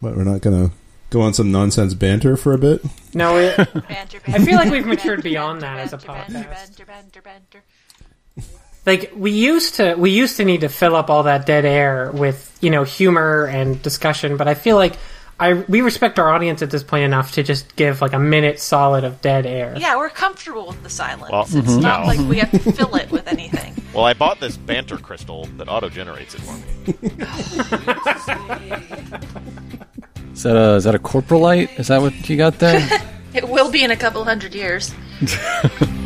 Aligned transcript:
But 0.00 0.16
we're 0.16 0.24
not 0.24 0.40
gonna 0.40 0.70
go 1.10 1.20
on 1.20 1.34
some 1.34 1.52
nonsense 1.52 1.94
banter 1.94 2.36
for 2.36 2.52
a 2.52 2.58
bit. 2.58 2.82
No, 3.14 3.36
it, 3.36 3.56
Banter, 3.88 3.88
banter, 3.88 4.20
I 4.28 4.38
feel 4.44 4.56
like 4.56 4.70
we've 4.70 4.86
matured 4.86 5.18
banter, 5.18 5.22
beyond 5.22 5.60
banter, 5.60 5.76
that 5.76 5.84
as 5.84 5.92
a 5.92 6.06
banter, 6.06 6.32
podcast. 6.32 6.50
Banter, 6.50 6.84
banter, 6.86 7.22
banter. 7.22 7.62
like 8.86 9.12
we 9.14 9.30
used 9.32 9.74
to 9.76 9.94
we 9.94 10.10
used 10.10 10.36
to 10.38 10.44
need 10.44 10.62
to 10.62 10.68
fill 10.68 10.96
up 10.96 11.10
all 11.10 11.24
that 11.24 11.44
dead 11.46 11.64
air 11.64 12.10
with 12.12 12.56
you 12.60 12.70
know 12.70 12.84
humor 12.84 13.44
and 13.46 13.82
discussion 13.82 14.36
but 14.38 14.48
i 14.48 14.54
feel 14.54 14.76
like 14.76 14.96
i 15.38 15.52
we 15.52 15.82
respect 15.82 16.18
our 16.18 16.30
audience 16.32 16.62
at 16.62 16.70
this 16.70 16.82
point 16.82 17.04
enough 17.04 17.32
to 17.32 17.42
just 17.42 17.76
give 17.76 18.00
like 18.00 18.14
a 18.14 18.18
minute 18.18 18.58
solid 18.58 19.04
of 19.04 19.20
dead 19.20 19.44
air 19.44 19.74
Yeah, 19.76 19.96
we're 19.96 20.08
comfortable 20.08 20.66
with 20.68 20.82
the 20.82 20.90
silence. 20.90 21.30
Well, 21.30 21.42
it's 21.42 21.52
mm-hmm. 21.52 21.80
not 21.80 22.00
no. 22.00 22.06
like 22.06 22.20
we 22.20 22.38
have 22.38 22.50
to 22.52 22.72
fill 22.72 22.94
it 22.96 23.10
with 23.10 23.26
anything. 23.26 23.74
Well, 23.94 24.04
I 24.04 24.12
bought 24.14 24.40
this 24.40 24.56
banter 24.56 24.96
crystal 24.98 25.44
that 25.56 25.68
auto 25.68 25.88
generates 25.88 26.34
it 26.34 26.40
for 26.42 26.56
me. 26.56 26.64
Is 30.32 30.44
that 30.44 30.56
a 30.56 30.74
is 30.76 30.84
that 30.84 30.94
a 30.94 30.98
coprolite? 30.98 31.78
Is 31.78 31.88
that 31.88 32.00
what 32.00 32.28
you 32.28 32.36
got 32.36 32.58
there? 32.60 32.86
It 33.32 33.48
will 33.48 33.70
be 33.70 33.84
in 33.84 33.92
a 33.92 33.96
couple 33.96 34.24
hundred 34.24 34.56
years. 34.56 34.92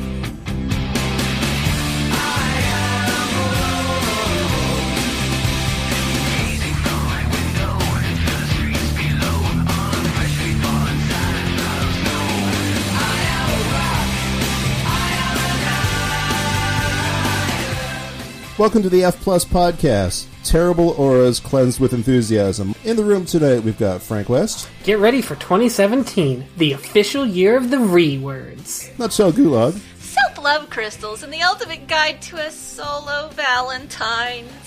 Welcome 18.56 18.84
to 18.84 18.88
the 18.88 19.02
F 19.02 19.20
Plus 19.20 19.44
podcast. 19.44 20.26
Terrible 20.44 20.90
auras 20.90 21.40
cleansed 21.40 21.80
with 21.80 21.92
enthusiasm. 21.92 22.72
In 22.84 22.96
the 22.96 23.02
room 23.02 23.24
tonight, 23.24 23.64
we've 23.64 23.76
got 23.76 24.00
Frank 24.00 24.28
West, 24.28 24.68
get 24.84 25.00
ready 25.00 25.20
for 25.20 25.34
2017 25.34 26.46
the 26.56 26.72
official 26.72 27.26
year 27.26 27.56
of 27.56 27.70
the 27.70 27.80
re 27.80 28.16
words 28.16 28.90
Nutshell 28.96 29.32
Gulag, 29.32 29.76
Self 29.98 30.38
love 30.38 30.70
crystals 30.70 31.24
and 31.24 31.32
the 31.32 31.42
ultimate 31.42 31.88
guide 31.88 32.22
to 32.22 32.36
a 32.36 32.48
solo 32.52 33.28
Valentine. 33.32 34.46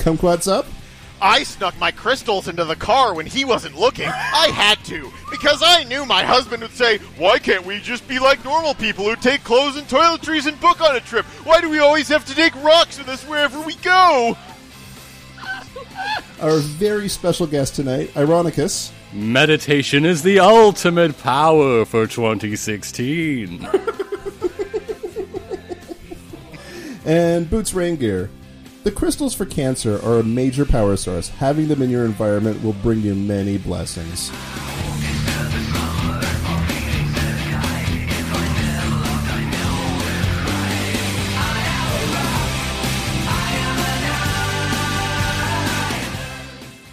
Kumquatxop, 0.00 0.66
I 1.22 1.44
snuck 1.44 1.78
my 1.78 1.92
crystals 1.92 2.48
into 2.48 2.64
the 2.64 2.76
car 2.76 3.14
when 3.14 3.26
he 3.26 3.44
wasn't 3.44 3.78
looking. 3.78 4.08
I 4.08 4.48
had 4.48 4.84
to, 4.86 5.12
because 5.30 5.62
I 5.64 5.84
knew 5.84 6.04
my 6.04 6.24
husband 6.24 6.62
would 6.62 6.72
say, 6.72 6.98
Why 7.16 7.38
can't 7.38 7.64
we 7.64 7.78
just 7.78 8.06
be 8.08 8.18
like 8.18 8.44
normal 8.44 8.74
people 8.74 9.04
who 9.04 9.16
take 9.16 9.44
clothes 9.44 9.76
and 9.76 9.86
toiletries 9.86 10.46
and 10.46 10.60
book 10.60 10.80
on 10.80 10.96
a 10.96 11.00
trip? 11.00 11.24
Why 11.44 11.60
do 11.60 11.70
we 11.70 11.78
always 11.78 12.08
have 12.08 12.24
to 12.26 12.34
take 12.34 12.54
rocks 12.62 12.98
with 12.98 13.08
us 13.08 13.24
wherever 13.24 13.60
we 13.60 13.76
go? 13.76 14.36
our 16.40 16.58
very 16.58 17.08
special 17.08 17.46
guest 17.46 17.76
tonight, 17.76 18.08
Ironicus, 18.14 18.90
Meditation 19.12 20.06
is 20.06 20.22
the 20.22 20.40
ultimate 20.40 21.18
power 21.18 21.84
for 21.84 22.06
2016. 22.06 23.62
and 27.04 27.50
Boots 27.50 27.72
Raingear. 27.72 28.30
The 28.82 28.90
crystals 28.90 29.32
for 29.32 29.46
cancer 29.46 30.00
are 30.04 30.18
a 30.18 30.24
major 30.24 30.64
power 30.64 30.96
source. 30.96 31.28
Having 31.28 31.68
them 31.68 31.82
in 31.82 31.90
your 31.90 32.04
environment 32.04 32.62
will 32.64 32.72
bring 32.72 33.00
you 33.00 33.14
many 33.14 33.56
blessings. 33.56 34.30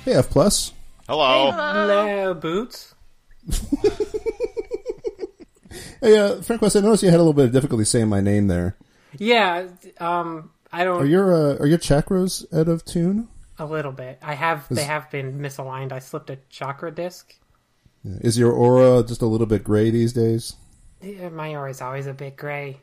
Hey, 0.06 0.16
F 0.16 0.30
Plus. 0.32 0.74
Hello. 1.08 1.52
hello 1.52 2.34
boots 2.36 2.94
Hey, 6.02 6.18
uh, 6.18 6.42
Frank 6.42 6.62
West, 6.62 6.76
I 6.76 6.80
noticed 6.82 7.02
you 7.04 7.10
had 7.10 7.16
a 7.18 7.24
little 7.24 7.34
bit 7.34 7.46
of 7.46 7.52
difficulty 7.52 7.84
saying 7.84 8.08
my 8.10 8.22
name 8.22 8.48
there. 8.48 8.76
yeah 9.18 9.68
um 10.00 10.50
i 10.72 10.84
don't 10.84 11.02
Are 11.02 11.06
your 11.06 11.34
uh, 11.34 11.58
are 11.58 11.66
your 11.68 11.78
chakras 11.80 12.46
out 12.58 12.68
of 12.68 12.86
tune? 12.86 13.28
a 13.58 13.66
little 13.66 13.92
bit 13.92 14.20
i 14.22 14.34
have 14.36 14.66
they 14.70 14.84
have 14.84 15.10
been 15.12 15.40
misaligned 15.40 15.92
i 15.92 16.00
slipped 16.00 16.30
a 16.30 16.38
chakra 16.50 16.92
disc 16.92 17.36
Is 18.06 18.38
your 18.38 18.52
aura 18.54 19.04
just 19.04 19.22
a 19.22 19.26
little 19.26 19.48
bit 19.48 19.64
gray 19.64 19.90
these 19.90 20.14
days? 20.14 20.56
Yeah, 21.02 21.30
my 21.30 21.54
aura 21.56 21.70
is 21.70 21.82
always 21.82 22.08
a 22.08 22.14
bit 22.14 22.38
gray 22.38 22.78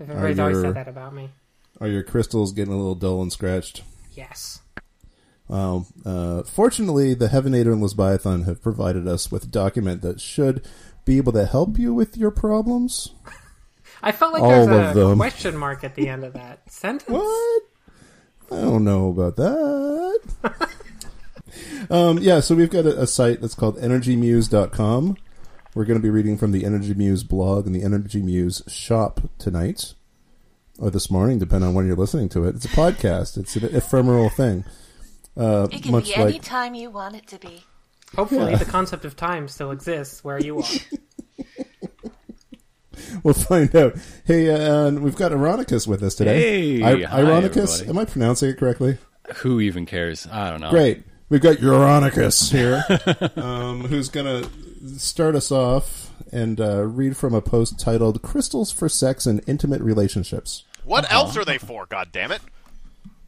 everybody's 0.00 0.38
always 0.38 0.60
said 0.60 0.74
that 0.74 0.88
about 0.88 1.14
me 1.14 1.30
Are 1.80 1.88
your 1.88 2.02
crystals 2.02 2.52
getting 2.52 2.72
a 2.72 2.76
little 2.76 2.94
dull 2.96 3.22
and 3.22 3.32
scratched? 3.32 3.82
yes 4.12 4.60
Well, 5.48 5.86
uh, 6.04 6.42
fortunately, 6.42 7.14
the 7.14 7.28
Heavenator 7.28 7.72
and 7.72 7.82
Lesbiathan 7.82 8.44
have 8.44 8.60
provided 8.62 9.08
us 9.08 9.30
with 9.32 9.44
a 9.44 9.46
document 9.48 10.02
that 10.02 10.20
should 10.20 10.62
be 11.06 11.16
able 11.16 11.32
to 11.32 11.46
help 11.46 11.78
you 11.78 11.94
with 11.94 12.16
your 12.18 12.30
problems. 12.30 13.14
I 14.02 14.12
felt 14.12 14.32
like 14.32 14.42
All 14.42 14.66
there's 14.66 14.96
a 14.96 14.98
them. 14.98 15.16
question 15.18 15.56
mark 15.56 15.84
at 15.84 15.94
the 15.94 16.08
end 16.08 16.24
of 16.24 16.32
that 16.34 16.60
sentence. 16.72 17.08
What? 17.10 17.62
I 18.50 18.56
don't 18.62 18.84
know 18.84 19.08
about 19.10 19.36
that. 19.36 20.68
um, 21.90 22.18
yeah, 22.18 22.40
so 22.40 22.54
we've 22.54 22.70
got 22.70 22.86
a, 22.86 23.02
a 23.02 23.06
site 23.06 23.40
that's 23.40 23.54
called 23.54 23.76
energymuse.com. 23.78 25.16
We're 25.74 25.84
going 25.84 25.98
to 25.98 26.02
be 26.02 26.10
reading 26.10 26.38
from 26.38 26.52
the 26.52 26.64
Energy 26.64 26.94
Muse 26.94 27.22
blog 27.24 27.66
and 27.66 27.74
the 27.74 27.82
Energy 27.82 28.22
Muse 28.22 28.62
shop 28.66 29.20
tonight, 29.38 29.94
or 30.78 30.90
this 30.90 31.10
morning, 31.10 31.38
depending 31.38 31.68
on 31.68 31.74
when 31.74 31.86
you're 31.86 31.94
listening 31.96 32.28
to 32.30 32.44
it. 32.44 32.56
It's 32.56 32.64
a 32.64 32.68
podcast, 32.68 33.36
it's 33.36 33.54
an 33.56 33.64
ephemeral 33.76 34.28
thing. 34.30 34.64
Uh, 35.36 35.68
It 35.70 35.82
can 35.82 35.92
much 35.92 36.06
be 36.06 36.14
any 36.14 36.32
like 36.32 36.42
time 36.42 36.74
you 36.74 36.90
want 36.90 37.14
it 37.16 37.26
to 37.28 37.38
be. 37.38 37.64
Hopefully, 38.16 38.52
Yeah. 38.52 38.56
the 38.58 38.64
concept 38.64 39.04
of 39.04 39.14
time 39.14 39.46
still 39.46 39.70
exists 39.70 40.24
where 40.24 40.40
you 40.40 40.58
are. 40.60 40.64
We'll 43.22 43.34
find 43.34 43.74
out. 43.74 43.96
Hey, 44.24 44.48
uh, 44.50 44.86
and 44.86 45.00
we've 45.02 45.16
got 45.16 45.32
Ironicus 45.32 45.86
with 45.86 46.02
us 46.02 46.14
today. 46.14 46.80
Hey, 46.80 46.82
I- 46.82 47.02
hi, 47.06 47.20
Ironicus, 47.22 47.80
everybody. 47.82 47.88
am 47.90 47.98
I 47.98 48.04
pronouncing 48.04 48.50
it 48.50 48.58
correctly? 48.58 48.98
Who 49.36 49.60
even 49.60 49.86
cares? 49.86 50.26
I 50.30 50.50
don't 50.50 50.60
know. 50.60 50.70
Great. 50.70 51.02
We've 51.28 51.40
got 51.42 51.56
Ironicus 51.58 52.50
here, 52.50 52.82
um, 53.36 53.82
who's 53.84 54.08
going 54.08 54.24
to 54.42 54.98
start 54.98 55.34
us 55.34 55.50
off 55.52 56.10
and 56.32 56.58
uh, 56.60 56.82
read 56.84 57.16
from 57.16 57.34
a 57.34 57.42
post 57.42 57.78
titled 57.78 58.22
"Crystals 58.22 58.72
for 58.72 58.88
Sex 58.88 59.26
and 59.26 59.42
Intimate 59.46 59.82
Relationships." 59.82 60.64
What 60.84 61.10
else 61.12 61.36
are 61.36 61.44
they 61.44 61.58
for, 61.58 61.84
God 61.84 62.08
damn 62.12 62.32
it! 62.32 62.40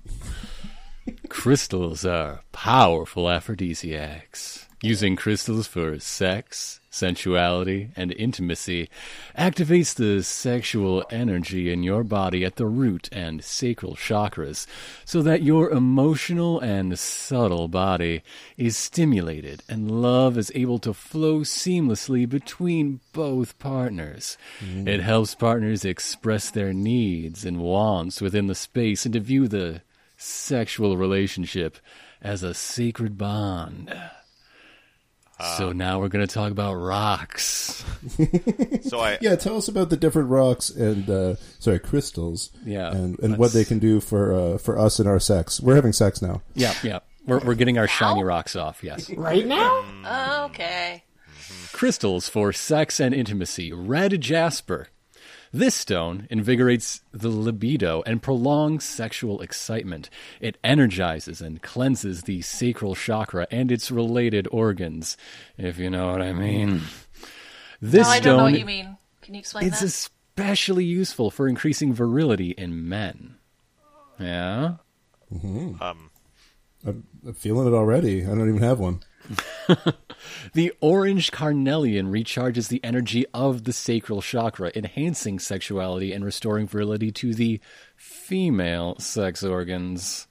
Crystals 1.29 2.05
are 2.05 2.41
powerful 2.53 3.29
aphrodisiacs. 3.31 4.67
Using 4.83 5.15
crystals 5.15 5.67
for 5.67 5.99
sex, 6.01 6.80
sensuality, 6.91 7.91
and 7.97 8.13
intimacy 8.13 8.91
activates 9.39 9.95
the 9.95 10.23
sexual 10.23 11.05
energy 11.11 11.73
in 11.73 11.83
your 11.85 12.03
body 12.03 12.45
at 12.45 12.57
the 12.57 12.67
root 12.67 13.09
and 13.13 13.43
sacral 13.45 13.95
chakras 13.95 14.67
so 15.05 15.23
that 15.23 15.43
your 15.43 15.71
emotional 15.71 16.59
and 16.61 16.99
subtle 16.99 17.69
body 17.69 18.23
is 18.57 18.77
stimulated 18.77 19.63
and 19.69 20.03
love 20.03 20.37
is 20.37 20.51
able 20.55 20.81
to 20.81 20.93
flow 20.93 21.41
seamlessly 21.41 22.29
between 22.29 23.01
both 23.13 23.59
partners. 23.61 24.37
Mm. 24.59 24.89
It 24.89 25.01
helps 25.01 25.35
partners 25.37 25.85
express 25.85 26.51
their 26.51 26.73
needs 26.73 27.45
and 27.45 27.61
wants 27.61 28.21
within 28.21 28.49
the 28.49 28.55
space 28.55 29.05
and 29.05 29.15
to 29.15 29.21
view 29.21 29.47
the 29.47 29.83
sexual 30.17 30.97
relationship 30.97 31.79
as 32.21 32.43
a 32.43 32.53
sacred 32.53 33.17
bond. 33.17 33.95
So 35.57 35.73
now 35.73 36.01
we're 36.01 36.09
going 36.09 36.27
to 36.27 36.33
talk 36.33 36.51
about 36.51 36.75
rocks. 36.75 37.85
So 38.83 38.99
I, 39.01 39.19
Yeah, 39.21 39.37
tell 39.37 39.57
us 39.57 39.69
about 39.69 39.91
the 39.91 39.97
different 39.97 40.31
rocks 40.31 40.71
and 40.71 41.09
uh, 41.09 41.35
sorry, 41.59 41.79
crystals. 41.79 42.51
Yeah, 42.65 42.91
and 42.91 43.19
and 43.21 43.37
what 43.37 43.53
they 43.53 43.65
can 43.65 43.79
do 43.79 44.01
for 44.01 44.33
uh, 44.33 44.59
for 44.59 44.79
us 44.79 44.99
and 44.99 45.09
our 45.09 45.21
sex. 45.21 45.61
We're 45.61 45.77
having 45.77 45.93
sex 45.93 46.21
now. 46.21 46.43
Yeah, 46.55 46.75
yeah. 46.83 47.01
We're, 47.27 47.41
we're 47.41 47.55
getting 47.55 47.79
our 47.79 47.87
shiny 47.87 48.25
rocks 48.25 48.57
off, 48.57 48.83
yes. 48.83 49.11
right 49.11 49.47
now? 49.47 50.47
Okay. 50.47 51.05
Crystals 51.73 52.29
for 52.29 52.53
sex 52.53 52.99
and 52.99 53.15
intimacy. 53.15 53.73
Red 53.73 54.21
jasper. 54.21 54.89
This 55.53 55.75
stone 55.75 56.29
invigorates 56.31 57.01
the 57.11 57.29
libido 57.29 58.03
and 58.07 58.23
prolongs 58.23 58.85
sexual 58.85 59.41
excitement. 59.41 60.09
It 60.41 60.59
energizes 60.63 61.41
and 61.41 61.61
cleanses 61.61 62.23
the 62.23 62.41
sacral 62.43 62.95
chakra 62.95 63.49
and 63.51 63.73
its 63.73 63.91
related 63.91 64.47
organs, 64.53 65.17
if 65.59 65.77
you 65.77 65.91
know 65.91 66.13
what 66.13 66.23
I 66.23 66.33
mean. 66.33 66.83
This 67.83 68.07
No, 68.07 68.13
I 68.13 68.21
stone 68.21 68.25
don't 68.25 68.37
know 68.37 68.45
what 68.45 68.59
you 68.61 68.65
mean. 68.65 68.97
Can 69.23 69.35
you 69.35 69.41
explain 69.41 69.67
it's 69.67 69.81
that? 69.81 69.87
especially 69.87 70.85
useful 70.85 71.33
for 71.33 71.49
increasing 71.49 71.93
virility 71.93 72.51
in 72.51 72.89
men. 72.89 73.35
Yeah? 74.21 74.75
um, 75.33 76.11
I'm, 76.87 77.05
I'm 77.27 77.35
feeling 77.35 77.67
it 77.67 77.75
already. 77.75 78.25
I 78.25 78.29
don't 78.29 78.49
even 78.49 78.63
have 78.63 78.79
one. 78.79 79.01
The 80.53 80.73
orange 80.81 81.33
carnelian 81.33 82.11
recharges 82.11 82.69
the 82.69 82.83
energy 82.85 83.25
of 83.33 83.65
the 83.65 83.73
sacral 83.73 84.21
chakra, 84.21 84.71
enhancing 84.75 85.39
sexuality 85.39 86.13
and 86.13 86.25
restoring 86.25 86.67
virility 86.67 87.11
to 87.13 87.35
the 87.35 87.61
female 87.97 88.99
sex 88.99 89.43
organs. 89.43 90.27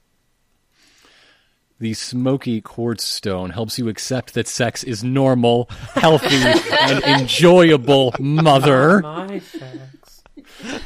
The 1.79 1.93
smoky 1.93 2.59
quartz 2.59 3.05
stone 3.05 3.51
helps 3.51 3.79
you 3.79 3.87
accept 3.87 4.33
that 4.33 4.47
sex 4.47 4.83
is 4.83 5.03
normal, 5.03 5.69
healthy, 5.95 6.35
and 6.81 7.03
enjoyable, 7.03 8.13
mother. 8.19 9.01
My 9.01 9.39
sex. 9.39 10.23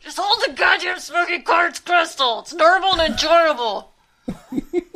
Just 0.00 0.18
hold 0.18 0.42
the 0.48 0.52
goddamn 0.54 1.00
smoky 1.00 1.40
quartz 1.40 1.80
crystal. 1.80 2.40
It's 2.40 2.54
normal 2.54 2.92
and 3.00 3.12
enjoyable. 3.12 3.93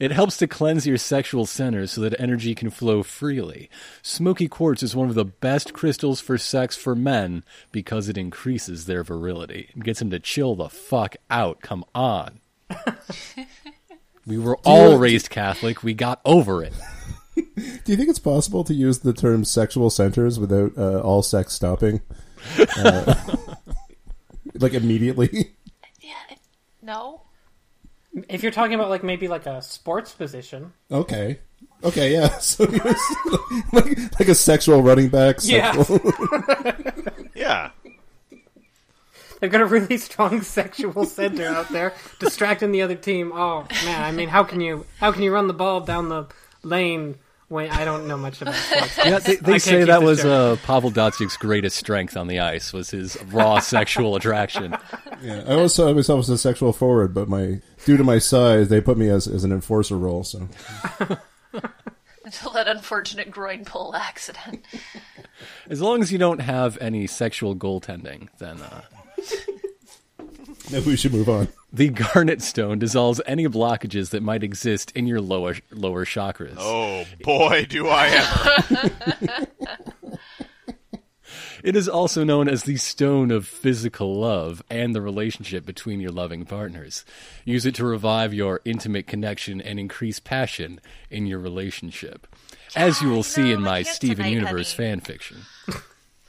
It 0.00 0.12
helps 0.12 0.38
to 0.38 0.46
cleanse 0.46 0.86
your 0.86 0.96
sexual 0.96 1.44
centers 1.44 1.90
so 1.90 2.00
that 2.00 2.18
energy 2.18 2.54
can 2.54 2.70
flow 2.70 3.02
freely. 3.02 3.68
Smoky 4.00 4.48
quartz 4.48 4.82
is 4.82 4.96
one 4.96 5.10
of 5.10 5.14
the 5.14 5.26
best 5.26 5.74
crystals 5.74 6.20
for 6.20 6.38
sex 6.38 6.74
for 6.74 6.94
men 6.94 7.44
because 7.70 8.08
it 8.08 8.16
increases 8.16 8.86
their 8.86 9.04
virility. 9.04 9.68
It 9.76 9.84
gets 9.84 9.98
them 9.98 10.08
to 10.08 10.18
chill 10.18 10.54
the 10.54 10.70
fuck 10.70 11.16
out. 11.28 11.60
Come 11.60 11.84
on. 11.94 12.40
we 14.26 14.38
were 14.38 14.56
all 14.64 14.96
raised 14.96 15.28
Catholic. 15.28 15.82
We 15.82 15.92
got 15.92 16.22
over 16.24 16.64
it. 16.64 16.72
Do 17.34 17.42
you 17.92 17.96
think 17.98 18.08
it's 18.08 18.18
possible 18.18 18.64
to 18.64 18.72
use 18.72 19.00
the 19.00 19.12
term 19.12 19.44
sexual 19.44 19.90
centers 19.90 20.40
without 20.40 20.78
uh, 20.78 21.00
all 21.00 21.22
sex 21.22 21.52
stopping? 21.52 22.00
Uh, 22.74 23.14
like 24.54 24.72
immediately? 24.72 25.56
Yeah. 26.00 26.36
No. 26.80 27.24
If 28.28 28.42
you're 28.42 28.52
talking 28.52 28.74
about 28.74 28.90
like 28.90 29.02
maybe 29.04 29.28
like 29.28 29.46
a 29.46 29.62
sports 29.62 30.12
position, 30.12 30.72
Okay. 30.90 31.38
Okay, 31.82 32.12
yeah. 32.12 32.28
So 32.40 32.66
he 32.66 32.78
was 32.78 33.16
like, 33.72 33.96
like 34.20 34.28
a 34.28 34.34
sexual 34.34 34.82
running 34.82 35.08
back. 35.08 35.36
Yeah. 35.42 35.82
Yeah. 37.34 37.70
they've 39.40 39.50
got 39.50 39.62
a 39.62 39.66
really 39.66 39.96
strong 39.96 40.42
sexual 40.42 41.04
center 41.06 41.46
out 41.46 41.70
there, 41.70 41.94
distracting 42.18 42.70
the 42.70 42.82
other 42.82 42.96
team. 42.96 43.32
Oh 43.34 43.66
man, 43.84 44.02
I 44.02 44.12
mean, 44.12 44.28
how 44.28 44.44
can 44.44 44.60
you 44.60 44.84
how 44.98 45.10
can 45.10 45.22
you 45.22 45.32
run 45.32 45.46
the 45.46 45.54
ball 45.54 45.80
down 45.80 46.10
the 46.10 46.26
lane 46.62 47.14
when 47.50 47.68
I 47.68 47.84
don't 47.84 48.06
know 48.06 48.16
much 48.16 48.40
about 48.40 48.54
sports? 48.70 48.96
Yeah, 48.98 49.18
they, 49.18 49.36
they 49.36 49.58
say 49.58 49.82
that 49.82 50.02
was 50.02 50.24
uh, 50.24 50.56
Pavel 50.62 50.92
Datsyuk's 50.92 51.36
greatest 51.36 51.76
strength 51.76 52.16
on 52.16 52.28
the 52.28 52.38
ice 52.38 52.72
was 52.72 52.90
his 52.90 53.20
raw 53.24 53.58
sexual 53.60 54.14
attraction. 54.14 54.76
yeah. 55.20 55.42
I 55.46 55.54
always 55.54 55.74
saw 55.74 55.92
myself 55.92 56.20
as 56.20 56.28
a 56.30 56.38
sexual 56.38 56.72
forward, 56.72 57.12
but 57.12 57.28
my 57.28 57.60
due 57.84 57.96
to 57.96 58.04
my 58.04 58.18
size, 58.18 58.68
they 58.68 58.80
put 58.80 58.96
me 58.96 59.08
as, 59.08 59.26
as 59.26 59.42
an 59.42 59.50
enforcer 59.50 59.98
role. 59.98 60.22
So 60.22 60.48
Until 62.24 62.52
that 62.52 62.68
unfortunate 62.68 63.32
groin 63.32 63.64
pull 63.64 63.96
accident. 63.96 64.64
As 65.68 65.80
long 65.80 66.02
as 66.02 66.12
you 66.12 66.18
don't 66.18 66.40
have 66.40 66.78
any 66.80 67.08
sexual 67.08 67.56
goaltending, 67.56 68.28
then 68.38 68.60
uh, 68.60 68.82
maybe 70.70 70.86
we 70.86 70.96
should 70.96 71.12
move 71.12 71.28
on. 71.28 71.48
The 71.72 71.88
garnet 72.14 72.42
stone 72.42 72.78
dissolves 72.78 73.20
any 73.26 73.46
blockages 73.46 74.10
that 74.10 74.22
might 74.22 74.42
exist 74.42 74.90
in 74.92 75.06
your 75.06 75.20
lower 75.20 75.56
lower 75.70 76.04
chakras. 76.04 76.56
Oh 76.58 77.04
boy, 77.22 77.66
do 77.68 77.88
I 77.88 78.08
ever. 79.28 79.46
It 81.62 81.76
is 81.76 81.88
also 81.88 82.24
known 82.24 82.48
as 82.48 82.64
the 82.64 82.76
stone 82.78 83.30
of 83.30 83.46
physical 83.46 84.18
love 84.18 84.62
and 84.70 84.94
the 84.94 85.02
relationship 85.02 85.66
between 85.66 86.00
your 86.00 86.10
loving 86.10 86.46
partners. 86.46 87.04
Use 87.44 87.66
it 87.66 87.74
to 87.74 87.84
revive 87.84 88.32
your 88.32 88.60
intimate 88.64 89.06
connection 89.06 89.60
and 89.60 89.78
increase 89.78 90.20
passion 90.20 90.80
in 91.10 91.26
your 91.26 91.38
relationship. 91.38 92.26
As 92.74 93.02
you 93.02 93.08
will 93.08 93.18
you 93.18 93.22
see 93.24 93.42
know, 93.42 93.54
in 93.56 93.60
my 93.62 93.82
can't 93.82 93.94
Steven 93.94 94.16
tonight, 94.24 94.30
Universe 94.30 94.74
honey. 94.74 94.88
fan 94.88 95.00
fiction. 95.00 95.36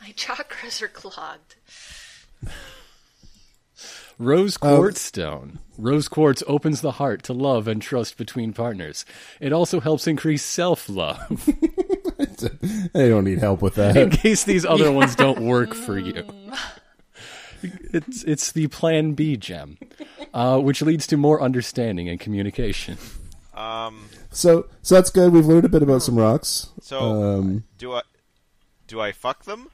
My 0.01 0.11
chakras 0.13 0.81
are 0.81 0.88
clogged. 0.88 1.55
Rose 4.21 4.56
quartz 4.56 5.01
stone. 5.01 5.57
Rose 5.79 6.07
quartz 6.07 6.44
opens 6.45 6.81
the 6.81 6.91
heart 6.94 7.23
to 7.23 7.33
love 7.33 7.68
and 7.68 7.81
trust 7.81 8.18
between 8.18 8.53
partners. 8.53 9.03
It 9.39 9.51
also 9.51 9.79
helps 9.79 10.06
increase 10.06 10.44
self 10.44 10.88
love. 10.88 11.50
they 12.94 13.09
don't 13.09 13.23
need 13.23 13.39
help 13.39 13.63
with 13.63 13.75
that. 13.75 13.97
in 13.97 14.12
case 14.12 14.44
these 14.44 14.63
other 14.63 14.91
ones 14.91 15.15
don't 15.15 15.41
work 15.41 15.73
for 15.73 15.97
you. 15.97 16.23
It's 17.63 18.23
it's 18.23 18.51
the 18.51 18.68
Plan 18.68 19.13
B 19.13 19.38
gem, 19.38 19.79
uh, 20.35 20.59
which 20.59 20.81
leads 20.83 21.07
to 21.07 21.17
more 21.17 21.41
understanding 21.41 22.07
and 22.07 22.19
communication. 22.19 22.97
Um. 23.56 24.07
So 24.29 24.67
so 24.83 24.95
that's 24.95 25.09
good. 25.09 25.33
We've 25.33 25.45
learned 25.47 25.65
a 25.65 25.69
bit 25.69 25.81
about 25.81 26.03
some 26.03 26.15
rocks. 26.15 26.69
So 26.79 27.00
Um, 27.00 27.63
do 27.79 27.94
I? 27.94 28.01
Do 28.88 29.01
I 29.01 29.12
fuck 29.13 29.45
them? 29.45 29.69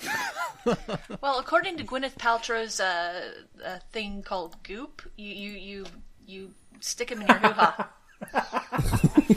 Well, 1.20 1.38
according 1.38 1.76
to 1.76 1.84
Gwyneth 1.84 2.14
Paltrow's 2.16 2.80
uh, 2.80 3.32
uh, 3.64 3.78
thing 3.92 4.22
called 4.22 4.56
Goop, 4.62 5.02
you 5.16 5.32
you 5.34 5.50
you, 5.52 5.84
you 6.26 6.50
stick 6.80 7.08
them 7.10 7.20
in 7.20 7.26
your 7.28 7.36
hoo 7.38 7.48
ha, 7.52 7.90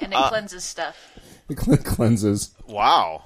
and 0.00 0.12
it 0.12 0.16
cleanses 0.28 0.64
stuff. 0.64 0.96
it 1.48 1.56
cle- 1.56 1.76
cleanses. 1.78 2.54
Wow. 2.66 3.24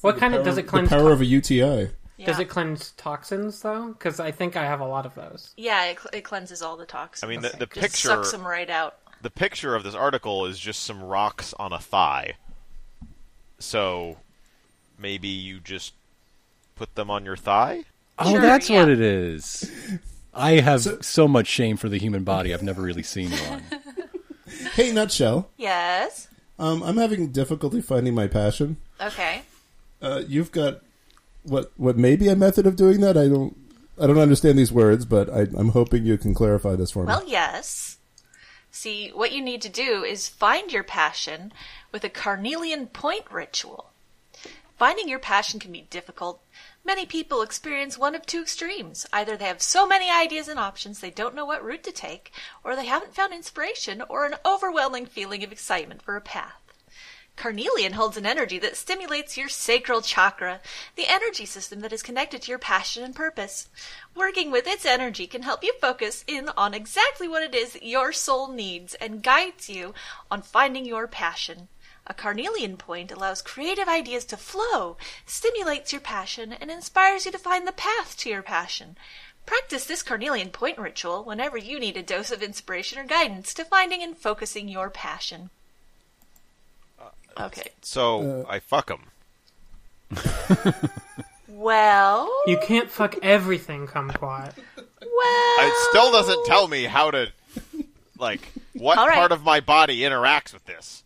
What 0.00 0.18
kind 0.18 0.34
of 0.34 0.44
does 0.44 0.56
it 0.58 0.62
The 0.62 0.68
cleanse? 0.70 0.88
power 0.88 1.12
of 1.12 1.20
a 1.20 1.24
UTI. 1.26 1.90
Yeah. 2.18 2.26
Does 2.26 2.38
it 2.38 2.46
cleanse 2.48 2.92
toxins 2.92 3.60
though? 3.60 3.88
Because 3.88 4.18
I 4.20 4.30
think 4.30 4.56
I 4.56 4.64
have 4.64 4.80
a 4.80 4.86
lot 4.86 5.04
of 5.04 5.14
those. 5.14 5.52
Yeah, 5.58 5.84
it, 5.86 5.98
cl- 5.98 6.10
it 6.14 6.22
cleanses 6.22 6.62
all 6.62 6.76
the 6.78 6.86
toxins. 6.86 7.24
I 7.24 7.28
mean, 7.30 7.42
the, 7.42 7.50
the 7.50 7.66
Just 7.66 7.80
picture 7.80 8.08
sucks 8.08 8.32
them 8.32 8.46
right 8.46 8.70
out. 8.70 8.96
the 9.20 9.30
picture 9.30 9.74
of 9.74 9.82
this 9.82 9.94
article 9.94 10.46
is 10.46 10.58
just 10.58 10.84
some 10.84 11.02
rocks 11.02 11.52
on 11.58 11.72
a 11.74 11.78
thigh. 11.78 12.34
So 13.58 14.16
maybe 14.98 15.28
you 15.28 15.60
just 15.60 15.94
put 16.74 16.94
them 16.94 17.10
on 17.10 17.24
your 17.24 17.36
thigh? 17.36 17.84
Oh, 18.18 18.30
Sure, 18.30 18.40
that's 18.40 18.70
yeah. 18.70 18.80
what 18.80 18.88
it 18.88 19.00
is. 19.00 19.70
I 20.34 20.60
have 20.60 21.04
so, 21.04 21.26
much 21.26 21.46
shame 21.46 21.76
for 21.76 21.88
the 21.88 21.98
human 21.98 22.24
body. 22.24 22.52
I've 22.52 22.62
never 22.62 22.82
really 22.82 23.02
seen 23.02 23.30
one. 23.30 23.62
Hey, 24.74 24.92
nutshell. 24.92 25.48
Yes. 25.56 26.28
Um, 26.58 26.82
I'm 26.82 26.96
having 26.96 27.32
difficulty 27.32 27.80
finding 27.80 28.14
my 28.14 28.26
passion. 28.26 28.76
Okay. 29.00 29.42
Uh, 30.00 30.22
you've 30.26 30.52
got 30.52 30.82
what 31.42 31.72
what 31.76 31.96
may 31.96 32.16
be 32.16 32.28
a 32.28 32.36
method 32.36 32.66
of 32.66 32.76
doing 32.76 33.00
that. 33.00 33.16
I 33.16 33.28
don't 33.28 33.56
I 34.00 34.06
don't 34.06 34.18
understand 34.18 34.58
these 34.58 34.72
words, 34.72 35.04
but 35.04 35.28
I, 35.30 35.46
I'm 35.56 35.70
hoping 35.70 36.04
you 36.04 36.18
can 36.18 36.34
clarify 36.34 36.76
this 36.76 36.90
for 36.90 37.00
me. 37.00 37.06
Well, 37.06 37.24
yes. 37.26 37.98
See, 38.70 39.10
what 39.14 39.32
you 39.32 39.42
need 39.42 39.62
to 39.62 39.68
do 39.68 40.04
is 40.04 40.28
find 40.28 40.72
your 40.72 40.84
passion 40.84 41.52
with 41.92 42.04
a 42.04 42.10
carnelian 42.10 42.86
point 42.86 43.24
ritual. 43.30 43.90
Finding 44.76 45.08
your 45.08 45.18
passion 45.18 45.58
can 45.58 45.72
be 45.72 45.86
difficult. 45.88 46.42
Many 46.84 47.06
people 47.06 47.40
experience 47.40 47.96
one 47.96 48.14
of 48.14 48.26
two 48.26 48.42
extremes. 48.42 49.06
Either 49.10 49.34
they 49.34 49.46
have 49.46 49.62
so 49.62 49.86
many 49.86 50.10
ideas 50.10 50.48
and 50.48 50.58
options 50.58 51.00
they 51.00 51.10
don't 51.10 51.34
know 51.34 51.46
what 51.46 51.64
route 51.64 51.82
to 51.84 51.92
take, 51.92 52.30
or 52.62 52.76
they 52.76 52.84
haven't 52.84 53.14
found 53.14 53.32
inspiration 53.32 54.02
or 54.08 54.26
an 54.26 54.36
overwhelming 54.44 55.06
feeling 55.06 55.42
of 55.42 55.50
excitement 55.50 56.02
for 56.02 56.14
a 56.14 56.20
path. 56.20 56.60
Carnelian 57.36 57.92
holds 57.92 58.16
an 58.16 58.26
energy 58.26 58.58
that 58.58 58.76
stimulates 58.76 59.36
your 59.36 59.48
sacral 59.48 60.00
chakra, 60.00 60.60
the 60.94 61.06
energy 61.06 61.44
system 61.44 61.80
that 61.80 61.92
is 61.92 62.02
connected 62.02 62.42
to 62.42 62.50
your 62.50 62.58
passion 62.58 63.02
and 63.02 63.14
purpose. 63.14 63.68
Working 64.14 64.50
with 64.50 64.66
its 64.66 64.86
energy 64.86 65.26
can 65.26 65.42
help 65.42 65.62
you 65.62 65.74
focus 65.80 66.24
in 66.26 66.50
on 66.56 66.72
exactly 66.72 67.28
what 67.28 67.42
it 67.42 67.54
is 67.54 67.74
that 67.74 67.82
your 67.82 68.12
soul 68.12 68.48
needs 68.48 68.94
and 68.94 69.22
guides 69.22 69.68
you 69.68 69.92
on 70.30 70.40
finding 70.42 70.86
your 70.86 71.06
passion. 71.06 71.68
A 72.08 72.14
carnelian 72.14 72.76
point 72.76 73.10
allows 73.10 73.42
creative 73.42 73.88
ideas 73.88 74.24
to 74.26 74.36
flow, 74.36 74.96
stimulates 75.26 75.92
your 75.92 76.00
passion, 76.00 76.52
and 76.52 76.70
inspires 76.70 77.26
you 77.26 77.32
to 77.32 77.38
find 77.38 77.66
the 77.66 77.72
path 77.72 78.16
to 78.18 78.28
your 78.30 78.42
passion. 78.42 78.96
Practice 79.44 79.84
this 79.86 80.02
carnelian 80.02 80.50
point 80.50 80.78
ritual 80.78 81.24
whenever 81.24 81.56
you 81.56 81.78
need 81.80 81.96
a 81.96 82.02
dose 82.02 82.30
of 82.30 82.42
inspiration 82.42 82.98
or 82.98 83.04
guidance 83.04 83.52
to 83.54 83.64
finding 83.64 84.02
and 84.02 84.16
focusing 84.16 84.68
your 84.68 84.90
passion. 84.90 85.50
Uh, 87.00 87.10
okay. 87.46 87.70
So 87.82 88.44
uh, 88.46 88.50
I 88.50 88.58
fuck 88.60 88.86
them. 88.88 89.10
Well, 91.48 92.30
You 92.46 92.58
can't 92.58 92.90
fuck 92.90 93.16
everything, 93.22 93.86
kumquat. 93.86 94.52
well. 94.76 95.56
It 95.68 95.74
still 95.88 96.12
doesn't 96.12 96.44
tell 96.44 96.68
me 96.68 96.84
how 96.84 97.10
to, 97.12 97.28
like, 98.18 98.40
what 98.74 98.98
All 98.98 99.06
right. 99.06 99.16
part 99.16 99.32
of 99.32 99.42
my 99.42 99.60
body 99.60 100.00
interacts 100.00 100.52
with 100.52 100.66
this. 100.66 101.02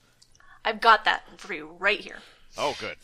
I've 0.65 0.81
got 0.81 1.05
that 1.05 1.23
for 1.39 1.55
you 1.55 1.77
right 1.79 2.01
here. 2.01 2.19
Oh, 2.59 2.77
good. 2.81 2.97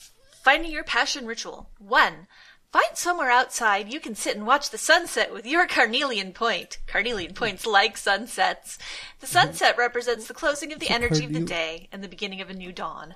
Finding 0.42 0.70
your 0.70 0.84
passion 0.84 1.26
ritual. 1.26 1.70
1. 1.78 2.26
Find 2.72 2.84
somewhere 2.94 3.30
outside 3.30 3.92
you 3.92 4.00
can 4.00 4.14
sit 4.14 4.36
and 4.36 4.46
watch 4.46 4.70
the 4.70 4.78
sunset 4.78 5.32
with 5.32 5.46
your 5.46 5.66
carnelian 5.66 6.32
point. 6.32 6.78
Carnelian 6.86 7.32
points 7.32 7.64
like 7.64 7.96
sunsets. 7.96 8.78
The 9.20 9.26
sunset 9.26 9.78
represents 9.78 10.26
the 10.26 10.34
closing 10.34 10.72
of 10.72 10.78
the 10.78 10.90
energy 10.90 11.24
of 11.24 11.32
the 11.32 11.40
day 11.40 11.88
and 11.90 12.04
the 12.04 12.08
beginning 12.08 12.40
of 12.40 12.50
a 12.50 12.54
new 12.54 12.72
dawn. 12.72 13.14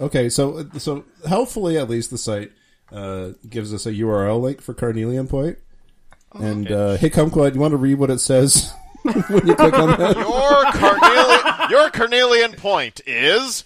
Okay, 0.00 0.28
so 0.28 0.68
so 0.76 1.04
helpfully 1.26 1.78
at 1.78 1.88
least 1.88 2.10
the 2.10 2.18
site 2.18 2.52
uh, 2.92 3.30
gives 3.48 3.72
us 3.72 3.86
a 3.86 3.92
URL 3.92 4.40
link 4.40 4.60
for 4.60 4.74
Carnelian 4.74 5.28
Point. 5.28 5.58
And 6.34 6.70
uh, 6.70 6.96
hey, 6.96 7.10
Kumquat, 7.10 7.54
you 7.54 7.60
want 7.60 7.72
to 7.72 7.78
read 7.78 7.94
what 7.94 8.10
it 8.10 8.18
says 8.18 8.72
when 9.02 9.46
you 9.46 9.54
click 9.54 9.74
on 9.74 9.98
that? 9.98 10.16
Your 10.16 10.64
carnelian, 10.72 11.53
your 11.70 11.90
carnelian 11.90 12.52
point 12.52 13.00
is, 13.06 13.64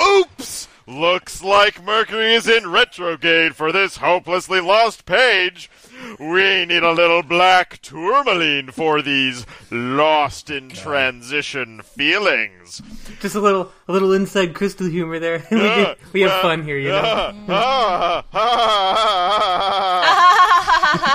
oops, 0.00 0.68
Looks 0.90 1.40
like 1.40 1.84
Mercury 1.84 2.34
is 2.34 2.48
in 2.48 2.68
retrograde 2.68 3.54
for 3.54 3.70
this 3.70 3.98
hopelessly 3.98 4.60
lost 4.60 5.06
page. 5.06 5.70
We 6.18 6.66
need 6.66 6.82
a 6.82 6.90
little 6.90 7.22
black 7.22 7.80
tourmaline 7.80 8.72
for 8.72 9.00
these 9.00 9.46
lost 9.70 10.50
in 10.50 10.68
transition 10.70 11.82
feelings. 11.82 12.82
Just 13.20 13.36
a 13.36 13.40
little, 13.40 13.70
a 13.86 13.92
little 13.92 14.12
inside 14.12 14.52
crystal 14.54 14.88
humor 14.88 15.20
there. 15.20 15.46
we, 15.52 15.58
get- 15.58 15.98
we 16.12 16.22
have 16.22 16.42
fun 16.42 16.64
here, 16.64 16.78
you 16.78 16.88
know. 16.88 17.34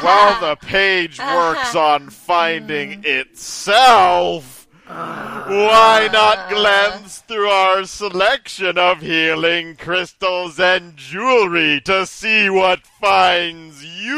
While 0.01 0.39
the 0.39 0.55
page 0.61 1.19
works 1.19 1.75
on 1.75 2.09
finding 2.09 3.01
itself, 3.05 4.54
why 4.87 6.09
not 6.11 6.49
glance 6.49 7.19
through 7.19 7.49
our 7.49 7.85
selection 7.85 8.77
of 8.77 9.01
healing 9.01 9.75
crystals 9.75 10.59
and 10.59 10.95
jewelry 10.95 11.81
to 11.81 12.05
see 12.05 12.49
what 12.49 12.85
finds 12.85 13.83
you? 13.83 14.15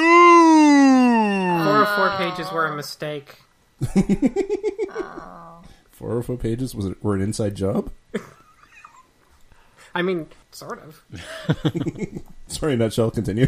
Four 1.63 1.81
or 1.81 1.85
four 1.95 2.17
pages 2.17 2.51
were 2.51 2.65
a 2.65 2.75
mistake. 2.75 3.37
Four 5.91 6.17
or 6.17 6.21
four 6.21 6.37
pages 6.37 6.75
was 6.75 6.85
it 6.85 7.03
were 7.03 7.15
an 7.15 7.21
inside 7.21 7.55
job? 7.55 7.91
I 9.95 10.03
mean, 10.03 10.27
sort 10.51 10.79
of. 10.83 11.03
Sorry, 12.47 12.75
nutshell. 12.75 13.09
Continue. 13.09 13.47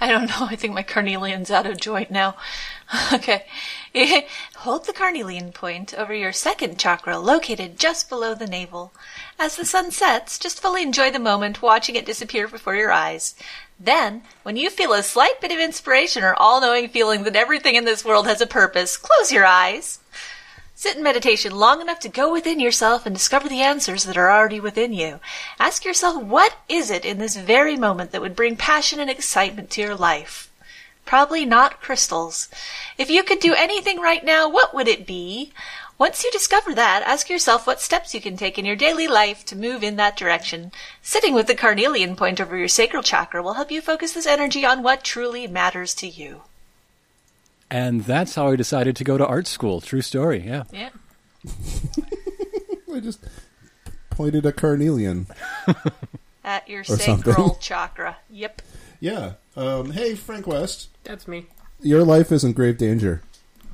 I 0.00 0.10
don't 0.10 0.28
know. 0.28 0.46
I 0.46 0.54
think 0.54 0.74
my 0.74 0.84
carnelian's 0.84 1.50
out 1.50 1.66
of 1.66 1.76
joint 1.76 2.10
now. 2.10 2.36
okay. 3.12 3.46
Hold 4.56 4.86
the 4.86 4.92
carnelian 4.94 5.52
point 5.52 5.92
over 5.92 6.14
your 6.14 6.32
second 6.32 6.78
chakra, 6.78 7.18
located 7.18 7.78
just 7.78 8.08
below 8.08 8.34
the 8.34 8.46
navel. 8.46 8.94
As 9.38 9.56
the 9.56 9.66
sun 9.66 9.90
sets, 9.90 10.38
just 10.38 10.60
fully 10.60 10.82
enjoy 10.82 11.10
the 11.10 11.18
moment, 11.18 11.60
watching 11.60 11.94
it 11.94 12.06
disappear 12.06 12.48
before 12.48 12.74
your 12.74 12.90
eyes. 12.90 13.34
Then, 13.78 14.22
when 14.44 14.56
you 14.56 14.70
feel 14.70 14.94
a 14.94 15.02
slight 15.02 15.40
bit 15.40 15.52
of 15.52 15.58
inspiration 15.58 16.22
or 16.22 16.34
all 16.34 16.60
knowing 16.60 16.88
feeling 16.88 17.24
that 17.24 17.36
everything 17.36 17.74
in 17.74 17.84
this 17.84 18.04
world 18.04 18.26
has 18.26 18.40
a 18.40 18.46
purpose, 18.46 18.96
close 18.96 19.30
your 19.30 19.44
eyes. 19.44 19.98
Sit 20.74 20.96
in 20.96 21.02
meditation 21.02 21.54
long 21.54 21.80
enough 21.80 22.00
to 22.00 22.08
go 22.08 22.32
within 22.32 22.60
yourself 22.60 23.04
and 23.04 23.14
discover 23.14 23.48
the 23.48 23.60
answers 23.60 24.04
that 24.04 24.16
are 24.16 24.30
already 24.30 24.58
within 24.58 24.92
you. 24.92 25.20
Ask 25.60 25.84
yourself, 25.84 26.22
what 26.22 26.56
is 26.68 26.90
it 26.90 27.04
in 27.04 27.18
this 27.18 27.36
very 27.36 27.76
moment 27.76 28.10
that 28.12 28.22
would 28.22 28.34
bring 28.34 28.56
passion 28.56 29.00
and 29.00 29.10
excitement 29.10 29.70
to 29.70 29.82
your 29.82 29.94
life? 29.94 30.51
Probably 31.04 31.44
not 31.44 31.80
crystals. 31.80 32.48
If 32.96 33.10
you 33.10 33.22
could 33.22 33.40
do 33.40 33.54
anything 33.54 34.00
right 34.00 34.24
now, 34.24 34.48
what 34.48 34.74
would 34.74 34.88
it 34.88 35.06
be? 35.06 35.52
Once 35.98 36.24
you 36.24 36.30
discover 36.32 36.74
that, 36.74 37.02
ask 37.04 37.30
yourself 37.30 37.66
what 37.66 37.80
steps 37.80 38.14
you 38.14 38.20
can 38.20 38.36
take 38.36 38.58
in 38.58 38.64
your 38.64 38.74
daily 38.74 39.06
life 39.06 39.44
to 39.44 39.54
move 39.54 39.84
in 39.84 39.96
that 39.96 40.16
direction. 40.16 40.72
Sitting 41.00 41.34
with 41.34 41.46
the 41.46 41.54
carnelian 41.54 42.16
point 42.16 42.40
over 42.40 42.56
your 42.56 42.68
sacral 42.68 43.02
chakra 43.02 43.42
will 43.42 43.54
help 43.54 43.70
you 43.70 43.80
focus 43.80 44.12
this 44.12 44.26
energy 44.26 44.64
on 44.64 44.82
what 44.82 45.04
truly 45.04 45.46
matters 45.46 45.94
to 45.94 46.08
you. 46.08 46.42
And 47.70 48.04
that's 48.04 48.34
how 48.34 48.48
I 48.48 48.56
decided 48.56 48.96
to 48.96 49.04
go 49.04 49.16
to 49.16 49.26
art 49.26 49.46
school. 49.46 49.80
True 49.80 50.02
story, 50.02 50.40
yeah. 50.44 50.64
Yeah. 50.72 50.90
I 52.92 53.00
just 53.00 53.24
pointed 54.10 54.44
a 54.44 54.52
carnelian. 54.52 55.26
At 56.44 56.68
your 56.68 56.84
something. 56.84 57.18
sacral 57.18 57.54
chakra. 57.60 58.16
Yep. 58.28 58.60
Yeah. 58.98 59.34
Um, 59.56 59.90
hey, 59.92 60.14
Frank 60.14 60.46
West. 60.46 60.88
That's 61.04 61.28
me. 61.28 61.46
Your 61.80 62.04
life 62.04 62.32
is 62.32 62.44
in 62.44 62.52
grave 62.52 62.78
danger. 62.78 63.22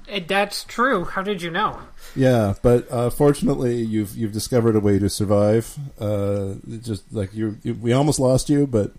Eh, 0.08 0.20
That's 0.26 0.64
true. 0.64 1.04
How 1.04 1.22
did 1.22 1.42
you 1.42 1.50
know? 1.50 1.78
Yeah, 2.16 2.54
but 2.62 2.90
uh, 2.90 3.10
fortunately, 3.10 3.76
you've 3.76 4.16
you've 4.16 4.32
discovered 4.32 4.74
a 4.76 4.80
way 4.80 4.98
to 4.98 5.08
survive. 5.10 5.78
Uh, 6.00 6.54
just 6.82 7.12
like 7.12 7.34
you, 7.34 7.58
you, 7.62 7.74
we 7.74 7.92
almost 7.92 8.18
lost 8.18 8.48
you, 8.48 8.66
but 8.66 8.92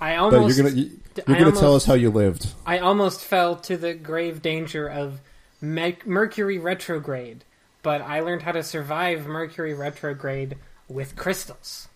I 0.00 0.16
but 0.16 0.34
almost, 0.34 0.56
you're 0.56 0.66
gonna 0.66 0.80
you, 0.80 0.90
you're 1.28 1.36
I 1.36 1.38
gonna 1.38 1.52
tell 1.52 1.74
us 1.74 1.84
how 1.84 1.94
you 1.94 2.10
lived. 2.10 2.48
I 2.66 2.78
almost 2.78 3.20
fell 3.20 3.56
to 3.56 3.76
the 3.76 3.92
grave 3.94 4.40
danger 4.42 4.88
of 4.88 5.20
Me- 5.60 5.98
Mercury 6.06 6.58
retrograde, 6.58 7.44
but 7.82 8.00
I 8.00 8.20
learned 8.20 8.42
how 8.42 8.52
to 8.52 8.62
survive 8.62 9.26
Mercury 9.26 9.74
retrograde 9.74 10.56
with 10.88 11.16
crystals. 11.16 11.88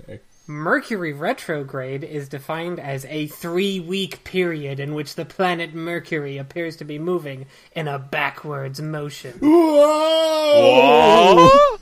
Okay. 0.00 0.20
Mercury 0.50 1.12
retrograde 1.12 2.02
is 2.02 2.30
defined 2.30 2.80
as 2.80 3.04
a 3.04 3.26
three 3.26 3.78
week 3.80 4.24
period 4.24 4.80
in 4.80 4.94
which 4.94 5.14
the 5.14 5.26
planet 5.26 5.74
Mercury 5.74 6.38
appears 6.38 6.74
to 6.76 6.86
be 6.86 6.98
moving 6.98 7.44
in 7.76 7.86
a 7.86 7.98
backwards 7.98 8.80
motion. 8.80 9.38
What? 10.48 11.80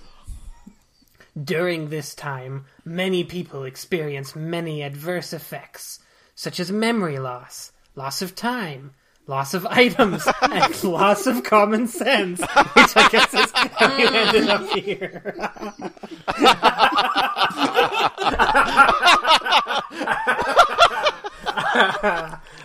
During 1.40 1.90
this 1.90 2.12
time, 2.16 2.64
many 2.84 3.22
people 3.22 3.62
experience 3.62 4.34
many 4.34 4.82
adverse 4.82 5.32
effects, 5.32 6.00
such 6.34 6.58
as 6.58 6.72
memory 6.72 7.20
loss, 7.20 7.70
loss 7.94 8.20
of 8.20 8.34
time, 8.34 8.94
loss 9.26 9.54
of 9.54 9.66
items, 9.66 10.26
and 10.42 10.84
loss 10.84 11.26
of 11.26 11.42
common 11.42 11.86
sense, 11.86 12.40
which 12.40 12.96
I 12.96 13.08
guess 13.10 13.34
is 13.34 13.52
how 13.52 13.96
you 13.96 14.08
ended 14.08 14.48
up 14.48 14.68
here. 14.70 15.34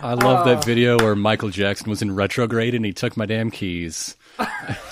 I 0.04 0.14
love 0.14 0.44
that 0.46 0.58
oh. 0.58 0.62
video 0.62 0.98
where 0.98 1.14
Michael 1.14 1.50
Jackson 1.50 1.88
was 1.88 2.02
in 2.02 2.14
retrograde 2.14 2.74
and 2.74 2.84
he 2.84 2.92
took 2.92 3.16
my 3.16 3.26
damn 3.26 3.50
keys. 3.50 4.16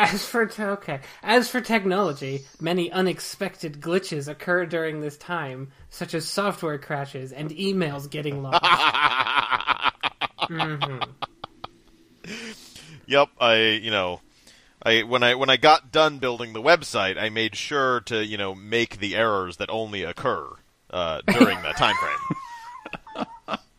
As 0.00 0.24
for 0.24 0.46
te- 0.46 0.62
okay, 0.62 1.00
as 1.22 1.50
for 1.50 1.60
technology, 1.60 2.46
many 2.58 2.90
unexpected 2.90 3.82
glitches 3.82 4.28
occur 4.28 4.64
during 4.64 5.02
this 5.02 5.18
time, 5.18 5.72
such 5.90 6.14
as 6.14 6.26
software 6.26 6.78
crashes 6.78 7.32
and 7.32 7.50
emails 7.50 8.08
getting 8.08 8.42
lost. 8.42 8.64
Yep, 13.06 13.28
I 13.38 13.56
you 13.82 13.90
know, 13.90 14.22
I 14.82 15.02
when 15.02 15.22
I 15.22 15.34
when 15.34 15.50
I 15.50 15.58
got 15.58 15.92
done 15.92 16.18
building 16.18 16.54
the 16.54 16.62
website, 16.62 17.18
I 17.18 17.28
made 17.28 17.54
sure 17.54 18.00
to 18.06 18.24
you 18.24 18.38
know 18.38 18.54
make 18.54 19.00
the 19.00 19.14
errors 19.16 19.58
that 19.58 19.68
only 19.68 20.02
occur 20.02 20.48
uh, 20.88 21.20
during 21.26 21.60
that 21.60 21.76
time 21.76 21.96
frame. 21.96 22.36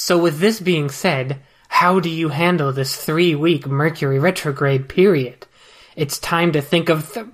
So, 0.00 0.16
with 0.16 0.38
this 0.38 0.60
being 0.60 0.90
said, 0.90 1.40
how 1.68 2.00
do 2.00 2.08
you 2.10 2.28
handle 2.28 2.72
this 2.72 2.96
three 2.96 3.34
week 3.34 3.66
Mercury 3.66 4.18
retrograde 4.18 4.88
period? 4.88 5.46
It's 5.96 6.18
time 6.18 6.52
to 6.52 6.60
think 6.62 6.88
of. 6.88 7.12
Th- 7.12 7.26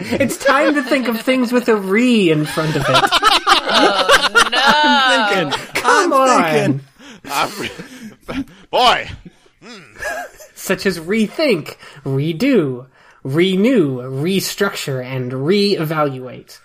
it's 0.00 0.36
time 0.38 0.74
to 0.74 0.82
think 0.82 1.08
of 1.08 1.20
things 1.20 1.52
with 1.52 1.68
a 1.68 1.76
re 1.76 2.30
in 2.30 2.44
front 2.46 2.76
of 2.76 2.84
it. 2.88 3.10
Oh, 3.76 4.48
no. 4.52 4.60
I'm 4.62 5.50
thinking, 5.50 5.74
Come 5.82 6.12
on! 6.12 6.80
I'm- 7.24 7.64
boy, 8.70 9.08
hmm. 9.62 9.96
Such 10.54 10.86
as 10.86 10.98
rethink, 11.00 11.76
redo, 12.04 12.86
renew, 13.22 13.98
restructure, 14.02 15.02
and 15.04 15.32
reevaluate. 15.32 16.58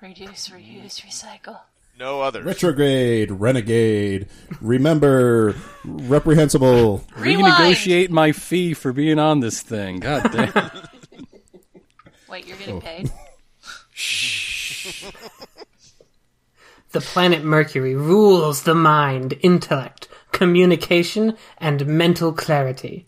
Reduce, 0.00 0.48
reuse, 0.48 1.02
recycle. 1.04 1.58
No 2.00 2.22
others. 2.22 2.44
Retrograde, 2.44 3.30
renegade, 3.30 4.26
remember, 4.60 5.54
reprehensible. 5.84 7.04
Rewind. 7.14 7.46
renegotiate 7.46 8.08
my 8.08 8.32
fee 8.32 8.74
for 8.74 8.92
being 8.92 9.18
on 9.18 9.40
this 9.40 9.60
thing. 9.60 10.00
God 10.00 10.32
damn. 10.32 10.52
Wait, 12.28 12.48
you're 12.48 12.56
getting 12.56 12.76
oh. 12.76 12.80
paid? 12.80 13.12
Shh. 13.92 15.04
The 16.92 17.00
planet 17.00 17.44
Mercury 17.44 17.94
rules 17.94 18.62
the 18.62 18.74
mind, 18.74 19.38
intellect, 19.42 20.08
communication, 20.32 21.36
and 21.58 21.86
mental 21.86 22.32
clarity. 22.32 23.06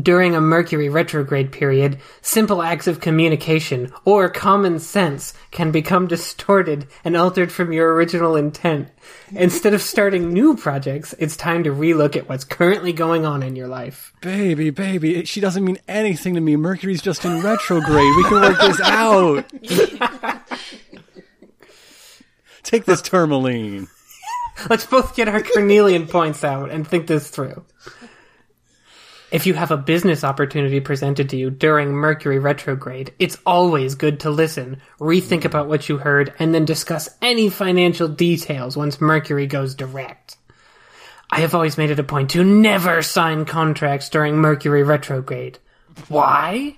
During 0.00 0.34
a 0.34 0.40
Mercury 0.40 0.88
retrograde 0.88 1.52
period, 1.52 1.98
simple 2.22 2.62
acts 2.62 2.86
of 2.86 3.00
communication 3.00 3.92
or 4.06 4.30
common 4.30 4.78
sense 4.78 5.34
can 5.50 5.70
become 5.70 6.06
distorted 6.06 6.86
and 7.04 7.14
altered 7.14 7.52
from 7.52 7.74
your 7.74 7.92
original 7.92 8.34
intent. 8.34 8.88
Instead 9.32 9.74
of 9.74 9.82
starting 9.82 10.32
new 10.32 10.56
projects, 10.56 11.14
it's 11.18 11.36
time 11.36 11.62
to 11.64 11.70
relook 11.70 12.16
at 12.16 12.26
what's 12.26 12.44
currently 12.44 12.94
going 12.94 13.26
on 13.26 13.42
in 13.42 13.54
your 13.54 13.68
life. 13.68 14.14
baby, 14.22 14.70
baby, 14.70 15.26
she 15.26 15.40
doesn't 15.40 15.64
mean 15.64 15.78
anything 15.86 16.34
to 16.36 16.40
me. 16.40 16.56
Mercury's 16.56 17.02
just 17.02 17.26
in 17.26 17.42
retrograde. 17.42 18.16
We 18.16 18.22
can 18.24 18.40
work 18.40 18.60
this 18.60 18.80
out. 18.80 19.44
Take 22.62 22.86
this 22.86 23.02
tourmaline. 23.02 23.88
Let's 24.70 24.86
both 24.86 25.14
get 25.14 25.28
our 25.28 25.42
carnelian 25.42 26.06
points 26.06 26.44
out 26.44 26.70
and 26.70 26.88
think 26.88 27.08
this 27.08 27.28
through. 27.28 27.64
If 29.32 29.46
you 29.46 29.54
have 29.54 29.70
a 29.70 29.78
business 29.78 30.24
opportunity 30.24 30.78
presented 30.80 31.30
to 31.30 31.38
you 31.38 31.48
during 31.48 31.94
Mercury 31.94 32.38
retrograde, 32.38 33.14
it's 33.18 33.38
always 33.46 33.94
good 33.94 34.20
to 34.20 34.30
listen, 34.30 34.82
rethink 35.00 35.46
about 35.46 35.68
what 35.68 35.88
you 35.88 35.96
heard, 35.96 36.34
and 36.38 36.54
then 36.54 36.66
discuss 36.66 37.08
any 37.22 37.48
financial 37.48 38.08
details 38.08 38.76
once 38.76 39.00
Mercury 39.00 39.46
goes 39.46 39.74
direct. 39.74 40.36
I 41.30 41.40
have 41.40 41.54
always 41.54 41.78
made 41.78 41.88
it 41.88 41.98
a 41.98 42.04
point 42.04 42.28
to 42.32 42.44
never 42.44 43.00
sign 43.00 43.46
contracts 43.46 44.10
during 44.10 44.36
Mercury 44.36 44.82
retrograde. 44.82 45.58
Why? 46.08 46.76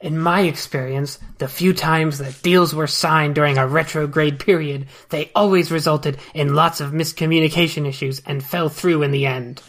In 0.00 0.18
my 0.18 0.40
experience, 0.40 1.18
the 1.36 1.48
few 1.48 1.74
times 1.74 2.16
that 2.16 2.40
deals 2.42 2.74
were 2.74 2.86
signed 2.86 3.34
during 3.34 3.58
a 3.58 3.66
retrograde 3.66 4.40
period, 4.40 4.86
they 5.10 5.30
always 5.34 5.70
resulted 5.70 6.16
in 6.32 6.54
lots 6.54 6.80
of 6.80 6.92
miscommunication 6.92 7.86
issues 7.86 8.22
and 8.24 8.42
fell 8.42 8.70
through 8.70 9.02
in 9.02 9.10
the 9.10 9.26
end. 9.26 9.60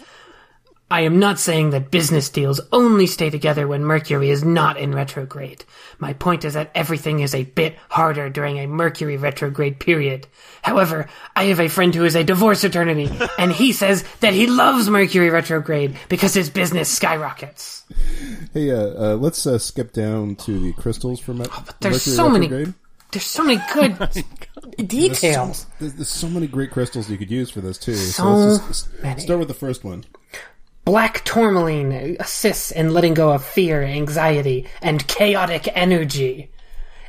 I 0.90 1.02
am 1.02 1.18
not 1.18 1.40
saying 1.40 1.72
that 1.72 1.90
business 1.90 2.30
deals 2.30 2.62
only 2.72 3.08
stay 3.08 3.32
together 3.32 3.68
when 3.68 3.84
Mercury 3.84 4.30
is 4.30 4.44
not 4.44 4.78
in 4.78 4.94
retrograde. 4.94 5.66
My 5.98 6.14
point 6.14 6.46
is 6.46 6.54
that 6.54 6.70
everything 6.76 7.22
is 7.22 7.34
a 7.34 7.44
bit 7.44 7.76
harder 7.90 8.30
during 8.30 8.60
a 8.60 8.68
Mercury 8.68 9.18
retrograde 9.18 9.80
period. 9.80 10.28
However, 10.62 11.08
I 11.36 11.46
have 11.46 11.60
a 11.60 11.70
friend 11.70 11.94
who 11.94 12.06
is 12.06 12.16
a 12.16 12.24
divorce 12.24 12.64
attorney, 12.64 13.10
and 13.40 13.52
he 13.52 13.72
says 13.72 14.04
that 14.20 14.36
he 14.36 14.46
loves 14.46 14.88
Mercury 14.88 15.32
retrograde 15.32 15.98
because 16.08 16.36
his 16.36 16.52
business 16.52 16.88
skyrockets. 16.88 17.84
Hey, 18.54 18.70
uh, 18.70 19.14
uh, 19.14 19.16
let's 19.16 19.48
uh, 19.48 19.58
skip 19.58 19.92
down 19.92 20.36
to 20.38 20.60
the 20.60 20.74
crystals 20.74 21.20
for 21.20 21.34
me- 21.34 21.46
There's 21.80 22.06
Mercury 22.06 22.16
so 22.16 22.30
many. 22.30 22.74
There's 23.12 23.26
so 23.26 23.44
many 23.44 23.62
good 23.74 23.98
details. 24.88 25.66
There's, 25.80 25.94
there's 25.96 26.10
so 26.10 26.30
many 26.30 26.48
great 26.48 26.70
crystals 26.70 27.10
you 27.10 27.18
could 27.18 27.32
use 27.32 27.50
for 27.50 27.62
this 27.62 27.78
too. 27.80 27.96
So 27.96 28.26
let's 28.26 28.68
just 28.68 29.22
start 29.22 29.40
with 29.40 29.48
the 29.48 29.54
first 29.54 29.84
one. 29.84 30.04
Black 30.86 31.26
tourmaline 31.26 32.16
assists 32.20 32.70
in 32.70 32.94
letting 32.94 33.16
go 33.16 33.32
of 33.32 33.44
fear, 33.44 33.82
anxiety, 33.82 34.68
and 34.84 35.06
chaotic 35.08 35.68
energy. 35.74 36.52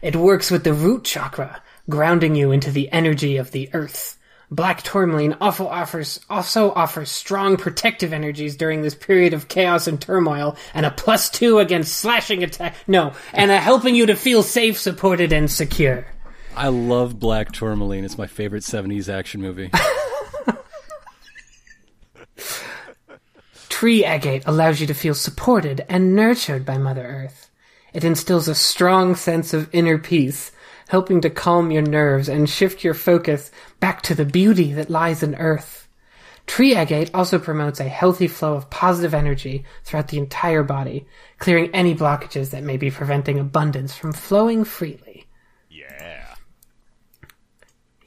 It 0.01 0.17
works 0.17 0.51
with 0.51 0.65
the 0.65 0.73
root 0.73 1.05
chakra, 1.05 1.63
grounding 1.91 2.35
you 2.35 2.53
into 2.53 2.71
the 2.71 2.91
energy 2.91 3.37
of 3.37 3.51
the 3.51 3.69
earth. 3.75 4.19
Black 4.51 4.83
tourmaline 4.83 5.35
also 5.43 5.69
offers 5.69 6.21
also 6.31 6.73
offers 6.73 7.11
strong 7.11 7.59
protective 7.59 8.15
energies 8.15 8.57
during 8.57 8.81
this 8.81 8.95
period 8.95 9.35
of 9.35 9.49
chaos 9.49 9.87
and 9.87 10.01
turmoil, 10.01 10.57
and 10.73 10.87
a 10.87 10.91
plus 10.91 11.29
two 11.29 11.59
against 11.59 11.99
slashing 11.99 12.43
attack. 12.43 12.75
No, 12.87 13.13
and 13.35 13.51
a 13.51 13.59
helping 13.59 13.95
you 13.95 14.07
to 14.07 14.17
feel 14.17 14.43
safe, 14.43 14.79
supported, 14.79 15.33
and 15.33 15.51
secure. 15.51 16.07
I 16.57 16.69
love 16.69 17.19
Black 17.19 17.53
Tourmaline. 17.53 18.07
It's 18.07 18.17
my 18.17 18.27
favorite 18.27 18.63
70s 18.63 19.13
action 19.13 19.43
movie. 19.43 19.71
Tree 23.77 24.07
agate 24.07 24.43
allows 24.47 24.81
you 24.81 24.87
to 24.87 24.95
feel 24.95 25.13
supported 25.13 25.85
and 25.87 26.17
nurtured 26.17 26.65
by 26.65 26.79
Mother 26.79 27.05
Earth. 27.07 27.51
It 27.93 28.05
instills 28.05 28.49
a 28.49 28.55
strong 28.55 29.15
sense 29.15 29.53
of 29.53 29.69
inner 29.71 29.99
peace, 29.99 30.51
helping 30.89 31.21
to 31.21 31.29
calm 31.29 31.71
your 31.71 31.83
nerves 31.83 32.27
and 32.31 32.49
shift 32.49 32.83
your 32.83 32.95
focus 32.95 33.51
back 33.79 34.01
to 34.05 34.15
the 34.15 34.25
beauty 34.25 34.73
that 34.73 34.89
lies 34.89 35.23
in 35.23 35.35
Earth. 35.35 35.89
Tree 36.47 36.75
agate 36.75 37.11
also 37.13 37.39
promotes 37.39 37.79
a 37.79 37.85
healthy 37.85 38.29
flow 38.29 38.55
of 38.55 38.71
positive 38.71 39.13
energy 39.13 39.67
throughout 39.85 40.09
the 40.09 40.17
entire 40.17 40.63
body, 40.63 41.07
clearing 41.39 41.69
any 41.75 41.95
blockages 41.95 42.53
that 42.53 42.65
may 42.65 42.79
be 42.79 42.91
preventing 42.91 43.39
abundance 43.39 43.95
from 43.95 44.15
flowing 44.15 44.65
freely. 44.65 45.27
Yeah. 45.69 46.35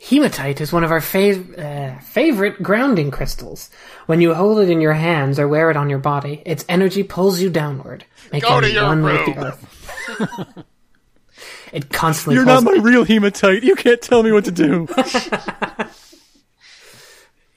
Hematite 0.02 0.62
is 0.62 0.72
one 0.72 0.84
of 0.86 0.92
our 0.92 1.02
fav- 1.02 1.58
uh, 1.60 2.00
favorite 2.00 2.64
grounding 2.64 3.12
crystals. 3.12 3.70
When 4.06 4.22
you 4.22 4.34
hold 4.34 4.60
it 4.60 4.70
in 4.70 4.80
your 4.80 4.94
hands 4.94 5.38
or 5.40 5.48
wear 5.48 5.70
it 5.70 5.76
on 5.78 5.90
your 5.90 6.00
body, 6.00 6.42
its 6.46 6.64
energy 6.70 7.04
pulls 7.04 7.42
you 7.42 7.50
downward, 7.50 8.06
making 8.32 8.50
Go 8.50 8.62
to 8.62 8.68
you 8.68 8.74
your 8.76 8.84
one 8.86 9.04
with 9.04 9.14
room. 9.28 9.36
the 9.36 9.46
earth. 9.46 10.64
it 11.74 11.90
constantly 11.90 12.36
You're 12.36 12.46
pulls, 12.46 12.64
not 12.64 12.76
my 12.76 12.82
real 12.82 13.04
hematite. 13.04 13.64
You 13.64 13.76
can't 13.76 14.02
tell 14.02 14.24
me 14.24 14.32
what 14.32 14.46
to 14.46 14.52
do. 14.52 14.88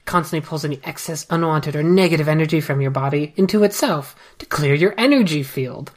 constantly 0.05 0.45
pulls 0.45 0.65
any 0.65 0.79
excess, 0.83 1.25
unwanted, 1.29 1.75
or 1.77 1.83
negative 1.83 2.27
energy 2.27 2.59
from 2.59 2.81
your 2.81 2.91
body 2.91 3.33
into 3.37 3.63
itself 3.63 4.15
to 4.39 4.45
clear 4.45 4.73
your 4.75 4.93
energy 4.97 5.43
field. 5.43 5.91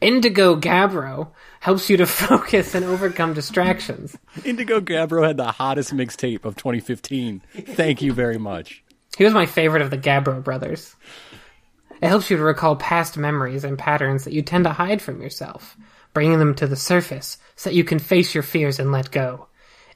Indigo 0.00 0.56
Gabbro 0.58 1.28
helps 1.62 1.88
you 1.88 1.96
to 1.96 2.06
focus 2.26 2.74
and 2.74 2.84
overcome 2.84 3.32
distractions. 3.32 4.18
Indigo 4.44 4.80
Gabbro 4.80 5.24
had 5.24 5.36
the 5.36 5.52
hottest 5.52 5.94
mixtape 5.94 6.44
of 6.44 6.56
2015. 6.56 7.40
Thank 7.54 8.02
you 8.02 8.12
very 8.12 8.36
much. 8.36 8.82
He 9.16 9.22
was 9.22 9.32
my 9.32 9.46
favorite 9.46 9.82
of 9.82 9.90
the 9.90 9.98
Gabbro 9.98 10.42
brothers. 10.42 10.96
It 12.02 12.08
helps 12.08 12.30
you 12.30 12.36
to 12.36 12.42
recall 12.42 12.74
past 12.74 13.16
memories 13.16 13.62
and 13.62 13.78
patterns 13.78 14.24
that 14.24 14.32
you 14.32 14.42
tend 14.42 14.64
to 14.64 14.72
hide 14.72 15.00
from 15.00 15.22
yourself, 15.22 15.76
bringing 16.12 16.40
them 16.40 16.54
to 16.56 16.66
the 16.66 16.74
surface 16.74 17.38
so 17.54 17.70
that 17.70 17.76
you 17.76 17.84
can 17.84 18.00
face 18.00 18.34
your 18.34 18.42
fears 18.42 18.80
and 18.80 18.90
let 18.90 19.12
go. 19.12 19.46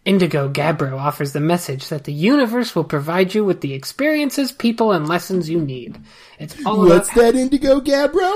Indigo 0.07 0.49
Gabbro 0.49 0.97
offers 0.97 1.33
the 1.33 1.41
message 1.41 1.89
that 1.89 2.05
the 2.05 2.13
universe 2.13 2.77
will 2.77 2.85
provide 2.85 3.35
you 3.35 3.45
with 3.45 3.61
the 3.61 3.75
experiences, 3.75 4.53
people, 4.53 4.93
and 4.93 5.09
lessons 5.09 5.51
you 5.51 5.61
need. 5.61 6.01
It's 6.39 6.65
all 6.65 6.87
What's 6.87 7.11
about 7.11 7.33
that 7.33 7.35
indigo 7.35 7.81
gabbro? 7.81 8.33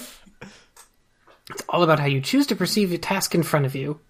It's 1.48 1.62
all 1.68 1.84
about 1.84 2.00
how 2.00 2.06
you 2.06 2.20
choose 2.20 2.48
to 2.48 2.56
perceive 2.56 2.90
the 2.90 2.98
task 2.98 3.32
in 3.34 3.44
front 3.44 3.66
of 3.66 3.76
you. 3.76 4.00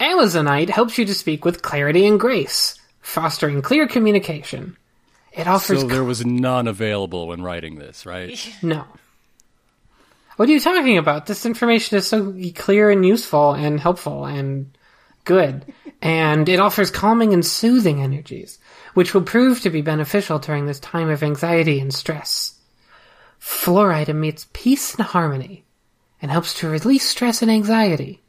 Amazonite 0.00 0.68
helps 0.68 0.98
you 0.98 1.04
to 1.06 1.14
speak 1.14 1.44
with 1.44 1.62
clarity 1.62 2.06
and 2.06 2.18
grace, 2.18 2.78
fostering 3.00 3.62
clear 3.62 3.86
communication. 3.86 4.76
It 5.32 5.46
offers 5.46 5.80
So 5.80 5.86
there 5.86 6.02
was 6.02 6.26
none 6.26 6.66
available 6.66 7.28
when 7.28 7.40
writing 7.40 7.76
this, 7.76 8.04
right? 8.04 8.36
No. 8.62 8.84
What 10.36 10.48
are 10.48 10.52
you 10.52 10.60
talking 10.60 10.98
about? 10.98 11.26
This 11.26 11.44
information 11.44 11.98
is 11.98 12.06
so 12.06 12.34
clear 12.54 12.90
and 12.90 13.04
useful 13.04 13.52
and 13.52 13.78
helpful 13.78 14.24
and 14.24 14.76
good. 15.24 15.72
And 16.00 16.48
it 16.48 16.58
offers 16.58 16.90
calming 16.90 17.34
and 17.34 17.44
soothing 17.44 18.02
energies, 18.02 18.58
which 18.94 19.12
will 19.12 19.22
prove 19.22 19.60
to 19.60 19.70
be 19.70 19.82
beneficial 19.82 20.38
during 20.38 20.66
this 20.66 20.80
time 20.80 21.10
of 21.10 21.22
anxiety 21.22 21.80
and 21.80 21.92
stress. 21.92 22.58
Fluorite 23.38 24.08
emits 24.08 24.46
peace 24.52 24.94
and 24.94 25.04
harmony 25.04 25.64
and 26.22 26.30
helps 26.30 26.54
to 26.60 26.68
release 26.68 27.08
stress 27.08 27.42
and 27.42 27.50
anxiety. 27.50 28.22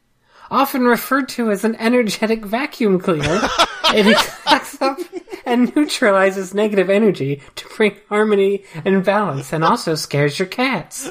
Often 0.50 0.84
referred 0.84 1.28
to 1.30 1.50
as 1.50 1.64
an 1.64 1.74
energetic 1.76 2.44
vacuum 2.44 3.00
cleaner, 3.00 3.40
it 3.94 4.16
cleans 4.16 4.82
up 4.82 4.98
and 5.46 5.74
neutralizes 5.74 6.52
negative 6.52 6.90
energy 6.90 7.42
to 7.56 7.68
bring 7.76 7.96
harmony 8.08 8.64
and 8.84 9.04
balance 9.04 9.52
and 9.52 9.64
also 9.64 9.94
scares 9.94 10.38
your 10.38 10.48
cats. 10.48 11.10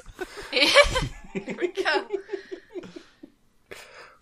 Here 1.33 1.55
we 1.59 1.67
go. 1.69 2.07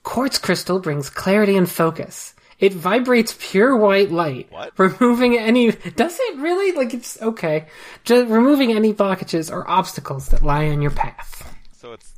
Quartz 0.04 0.38
crystal 0.38 0.80
brings 0.80 1.10
clarity 1.10 1.56
and 1.56 1.70
focus. 1.70 2.34
It 2.60 2.74
vibrates 2.74 3.36
pure 3.40 3.76
white 3.76 4.12
light, 4.12 4.52
What? 4.52 4.78
removing 4.78 5.38
any. 5.38 5.72
Does 5.72 6.18
it 6.20 6.38
really? 6.40 6.72
Like 6.74 6.94
it's 6.94 7.20
okay. 7.22 7.66
Just 8.04 8.30
removing 8.30 8.72
any 8.72 8.94
blockages 8.94 9.52
or 9.52 9.68
obstacles 9.70 10.30
that 10.30 10.44
lie 10.44 10.68
on 10.70 10.82
your 10.82 10.92
path. 10.92 11.56
So 11.74 11.94
it's 11.94 12.14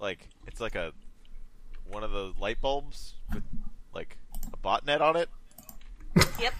like 0.00 0.28
it's 0.46 0.60
like 0.60 0.76
a 0.76 0.92
one 1.90 2.04
of 2.04 2.12
the 2.12 2.32
light 2.38 2.60
bulbs 2.60 3.14
with 3.34 3.42
like 3.94 4.16
a 4.52 4.56
botnet 4.58 5.00
on 5.00 5.16
it. 5.16 5.28
Yep. 6.40 6.54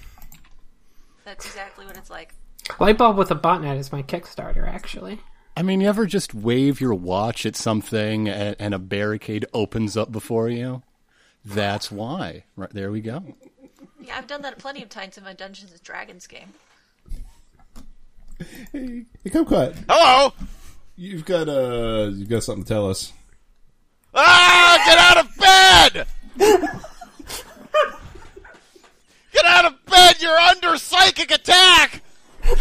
That's 1.24 1.46
exactly 1.46 1.86
what 1.86 1.96
it's 1.96 2.10
like. 2.10 2.34
Light 2.80 2.98
bulb 2.98 3.16
with 3.16 3.30
a 3.30 3.36
botnet 3.36 3.78
is 3.78 3.92
my 3.92 4.02
Kickstarter, 4.02 4.66
actually. 4.68 5.20
I 5.56 5.62
mean, 5.62 5.80
you 5.80 5.88
ever 5.88 6.04
just 6.04 6.34
wave 6.34 6.80
your 6.82 6.92
watch 6.94 7.46
at 7.46 7.56
something 7.56 8.28
and, 8.28 8.56
and 8.58 8.74
a 8.74 8.78
barricade 8.78 9.46
opens 9.54 9.96
up 9.96 10.12
before 10.12 10.50
you? 10.50 10.82
That's 11.44 11.90
why. 11.90 12.44
Right 12.56 12.68
there 12.70 12.90
we 12.90 13.00
go. 13.00 13.22
Yeah, 14.00 14.18
I've 14.18 14.26
done 14.26 14.42
that 14.42 14.58
plenty 14.58 14.82
of 14.82 14.90
times 14.90 15.16
in 15.16 15.24
my 15.24 15.32
Dungeons 15.32 15.72
and 15.72 15.82
Dragons 15.82 16.26
game. 16.26 16.52
hey, 18.72 19.06
Kumquat, 19.26 19.74
Hello! 19.88 20.34
you've 20.94 21.24
got 21.24 21.48
uh, 21.48 22.10
you've 22.12 22.28
got 22.28 22.42
something 22.42 22.64
to 22.64 22.68
tell 22.68 22.90
us. 22.90 23.12
Ah! 24.14 24.82
Get 24.86 24.98
out 24.98 25.24
of 25.24 25.36
bed! 25.38 26.06
Get 29.32 29.44
out 29.46 29.64
of 29.64 29.84
bed! 29.86 30.16
You're 30.20 30.38
under 30.38 30.76
psychic 30.76 31.30
attack! 31.30 32.02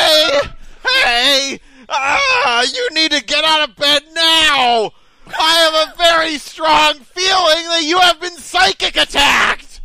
hey! 0.00 0.40
Hey! 0.82 1.60
Ah! 1.88 2.62
You 2.62 2.88
need 2.92 3.12
to 3.12 3.24
get 3.24 3.44
out 3.44 3.68
of 3.68 3.76
bed 3.76 4.02
now! 4.12 4.90
I 5.38 5.52
have 5.52 5.88
a 5.88 5.96
very 5.96 6.38
strong 6.38 6.94
feeling 6.94 7.64
that 7.68 7.84
you 7.84 7.98
have 7.98 8.20
been 8.20 8.36
psychic 8.36 8.96
attacked! 8.96 9.80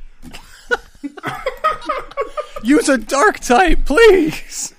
Use 2.63 2.89
a 2.89 2.97
dark 2.97 3.39
type, 3.39 3.85
please. 3.85 4.73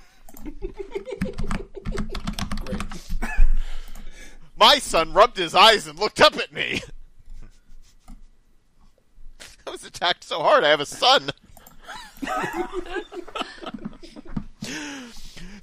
My 4.59 4.79
son 4.79 5.13
rubbed 5.13 5.37
his 5.37 5.53
eyes 5.53 5.85
and 5.87 5.99
looked 5.99 6.19
up 6.19 6.35
at 6.35 6.51
me. 6.51 6.81
I 9.65 9.69
was 9.69 9.85
attacked 9.85 10.23
so 10.23 10.39
hard, 10.39 10.63
I 10.63 10.69
have 10.69 10.79
a 10.79 10.85
son. 10.85 11.29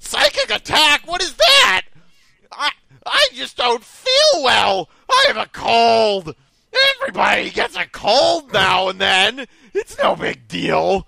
Psychic 0.05 0.51
attack? 0.51 1.07
What 1.07 1.21
is 1.23 1.33
that? 1.33 1.81
I 2.51 2.71
I 3.05 3.27
just 3.33 3.57
don't 3.57 3.83
feel 3.83 4.43
well. 4.43 4.89
I 5.09 5.25
have 5.27 5.37
a 5.37 5.47
cold. 5.47 6.35
Everybody 6.99 7.49
gets 7.49 7.75
a 7.75 7.85
cold 7.85 8.53
now 8.53 8.89
and 8.89 8.99
then. 8.99 9.47
It's 9.73 9.97
no 9.97 10.15
big 10.15 10.47
deal. 10.47 11.07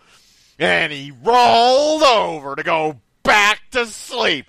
And 0.60 0.92
he 0.92 1.12
rolled 1.12 2.04
over 2.04 2.56
to 2.56 2.64
go 2.64 3.00
back 3.24 3.62
to 3.72 3.86
sleep. 3.86 4.48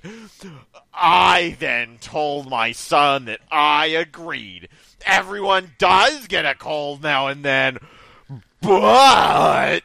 I 0.95 1.57
then 1.61 1.99
told 2.01 2.49
my 2.49 2.73
son 2.73 3.27
that 3.27 3.41
I 3.51 3.87
agreed. 3.87 4.69
Everyone 5.05 5.73
does 5.79 6.27
get 6.27 6.45
a 6.45 6.55
cold 6.55 7.03
now 7.03 7.29
and 7.29 7.45
then, 7.45 7.79
but 8.61 9.83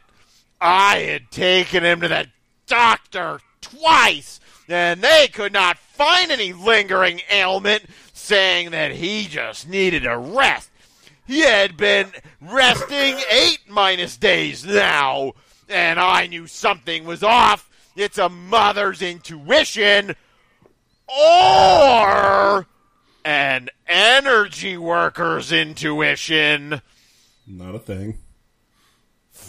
I 0.60 0.98
had 0.98 1.32
taken 1.32 1.84
him 1.84 2.02
to 2.02 2.08
the 2.08 2.28
doctor 2.66 3.40
twice, 3.62 4.40
and 4.68 5.02
they 5.02 5.28
could 5.28 5.54
not 5.54 5.78
find 5.78 6.32
any 6.32 6.54
lingering 6.54 7.22
ailment, 7.30 7.84
saying 8.14 8.72
that 8.72 8.92
he 8.92 9.26
just 9.26 9.68
needed 9.68 10.06
a 10.06 10.18
rest. 10.18 10.70
He 11.26 11.42
had 11.42 11.78
been 11.78 12.12
resting 12.42 13.16
eight 13.32 13.60
minus 13.68 14.18
days 14.18 14.66
now, 14.66 15.34
and 15.70 16.00
I 16.00 16.28
knew 16.28 16.48
something 16.48 17.06
was 17.06 17.24
off. 17.24 17.70
It's 17.96 18.18
a 18.18 18.30
mother's 18.30 19.02
intuition 19.02 20.16
or 21.08 22.68
an 23.24 23.70
energy 23.88 24.78
worker's 24.78 25.52
intuition. 25.52 26.82
Not 27.48 27.76
a 27.76 27.80
thing. 27.80 28.18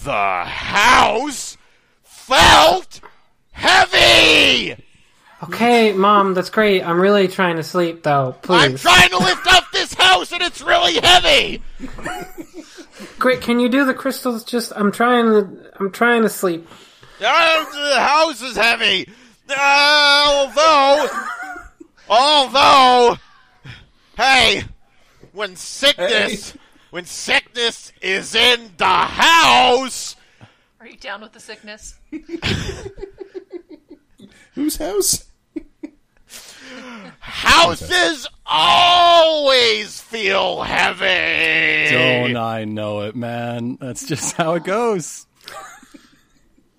The 0.04 0.44
house 0.44 1.56
felt 2.02 3.00
heavy. 3.52 4.76
Okay, 5.44 5.92
mom, 5.92 6.34
that's 6.34 6.50
great. 6.50 6.82
I'm 6.82 7.00
really 7.00 7.28
trying 7.28 7.56
to 7.56 7.62
sleep, 7.62 8.02
though. 8.02 8.36
Please. 8.42 8.62
I'm 8.62 8.76
trying 8.76 9.10
to 9.10 9.18
lift 9.18 9.46
up 9.52 9.64
this 9.72 9.94
house 9.94 10.32
and 10.32 10.42
it's 10.42 10.62
really 10.62 11.00
heavy. 11.00 11.62
Great. 13.18 13.40
Can 13.40 13.58
you 13.60 13.68
do 13.68 13.84
the 13.84 13.94
crystals? 13.94 14.44
Just 14.44 14.72
I'm 14.76 14.92
trying 14.92 15.24
to. 15.26 15.72
I'm 15.80 15.90
trying 15.90 16.22
to 16.22 16.28
sleep. 16.28 16.68
Oh, 17.20 17.90
the 17.94 18.00
house 18.00 18.42
is 18.42 18.56
heavy. 18.56 19.08
Although, 19.50 21.08
although, 22.08 23.16
hey, 24.16 24.62
when 25.32 25.56
sickness, 25.56 26.56
when 26.90 27.04
sickness 27.04 27.92
is 28.00 28.34
in 28.34 28.70
the 28.78 28.84
house, 28.86 30.16
Are 30.80 30.86
you 30.86 30.96
down 30.96 31.20
with 31.20 31.32
the 31.32 31.40
sickness? 31.40 31.94
Whose 34.54 34.76
house? 34.76 35.24
Houses 37.24 38.26
always 38.44 39.98
feel 40.00 40.62
heavy. 40.62 41.90
Don't 41.90 42.36
I 42.36 42.64
know 42.64 43.00
it, 43.00 43.16
man? 43.16 43.78
That's 43.80 44.06
just 44.06 44.34
how 44.36 44.54
it 44.54 44.64
goes. 44.64 45.26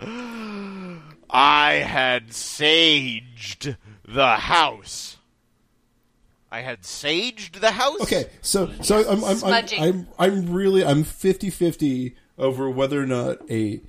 I 0.00 1.72
had 1.84 2.28
saged 2.28 3.76
the 4.06 4.36
house. 4.36 5.16
I 6.50 6.60
had 6.60 6.82
saged 6.82 7.60
the 7.60 7.72
house. 7.72 8.00
Okay, 8.02 8.30
so 8.40 8.70
so 8.82 9.06
I'm 9.10 9.24
I'm, 9.24 9.44
I'm 9.44 9.66
I'm 9.78 10.08
I'm 10.18 10.52
really 10.52 10.84
I'm 10.84 11.02
50-50 11.02 12.14
over 12.38 12.70
whether 12.70 13.02
or 13.02 13.06
not 13.06 13.38
a 13.50 13.80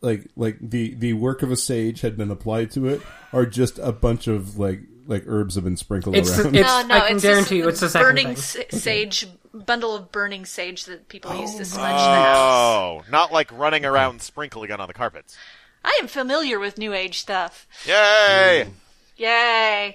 like 0.00 0.28
like 0.34 0.56
the 0.60 0.94
the 0.94 1.12
work 1.12 1.42
of 1.42 1.50
a 1.50 1.56
sage 1.56 2.00
had 2.00 2.16
been 2.16 2.30
applied 2.30 2.70
to 2.70 2.86
it 2.88 3.02
or 3.32 3.44
just 3.44 3.78
a 3.80 3.92
bunch 3.92 4.26
of 4.26 4.58
like 4.58 4.80
like 5.10 5.24
herbs 5.26 5.56
have 5.56 5.64
been 5.64 5.76
sprinkled 5.76 6.16
It's 6.16 6.30
around. 6.38 6.56
it's. 6.56 6.66
No, 6.66 6.82
no, 6.86 6.94
I 6.94 7.08
can 7.08 7.16
it's 7.16 7.22
guarantee 7.24 7.56
you, 7.58 7.68
it's 7.68 7.80
the 7.80 7.88
second 7.90 8.06
burning 8.06 8.26
thing. 8.36 8.64
sa- 8.70 8.76
sage 8.78 9.26
bundle 9.52 9.94
of 9.96 10.10
burning 10.12 10.46
sage 10.46 10.84
that 10.86 11.08
people 11.08 11.34
use 11.38 11.54
to 11.56 11.64
smudge 11.64 11.90
the 11.90 11.90
house. 11.90 12.36
Oh, 12.38 13.02
not 13.10 13.32
like 13.32 13.50
running 13.52 13.84
around 13.84 14.22
sprinkling 14.22 14.70
it 14.70 14.80
on 14.80 14.86
the 14.88 14.94
carpets. 14.94 15.36
I 15.84 15.98
am 16.00 16.06
familiar 16.08 16.58
with 16.58 16.78
new 16.78 16.92
age 16.94 17.18
stuff. 17.18 17.66
Yay! 17.86 18.68
Yay! 19.16 19.94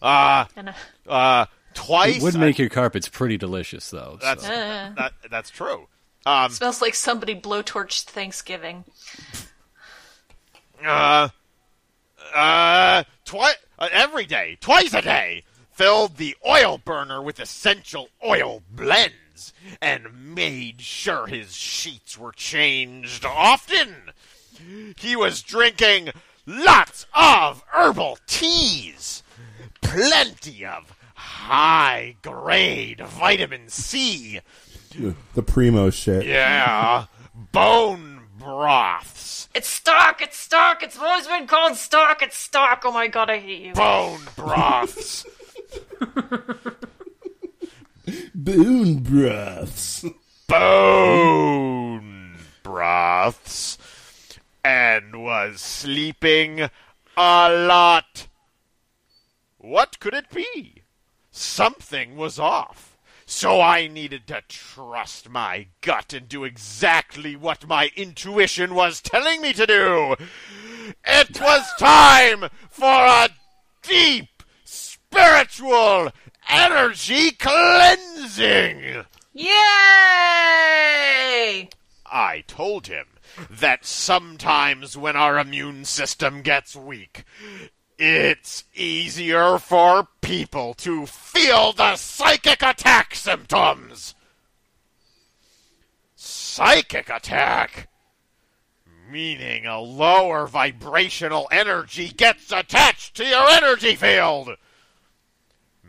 Uh, 0.00 0.44
And, 0.56 0.68
uh, 0.68 1.10
uh, 1.10 1.46
twice. 1.74 2.16
It 2.18 2.22
would 2.22 2.36
make 2.38 2.58
your 2.58 2.68
carpets 2.68 3.08
pretty 3.08 3.36
delicious, 3.36 3.90
though. 3.90 4.18
so. 4.20 4.24
That's 4.26 4.44
uh, 4.48 4.92
that, 4.96 5.12
that's 5.30 5.50
true. 5.50 5.88
Um, 6.26 6.50
smells 6.50 6.80
like 6.80 6.94
somebody 6.94 7.34
blowtorched 7.34 8.04
Thanksgiving. 8.04 8.84
uh, 10.84 11.28
uh, 12.34 13.04
twice 13.24 13.56
uh, 13.84 13.88
every 13.92 14.24
day, 14.24 14.56
twice 14.60 14.94
a 14.94 15.02
day, 15.02 15.42
filled 15.72 16.16
the 16.16 16.36
oil 16.46 16.78
burner 16.78 17.20
with 17.20 17.38
essential 17.38 18.08
oil 18.24 18.62
blends 18.70 19.52
and 19.80 20.34
made 20.34 20.80
sure 20.80 21.26
his 21.26 21.54
sheets 21.54 22.16
were 22.16 22.32
changed 22.32 23.24
often. 23.24 24.12
He 24.96 25.16
was 25.16 25.42
drinking 25.42 26.10
lots 26.46 27.06
of 27.14 27.62
herbal 27.72 28.18
teas, 28.26 29.22
plenty 29.82 30.64
of 30.64 30.96
high 31.14 32.16
grade 32.22 33.00
vitamin 33.00 33.68
C. 33.68 34.40
the 35.34 35.42
primo 35.42 35.90
shit. 35.90 36.24
Yeah, 36.24 37.06
bone 37.52 38.13
broths. 38.44 39.48
It's 39.54 39.68
stock! 39.68 40.20
It's 40.20 40.36
stock! 40.36 40.82
It's 40.82 40.98
always 40.98 41.26
been 41.26 41.46
called 41.46 41.76
stock! 41.76 42.22
It's 42.22 42.36
stock! 42.36 42.82
Oh 42.84 42.92
my 42.92 43.06
god, 43.08 43.30
I 43.30 43.38
hate 43.38 43.62
you. 43.62 43.72
Bone 43.72 44.20
broths. 44.36 45.24
Bone 48.34 48.98
broths. 48.98 50.04
bone 50.46 52.36
broths 52.62 53.78
and 54.62 55.22
was 55.22 55.60
sleeping 55.60 56.68
a 57.16 57.48
lot. 57.48 58.28
What 59.58 59.98
could 60.00 60.12
it 60.14 60.28
be? 60.30 60.82
Something 61.30 62.16
was 62.16 62.38
off. 62.38 62.93
So 63.36 63.60
I 63.60 63.88
needed 63.88 64.28
to 64.28 64.42
trust 64.48 65.28
my 65.28 65.66
gut 65.80 66.12
and 66.12 66.28
do 66.28 66.44
exactly 66.44 67.34
what 67.34 67.66
my 67.66 67.90
intuition 67.96 68.76
was 68.76 69.00
telling 69.02 69.40
me 69.42 69.52
to 69.54 69.66
do. 69.66 70.14
It 71.04 71.40
was 71.40 71.64
time 71.76 72.48
for 72.70 72.84
a 72.84 73.30
deep 73.82 74.44
spiritual 74.64 76.12
energy 76.48 77.32
cleansing. 77.32 79.04
Yay! 79.32 79.50
I 82.06 82.44
told 82.46 82.86
him 82.86 83.06
that 83.50 83.84
sometimes 83.84 84.96
when 84.96 85.16
our 85.16 85.40
immune 85.40 85.84
system 85.84 86.42
gets 86.42 86.76
weak, 86.76 87.24
it's 87.98 88.64
easier 88.74 89.58
for 89.58 90.08
people 90.20 90.74
to 90.74 91.06
feel 91.06 91.72
the 91.72 91.96
psychic 91.96 92.62
attack 92.62 93.14
symptoms. 93.14 94.14
Psychic 96.16 97.10
attack? 97.10 97.88
Meaning 99.10 99.66
a 99.66 99.80
lower 99.80 100.46
vibrational 100.46 101.48
energy 101.52 102.08
gets 102.08 102.50
attached 102.50 103.16
to 103.16 103.24
your 103.24 103.48
energy 103.48 103.94
field 103.94 104.56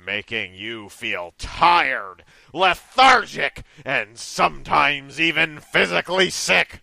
making 0.05 0.53
you 0.53 0.89
feel 0.89 1.33
tired, 1.37 2.23
lethargic, 2.53 3.63
and 3.83 4.17
sometimes 4.17 5.19
even 5.19 5.59
physically 5.59 6.29
sick. 6.29 6.81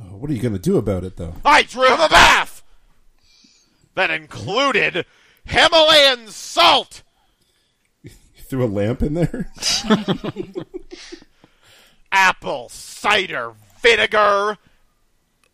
Oh, 0.00 0.16
what 0.16 0.30
are 0.30 0.34
you 0.34 0.42
going 0.42 0.54
to 0.54 0.58
do 0.58 0.76
about 0.76 1.04
it, 1.04 1.16
though? 1.16 1.34
I 1.44 1.62
drew 1.62 1.86
him 1.86 2.00
a 2.00 2.08
bath 2.08 2.55
that 3.96 4.10
included 4.10 5.04
Himalayan 5.44 6.28
salt, 6.28 7.02
You 8.02 8.10
threw 8.48 8.64
a 8.64 8.66
lamp 8.66 9.02
in 9.02 9.14
there? 9.14 9.50
apple 12.12 12.68
cider 12.68 13.52
vinegar, 13.82 14.56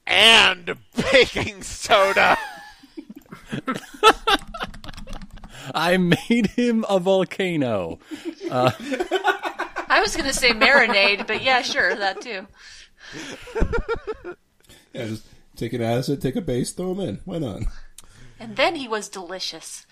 and 0.07 0.77
baking 1.13 1.63
soda. 1.63 2.39
I 5.75 5.97
made 5.97 6.49
him 6.57 6.85
a 6.89 6.99
volcano. 6.99 7.99
Uh, 8.51 8.71
I 9.89 10.01
was 10.01 10.17
gonna 10.17 10.33
say 10.33 10.51
marinade, 10.51 11.27
but 11.27 11.43
yeah, 11.43 11.63
sure, 11.63 11.95
that 11.95 12.21
too. 12.21 12.47
yeah, 14.93 15.07
just 15.07 15.27
take 15.57 15.73
an 15.73 15.83
acid, 15.83 16.21
take 16.23 16.37
a 16.37 16.41
base, 16.41 16.73
throw 16.73 16.95
them 16.95 17.07
in. 17.09 17.21
Why 17.25 17.39
not? 17.39 17.63
And 18.43 18.57
then 18.57 18.75
he 18.75 18.89
was 18.89 19.09
delicious. 19.09 19.87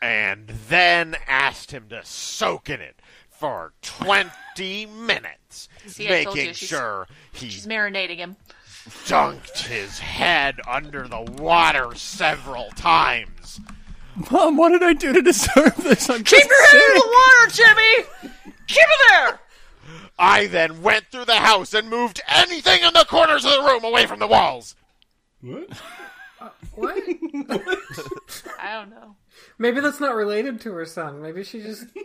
and 0.00 0.48
then 0.68 1.16
asked 1.26 1.72
him 1.72 1.88
to 1.88 2.00
soak 2.04 2.70
in 2.70 2.80
it 2.80 3.00
for 3.28 3.72
20 3.82 4.86
minutes, 4.86 5.68
See, 5.86 6.06
making 6.08 6.36
you, 6.36 6.54
she's- 6.54 6.56
sure 6.70 7.08
he 7.32 7.48
She's 7.48 7.66
marinating 7.66 8.18
him. 8.18 8.36
dunked 9.06 9.66
his 9.66 9.98
head 9.98 10.60
under 10.68 11.08
the 11.08 11.20
water 11.22 11.94
several 11.96 12.70
times. 12.76 13.58
Mom, 14.30 14.56
what 14.56 14.68
did 14.70 14.82
I 14.82 14.92
do 14.92 15.12
to 15.12 15.20
deserve 15.22 15.76
this? 15.78 16.08
I'm 16.08 16.22
Keep 16.22 16.44
your 16.48 16.66
head 16.66 16.74
in 16.74 16.80
sick. 16.80 17.02
the 17.02 17.08
water, 17.08 17.50
Jimmy! 17.52 18.32
Keep 18.68 18.78
it 18.86 19.00
there! 19.10 19.40
I 20.18 20.46
then 20.46 20.82
went 20.82 21.06
through 21.10 21.24
the 21.26 21.36
house 21.36 21.74
and 21.74 21.90
moved 21.90 22.20
anything 22.28 22.82
in 22.82 22.94
the 22.94 23.04
corners 23.08 23.44
of 23.44 23.50
the 23.52 23.62
room 23.62 23.82
away 23.84 24.06
from 24.06 24.18
the 24.20 24.26
walls. 24.28 24.76
What? 25.40 25.68
What? 26.82 27.02
I 28.60 28.72
don't 28.74 28.90
know. 28.90 29.16
Maybe 29.58 29.80
that's 29.80 30.00
not 30.00 30.14
related 30.14 30.60
to 30.62 30.72
her 30.72 30.84
son. 30.84 31.22
Maybe 31.22 31.42
she 31.44 31.62
just. 31.62 31.86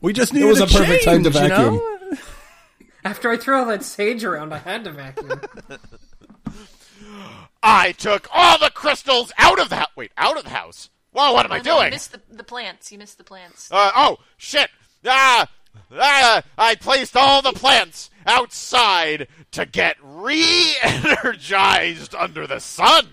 We 0.00 0.12
just 0.12 0.30
It 0.32 0.36
needed 0.36 0.48
was 0.48 0.60
a 0.60 0.66
perfect 0.68 1.04
time 1.04 1.24
to 1.24 1.30
change, 1.30 1.42
you 1.44 1.48
vacuum. 1.50 1.74
know? 1.74 2.16
After 3.04 3.30
I 3.30 3.36
threw 3.36 3.56
all 3.58 3.64
that 3.66 3.82
sage 3.82 4.22
around, 4.22 4.52
I 4.54 4.58
had 4.58 4.84
to 4.84 4.92
vacuum. 4.92 5.40
I 7.62 7.92
took 7.92 8.28
all 8.32 8.58
the 8.58 8.70
crystals 8.70 9.32
out 9.38 9.58
of 9.58 9.68
the 9.70 9.76
house. 9.76 9.88
Wait, 9.96 10.12
out 10.16 10.36
of 10.38 10.44
the 10.44 10.50
house? 10.50 10.90
Whoa, 11.10 11.32
what 11.32 11.44
am 11.46 11.52
I 11.52 11.58
Oh, 11.58 11.62
no, 11.62 11.72
You 11.74 11.78
doing? 11.80 11.90
missed 11.90 12.12
the, 12.12 12.20
the 12.30 12.44
plants. 12.44 12.92
You 12.92 12.98
missed 12.98 13.18
the 13.18 13.24
plants. 13.24 13.70
Uh, 13.72 13.90
oh, 13.96 14.18
shit. 14.36 14.70
Ah, 15.04 15.48
ah, 15.92 16.42
I 16.56 16.76
placed 16.76 17.16
all 17.16 17.42
the 17.42 17.52
plants 17.52 18.10
outside 18.28 19.26
to 19.52 19.64
get 19.66 19.96
re-energized 20.02 22.14
under 22.14 22.46
the 22.46 22.60
sun. 22.60 23.08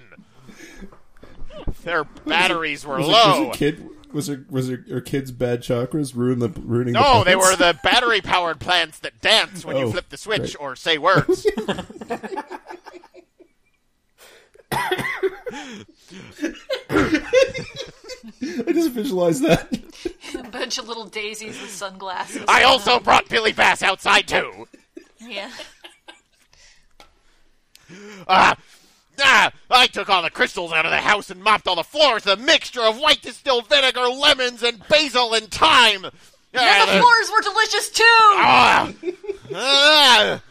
Their 1.84 2.04
batteries 2.04 2.86
were 2.86 2.98
Was, 2.98 3.08
it, 3.08 3.12
low. 3.12 3.48
was 3.48 3.50
her 3.50 3.54
kid? 3.60 3.90
Was 4.12 4.28
her 4.28 4.46
was 4.50 4.70
her, 4.70 4.84
her 4.90 5.02
kid's 5.02 5.32
bad 5.32 5.62
chakras 5.62 6.16
ruin 6.16 6.40
the 6.40 6.50
ruining? 6.50 6.94
No, 6.94 7.20
the 7.20 7.26
they 7.26 7.36
were 7.36 7.56
the 7.56 7.78
battery-powered 7.84 8.60
plants 8.60 9.00
that 9.00 9.20
dance 9.22 9.64
when 9.66 9.78
you 9.78 9.86
Oh, 9.86 9.92
flip 9.92 10.10
the 10.10 10.18
switch 10.18 10.56
right. 10.56 10.58
or 10.60 10.76
say 10.76 10.98
words. 10.98 11.46
I 18.42 18.72
just 18.72 18.92
visualized 18.92 19.44
that. 19.44 19.68
A 20.38 20.44
bunch 20.50 20.78
of 20.78 20.88
little 20.88 21.06
daisies 21.06 21.60
with 21.62 21.70
sunglasses. 21.72 22.44
I 22.48 22.64
also 22.64 23.00
brought 23.00 23.30
Billy 23.30 23.54
Bass 23.54 23.82
outside 23.84 24.28
too. 24.28 24.68
Yeah. 25.28 25.52
Ah, 28.28 28.58
ah, 29.20 29.52
I 29.70 29.86
took 29.86 30.10
all 30.10 30.24
the 30.24 30.32
crystals 30.32 30.74
out 30.74 30.86
of 30.86 30.92
the 30.92 30.98
house 30.98 31.30
and 31.30 31.44
mopped 31.44 31.68
all 31.68 31.76
the 31.76 31.84
floors 31.84 32.26
with 32.26 32.40
a 32.40 32.42
mixture 32.42 32.82
of 32.82 32.98
white 32.98 33.22
distilled 33.22 33.68
vinegar, 33.70 34.08
lemons, 34.08 34.64
and 34.64 34.86
basil 34.88 35.36
and 35.36 35.52
thyme. 35.52 36.06
And 36.06 36.90
the 36.90 37.00
floors 37.00 37.32
were 37.32 37.42
delicious 37.42 37.90
too! 37.92 38.04
Ah, 38.04 38.94
ah, 39.54 40.42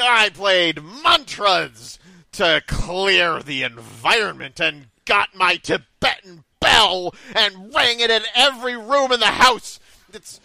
I 0.00 0.30
played 0.30 0.82
mantras 0.82 1.98
to 2.32 2.62
clear 2.66 3.42
the 3.42 3.62
environment 3.62 4.58
and 4.60 4.86
got 5.04 5.34
my 5.34 5.56
Tibetan 5.56 6.44
bell 6.60 7.14
and 7.34 7.74
rang 7.74 8.00
it 8.00 8.10
in 8.10 8.22
every 8.34 8.76
room 8.76 9.12
in 9.12 9.20
the 9.20 9.26
house. 9.26 9.78
It's 10.12 10.40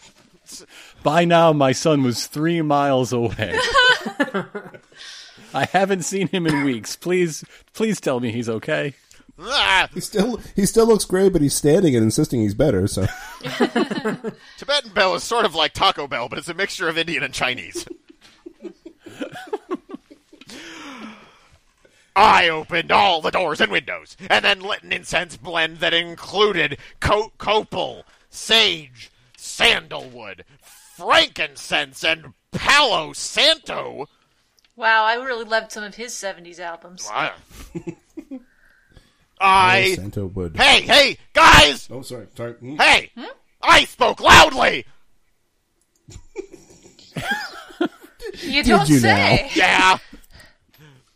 By 1.04 1.26
now, 1.26 1.54
my 1.54 1.72
son 1.72 2.04
was 2.04 2.28
three 2.28 2.62
miles 2.62 3.12
away. 3.14 3.58
I 5.54 5.66
haven't 5.66 6.04
seen 6.04 6.28
him 6.28 6.46
in 6.48 6.64
weeks. 6.66 6.96
Please, 6.96 7.44
please 7.74 8.02
tell 8.02 8.20
me 8.20 8.32
he's 8.32 8.50
okay. 8.50 8.94
ah, 9.40 9.88
He 9.94 10.00
still 10.02 10.38
he 10.56 10.66
still 10.66 10.86
looks 10.88 11.06
great, 11.06 11.32
but 11.34 11.42
he's 11.42 11.56
standing 11.56 11.96
and 11.96 12.04
insisting 12.04 12.42
he's 12.42 12.54
better. 12.54 12.88
So 12.88 13.06
Tibetan 13.44 14.92
bell 14.94 15.16
is 15.16 15.24
sort 15.24 15.46
of 15.46 15.56
like 15.56 15.74
Taco 15.74 16.08
Bell, 16.08 16.28
but 16.30 16.40
it's 16.40 16.50
a 16.50 16.54
mixture 16.54 16.88
of 16.90 16.98
Indian 16.98 17.24
and 17.24 17.34
Chinese. 17.34 17.86
I 22.18 22.48
opened 22.48 22.92
all 22.92 23.22
the 23.22 23.32
doors 23.32 23.60
and 23.60 23.72
windows, 23.72 24.16
and 24.30 24.46
then 24.46 24.62
lit 24.62 24.84
an 24.84 24.94
incense 24.94 25.36
blend 25.36 25.80
that 25.80 25.94
included 25.94 26.78
co- 27.02 27.34
copal, 27.38 28.06
sage, 28.30 29.12
sandalwood, 29.56 30.44
frankincense, 30.96 32.04
and 32.04 32.34
palo 32.52 33.14
santo. 33.14 34.08
Wow, 34.76 35.06
I 35.06 35.16
really 35.16 35.46
loved 35.46 35.72
some 35.72 35.84
of 35.84 35.96
his 35.96 36.12
70s 36.14 36.60
albums. 36.60 37.08
I, 37.14 37.32
I 39.40 39.96
Santo 39.96 40.26
would. 40.28 40.56
hey 40.58 40.82
hey 40.82 41.18
guys, 41.34 41.88
Oh, 41.92 42.02
sorry, 42.02 42.28
sorry. 42.36 42.54
Mm. 42.56 42.82
hey! 42.82 43.12
I 43.62 43.86
spoke 43.86 44.20
loudly. 44.22 44.86
You 48.42 48.64
don't 48.64 48.90
you 48.90 49.00
say! 49.00 49.50
Yeah. 49.56 49.98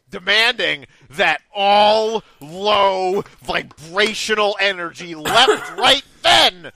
Demanding 0.09 0.85
that 1.11 1.41
all 1.53 2.23
low 2.39 3.23
vibrational 3.41 4.55
energy 4.59 5.15
left 5.15 5.71
right 5.77 6.03
then. 6.21 6.71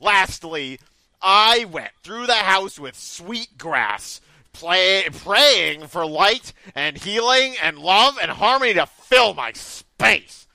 Lastly, 0.00 0.78
I 1.22 1.64
went 1.64 1.92
through 2.02 2.26
the 2.26 2.34
house 2.34 2.78
with 2.78 2.96
sweet 2.96 3.58
grass, 3.58 4.20
play, 4.52 5.04
praying 5.10 5.86
for 5.88 6.06
light 6.06 6.52
and 6.74 6.96
healing 6.96 7.54
and 7.62 7.78
love 7.78 8.18
and 8.20 8.30
harmony 8.30 8.74
to 8.74 8.86
fill 8.86 9.34
my 9.34 9.52
space. 9.52 10.46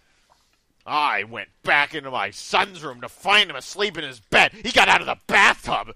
I 0.86 1.24
went 1.24 1.50
back 1.64 1.94
into 1.94 2.10
my 2.10 2.32
son's 2.32 2.84
room 2.84 3.02
to 3.02 3.10
find 3.10 3.50
him 3.50 3.56
asleep 3.56 3.98
in 3.98 4.04
his 4.04 4.20
bed. 4.20 4.52
He 4.54 4.72
got 4.72 4.90
out 4.90 5.02
of 5.02 5.08
the 5.08 5.18
bathtub. 5.28 5.96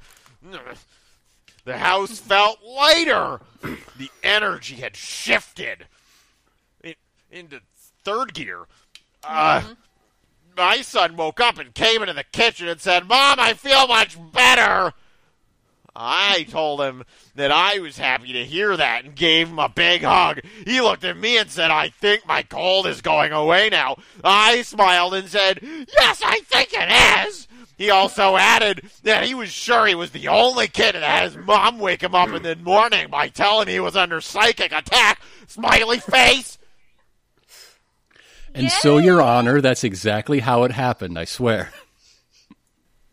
The 1.63 1.77
house 1.77 2.19
felt 2.19 2.59
lighter. 2.63 3.41
The 3.97 4.11
energy 4.21 4.75
had 4.75 4.95
shifted 4.95 5.87
in, 6.83 6.93
into 7.31 7.61
third 8.03 8.35
gear. 8.35 8.65
Uh, 9.23 9.63
My 10.57 10.81
son 10.81 11.17
woke 11.17 11.39
up 11.39 11.57
and 11.57 11.73
came 11.73 12.01
into 12.01 12.13
the 12.13 12.23
kitchen 12.23 12.67
and 12.67 12.79
said, 12.79 13.07
Mom, 13.07 13.39
I 13.39 13.53
feel 13.53 13.87
much 13.87 14.17
better. 14.31 14.93
I 15.95 16.45
told 16.49 16.81
him 16.81 17.03
that 17.35 17.51
I 17.51 17.79
was 17.79 17.97
happy 17.97 18.33
to 18.33 18.45
hear 18.45 18.75
that 18.75 19.05
and 19.05 19.15
gave 19.15 19.47
him 19.47 19.59
a 19.59 19.69
big 19.69 20.03
hug. 20.03 20.41
He 20.65 20.81
looked 20.81 21.05
at 21.05 21.17
me 21.17 21.37
and 21.37 21.49
said, 21.49 21.71
I 21.71 21.89
think 21.89 22.27
my 22.27 22.43
cold 22.43 22.85
is 22.85 23.01
going 23.01 23.31
away 23.31 23.69
now. 23.69 23.97
I 24.23 24.61
smiled 24.63 25.13
and 25.13 25.29
said, 25.29 25.59
Yes, 25.61 26.21
I 26.23 26.41
think 26.41 26.71
it 26.73 27.27
is. 27.27 27.47
He 27.77 27.89
also 27.89 28.37
added 28.37 28.89
that 29.03 29.25
he 29.25 29.35
was 29.35 29.51
sure 29.51 29.85
he 29.85 29.95
was 29.95 30.11
the 30.11 30.29
only 30.29 30.67
kid 30.67 30.95
that 30.95 31.03
had 31.03 31.23
his 31.31 31.37
mom 31.45 31.79
wake 31.79 32.03
him 32.03 32.15
up 32.15 32.29
in 32.29 32.43
the 32.43 32.55
morning 32.55 33.09
by 33.09 33.27
telling 33.27 33.67
he 33.67 33.79
was 33.79 33.95
under 33.95 34.21
psychic 34.21 34.71
attack. 34.71 35.21
Smiley 35.47 35.99
face. 35.99 36.57
And 38.55 38.71
so, 38.71 38.97
Your 38.97 39.21
Honor, 39.21 39.61
that's 39.61 39.83
exactly 39.83 40.39
how 40.39 40.63
it 40.63 40.71
happened, 40.71 41.19
I 41.19 41.25
swear. 41.25 41.71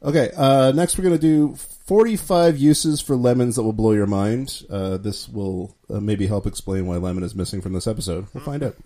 Okay, 0.03 0.31
uh, 0.37 0.73
next 0.75 0.97
we're 0.99 1.05
going 1.05 1.17
to 1.17 1.21
do 1.21 1.55
45 1.87 2.59
uses 2.59 3.01
for 3.01 3.15
lemons 3.17 3.57
that 3.57 3.63
will 3.63 3.73
blow 3.73 3.93
your 3.93 4.07
mind. 4.07 4.63
Uh, 4.71 4.97
this 4.97 5.29
will 5.29 5.77
uh, 5.91 6.01
maybe 6.01 6.27
help 6.27 6.47
explain 6.47 6.87
why 6.87 6.97
lemon 6.97 7.23
is 7.23 7.35
missing 7.35 7.61
from 7.61 7.73
this 7.73 7.87
episode. 7.87 8.27
We'll 8.33 8.43
find 8.45 8.63
out. 8.63 8.77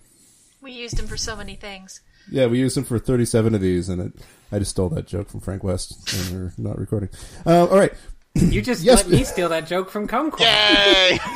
We 0.61 0.71
used 0.73 0.99
him 0.99 1.07
for 1.07 1.17
so 1.17 1.35
many 1.35 1.55
things. 1.55 2.01
Yeah, 2.29 2.47
we 2.47 2.59
used 2.59 2.75
them 2.75 2.83
for 2.83 2.99
37 2.99 3.55
of 3.55 3.61
these, 3.61 3.87
and 3.89 4.01
it, 4.01 4.13
I 4.51 4.59
just 4.59 4.71
stole 4.71 4.89
that 4.89 5.07
joke 5.07 5.29
from 5.29 5.39
Frank 5.39 5.63
West, 5.63 6.13
and 6.13 6.35
we're 6.43 6.53
not 6.57 6.77
recording. 6.77 7.09
Uh, 7.45 7.65
all 7.67 7.77
right. 7.77 7.93
You 8.35 8.61
just 8.61 8.83
Yes. 8.83 9.03
let 9.05 9.11
me 9.11 9.23
steal 9.23 9.49
that 9.49 9.65
joke 9.65 9.89
from 9.89 10.07
Kumquat. 10.07 10.39
Yay! 10.41 11.19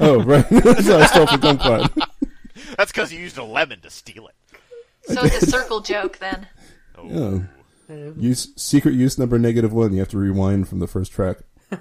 Oh, 0.00 0.20
right. 0.22 0.46
so 0.82 0.98
I 0.98 1.06
stole 1.06 1.26
from 1.26 1.40
Kumquat. 1.40 2.08
That's 2.76 2.92
because 2.92 3.12
you 3.12 3.20
used 3.20 3.38
a 3.38 3.44
lemon 3.44 3.80
to 3.80 3.90
steal 3.90 4.28
it. 4.28 4.34
So 5.12 5.22
it's 5.24 5.42
a 5.42 5.46
circle 5.46 5.80
joke 5.80 6.18
then. 6.18 6.46
Oh. 6.96 7.44
Use 8.16 8.52
secret 8.56 8.94
use 8.94 9.18
number 9.18 9.38
negative 9.38 9.72
one. 9.72 9.92
You 9.92 9.98
have 9.98 10.08
to 10.08 10.18
rewind 10.18 10.68
from 10.68 10.78
the 10.78 10.86
first 10.86 11.12
track. 11.12 11.38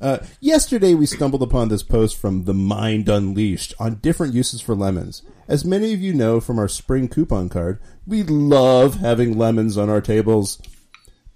Uh, 0.00 0.18
yesterday, 0.38 0.92
we 0.92 1.06
stumbled 1.06 1.42
upon 1.42 1.68
this 1.68 1.82
post 1.82 2.18
from 2.18 2.44
The 2.44 2.52
Mind 2.52 3.08
Unleashed 3.08 3.72
on 3.78 3.94
different 3.94 4.34
uses 4.34 4.60
for 4.60 4.74
lemons. 4.74 5.22
As 5.48 5.64
many 5.64 5.94
of 5.94 6.00
you 6.00 6.12
know 6.12 6.40
from 6.40 6.58
our 6.58 6.68
spring 6.68 7.08
coupon 7.08 7.48
card, 7.48 7.80
we 8.06 8.22
love 8.22 8.96
having 8.96 9.38
lemons 9.38 9.78
on 9.78 9.88
our 9.88 10.02
tables. 10.02 10.60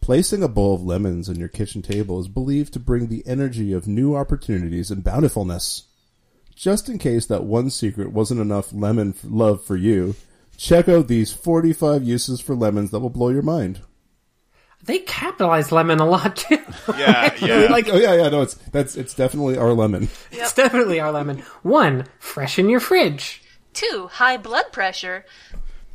Placing 0.03 0.43
a 0.43 0.49
bowl 0.49 0.75
of 0.75 0.83
lemons 0.83 1.31
on 1.31 1.37
your 1.37 1.49
kitchen 1.49 1.81
table 1.81 2.21
is 2.21 2.29
believed 2.29 2.75
to 2.75 2.79
bring 2.79 3.09
the 3.09 3.23
energy 3.27 3.73
of 3.73 3.87
new 3.87 4.15
opportunities 4.15 4.91
and 4.91 5.03
bountifulness. 5.03 5.85
Just 6.59 6.89
in 6.89 6.99
case 6.99 7.25
that 7.27 7.45
one 7.45 7.71
secret 7.71 8.11
wasn't 8.11 8.41
enough 8.41 8.73
lemon 8.73 9.11
f- 9.17 9.21
love 9.23 9.63
for 9.63 9.77
you, 9.77 10.17
check 10.57 10.89
out 10.89 11.07
these 11.07 11.33
45 11.33 12.03
uses 12.03 12.41
for 12.41 12.57
lemons 12.57 12.91
that 12.91 12.99
will 12.99 13.11
blow 13.11 13.29
your 13.29 13.43
mind. 13.43 13.81
They 14.83 14.99
capitalize 14.99 15.71
lemon 15.71 16.01
a 16.01 16.05
lot 16.05 16.35
too. 16.35 16.59
Yeah, 16.97 17.33
yeah. 17.41 17.67
Like, 17.71 17.89
oh 17.89 17.97
yeah, 17.97 18.15
yeah, 18.15 18.29
no, 18.31 18.43
it's 18.43 18.55
that's 18.73 18.97
it's 18.97 19.15
definitely 19.15 19.57
our 19.57 19.73
lemon. 19.73 20.09
it's 20.33 20.53
definitely 20.53 20.99
our 20.99 21.13
lemon. 21.13 21.45
One, 21.63 22.07
freshen 22.19 22.69
your 22.69 22.81
fridge. 22.81 23.41
Two, 23.73 24.09
high 24.11 24.37
blood 24.37 24.73
pressure. 24.73 25.25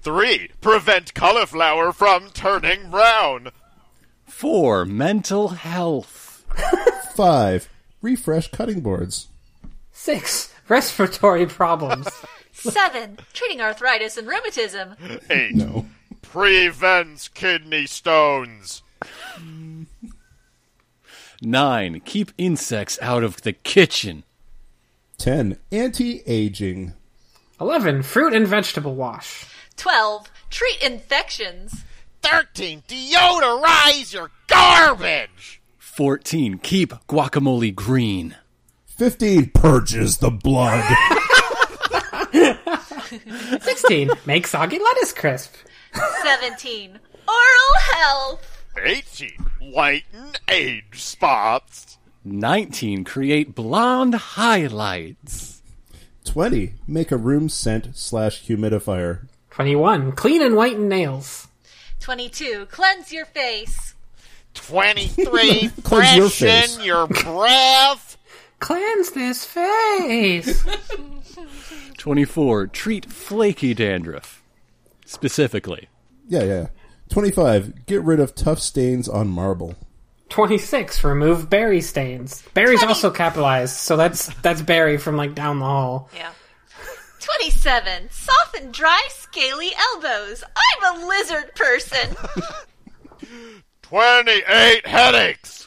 Three, 0.02 0.50
prevent 0.62 1.14
cauliflower 1.14 1.92
from 1.92 2.30
turning 2.30 2.90
brown. 2.90 3.50
Four, 4.26 4.86
mental 4.86 5.50
health. 5.50 6.46
Five, 7.16 7.68
refresh 8.02 8.50
cutting 8.52 8.80
boards. 8.80 9.28
Six, 9.92 10.53
respiratory 10.70 11.46
problems. 11.46 12.08
Seven, 12.54 13.18
treating 13.34 13.62
arthritis 13.62 14.18
and 14.18 14.28
rheumatism. 14.28 14.96
Eight, 15.30 15.56
No, 15.56 15.88
prevents 16.22 17.28
kidney 17.28 17.86
stones. 17.88 18.84
Nine, 21.42 22.00
keep 22.06 22.32
insects 22.38 22.98
out 23.02 23.24
of 23.24 23.42
the 23.42 23.54
kitchen. 23.54 24.24
10. 25.18 25.58
Anti-aging. 25.72 26.94
11. 27.60 28.04
Fruit 28.04 28.34
and 28.34 28.48
vegetable 28.48 28.96
wash. 28.96 29.46
12. 29.76 30.32
Treat 30.50 30.82
infections. 30.82 31.84
13. 32.22 32.84
Deodorize 32.88 34.14
your 34.14 34.32
garbage. 34.48 35.62
14, 35.78 36.58
keep 36.60 36.92
guacamole 37.08 37.74
green. 37.76 38.36
15. 38.96 39.50
Purges 39.52 40.18
the 40.18 40.30
blood. 40.32 40.84
16. 43.62 44.12
Make 44.26 44.48
soggy 44.48 44.80
lettuce 44.80 45.14
crisp. 45.14 45.54
17. 46.24 47.00
Oral 47.28 47.82
health. 47.94 48.64
18. 48.84 49.32
Whiten 49.62 50.34
age 50.50 51.02
spots. 51.02 51.98
19, 52.26 53.04
create 53.04 53.54
blonde 53.54 54.16
highlights. 54.16 55.62
20. 56.26 56.74
Make 56.88 57.12
a 57.12 57.18
room 57.18 57.50
scent 57.50 57.98
slash 57.98 58.48
humidifier. 58.48 59.28
21. 59.50 60.14
Clean 60.14 60.42
and 60.42 60.56
whiten 60.56 60.88
nails. 60.88 61.48
22. 62.00 62.68
Cleanse 62.72 63.12
your 63.12 63.26
face. 63.26 63.94
23. 64.54 65.70
Cleanse 65.84 66.16
your 66.16 66.30
Freshen 66.30 66.78
face. 66.78 66.86
your 66.86 67.08
breath. 67.08 68.13
Cleanse 68.64 69.12
this 69.12 69.44
face. 69.44 70.66
24, 71.98 72.68
treat 72.68 73.12
flaky 73.12 73.74
dandruff. 73.74 74.42
Specifically. 75.06 75.90
Yeah, 76.30 76.44
yeah. 76.44 76.68
25. 77.10 77.86
Get 77.86 78.02
rid 78.04 78.22
of 78.22 78.36
tough 78.36 78.60
stains 78.60 79.10
on 79.10 79.28
marble. 79.28 79.76
26. 80.30 81.04
Remove 81.04 81.50
berry 81.50 81.82
stains. 81.82 82.42
Berry's 82.54 82.80
20. 82.80 82.88
also 82.88 83.12
capitalized, 83.12 83.76
so 83.76 83.98
that's 83.98 84.34
that's 84.36 84.62
berry 84.62 84.98
from 84.98 85.18
like 85.18 85.36
down 85.36 85.60
the 85.60 85.66
hall. 85.66 86.10
Yeah. 86.16 86.32
27. 87.20 88.10
Soften 88.12 88.72
dry, 88.72 89.02
scaly 89.10 89.72
elbows. 89.94 90.42
I'm 90.56 91.02
a 91.02 91.06
lizard 91.06 91.54
person. 91.54 92.16
28. 93.82 94.88
Headaches. 94.88 95.63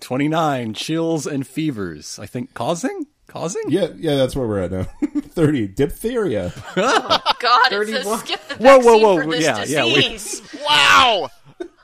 29, 0.00 0.74
chills 0.74 1.26
and 1.26 1.46
fevers. 1.46 2.18
I 2.18 2.26
think 2.26 2.54
causing? 2.54 3.06
Causing? 3.26 3.62
Yeah, 3.68 3.88
yeah, 3.96 4.16
that's 4.16 4.34
where 4.34 4.46
we're 4.46 4.60
at 4.60 4.72
now. 4.72 4.82
30. 5.20 5.68
Diphtheria. 5.68 6.52
Oh, 6.76 7.20
God, 7.38 7.72
it 7.72 7.88
says 7.88 8.20
skip 8.20 8.40
the 8.48 8.54
Whoa, 8.56 8.76
vaccine 8.76 8.84
whoa, 8.84 8.98
whoa, 8.98 9.22
for 9.22 9.30
this 9.30 9.44
yeah, 9.44 9.64
yeah, 9.64 9.84
wait. 9.84 10.10
disease. 10.12 10.42
Wow. 10.68 11.30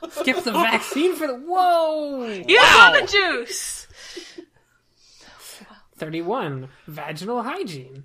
Skip 0.09 0.43
the 0.43 0.51
oh. 0.51 0.61
vaccine 0.61 1.15
for 1.15 1.27
the. 1.27 1.35
Whoa! 1.35 2.25
You 2.47 2.57
Wow. 2.57 2.63
have 2.93 3.03
a 3.03 3.07
juice. 3.07 3.87
31. 5.97 6.69
Vaginal 6.87 7.43
hygiene. 7.43 8.03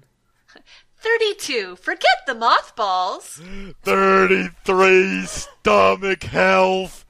32. 0.98 1.76
Forget 1.76 2.26
the 2.26 2.34
mothballs. 2.34 3.40
33. 3.82 5.26
Stomach 5.26 6.22
health. 6.24 7.01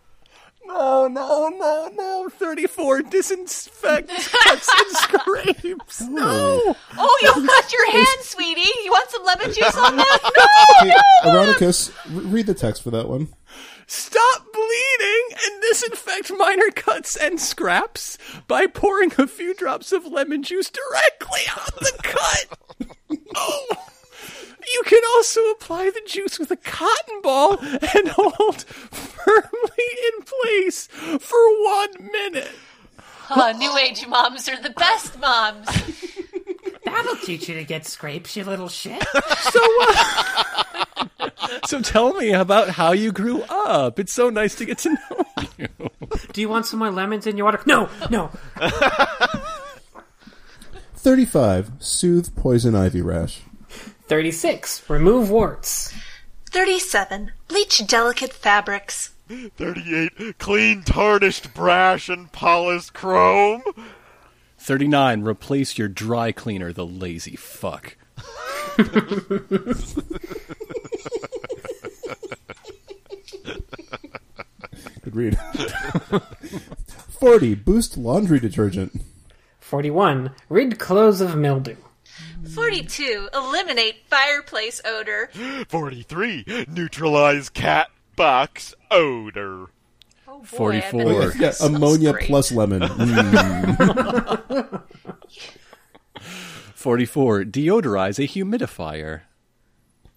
No, 0.74 1.06
no, 1.06 1.48
no, 1.48 1.90
no. 1.94 2.28
34, 2.30 3.02
disinfect 3.02 4.08
cuts 4.08 4.68
and 4.68 4.96
scrapes. 4.96 6.00
No. 6.02 6.76
Oh, 6.96 7.18
you 7.22 7.46
cut 7.46 7.72
your 7.72 7.90
hand, 7.92 8.20
sweetie. 8.20 8.70
You 8.84 8.90
want 8.90 9.10
some 9.10 9.24
lemon 9.24 9.46
juice 9.54 9.76
on 9.76 9.96
that? 9.96 10.20
Hey, 10.80 10.94
Ironicus, 11.28 11.92
re- 12.10 12.24
read 12.24 12.46
the 12.46 12.54
text 12.54 12.82
for 12.82 12.90
that 12.90 13.08
one. 13.08 13.28
Stop 13.86 14.46
bleeding 14.52 15.24
and 15.32 15.62
disinfect 15.62 16.32
minor 16.36 16.70
cuts 16.74 17.16
and 17.16 17.38
scraps 17.38 18.16
by 18.48 18.66
pouring 18.66 19.12
a 19.18 19.26
few 19.26 19.54
drops 19.54 19.92
of 19.92 20.06
lemon 20.06 20.42
juice 20.42 20.70
directly 20.70 21.40
on 21.54 21.72
the 21.80 21.92
cut. 22.02 23.18
oh. 23.36 23.66
You 24.72 24.82
can 24.86 25.00
also 25.16 25.40
apply 25.50 25.90
the 25.90 26.00
juice 26.06 26.38
with 26.38 26.50
a 26.50 26.56
cotton 26.56 27.20
ball 27.22 27.58
and 27.60 28.08
hold 28.08 28.62
firmly 28.62 29.88
in 30.14 30.24
place 30.24 30.86
for 30.86 31.38
one 31.64 32.10
minute. 32.12 32.50
Oh, 33.30 33.52
new 33.56 33.76
age 33.78 34.06
moms 34.06 34.48
are 34.48 34.60
the 34.60 34.70
best 34.70 35.18
moms. 35.18 35.66
That'll 36.84 37.16
teach 37.16 37.48
you 37.48 37.54
to 37.54 37.64
get 37.64 37.86
scrapes, 37.86 38.36
you 38.36 38.44
little 38.44 38.68
shit. 38.68 39.02
Uh, 39.14 40.64
so 41.66 41.80
tell 41.80 42.12
me 42.14 42.32
about 42.32 42.70
how 42.70 42.92
you 42.92 43.12
grew 43.12 43.42
up. 43.42 43.98
It's 43.98 44.12
so 44.12 44.30
nice 44.30 44.54
to 44.56 44.64
get 44.64 44.78
to 44.78 44.90
know 44.90 45.24
you. 45.58 45.68
Do 46.32 46.40
you 46.40 46.48
want 46.48 46.66
some 46.66 46.78
more 46.80 46.90
lemons 46.90 47.26
in 47.26 47.36
your 47.36 47.46
water? 47.46 47.60
No, 47.66 47.88
no. 48.10 48.30
35. 50.96 51.70
Soothe 51.78 52.34
poison 52.36 52.74
ivy 52.74 53.00
rash. 53.02 53.42
36. 54.12 54.90
Remove 54.90 55.30
warts. 55.30 55.90
37. 56.50 57.32
Bleach 57.48 57.86
delicate 57.86 58.34
fabrics. 58.34 59.14
38. 59.56 60.36
Clean 60.38 60.82
tarnished 60.82 61.54
brash 61.54 62.10
and 62.10 62.30
polished 62.30 62.92
chrome. 62.92 63.62
39. 64.58 65.22
Replace 65.22 65.78
your 65.78 65.88
dry 65.88 66.30
cleaner, 66.30 66.74
the 66.74 66.84
lazy 66.84 67.36
fuck. 67.36 67.96
Good 68.76 69.16
read. 75.06 75.38
40. 77.18 77.54
Boost 77.54 77.96
laundry 77.96 78.40
detergent. 78.40 79.00
41. 79.60 80.32
Rid 80.50 80.78
clothes 80.78 81.22
of 81.22 81.34
mildew. 81.34 81.76
42. 82.54 83.28
Eliminate 83.34 83.96
fireplace 84.06 84.80
odor. 84.84 85.30
43. 85.68 86.66
Neutralize 86.68 87.48
cat 87.48 87.88
box 88.16 88.74
odor. 88.90 89.68
Oh 90.28 90.38
boy, 90.38 90.80
44. 90.80 91.32
Yeah, 91.38 91.52
ammonia 91.62 92.12
great. 92.12 92.26
plus 92.26 92.52
lemon. 92.52 92.82
Mm. 92.82 94.82
44. 96.74 97.44
Deodorize 97.44 98.18
a 98.18 98.26
humidifier. 98.26 99.22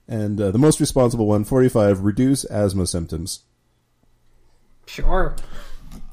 And 0.08 0.40
uh, 0.40 0.52
the 0.52 0.60
most 0.60 0.80
responsible 0.80 1.28
one, 1.28 1.44
45. 1.44 2.04
Reduce 2.04 2.44
asthma 2.46 2.88
symptoms. 2.88 3.42
Sure. 4.88 5.36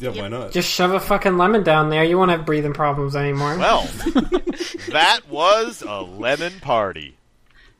Yeah, 0.02 0.10
why 0.22 0.28
not? 0.28 0.52
Just 0.52 0.68
shove 0.68 0.92
a 0.92 1.00
fucking 1.00 1.38
lemon 1.38 1.62
down 1.62 1.88
there. 1.90 2.04
You 2.04 2.18
won't 2.18 2.30
have 2.30 2.44
breathing 2.44 2.72
problems 2.74 3.14
anymore. 3.16 3.56
Well, 3.56 3.82
that 4.90 5.20
was 5.28 5.82
a 5.82 6.00
lemon 6.02 6.60
party. 6.60 7.16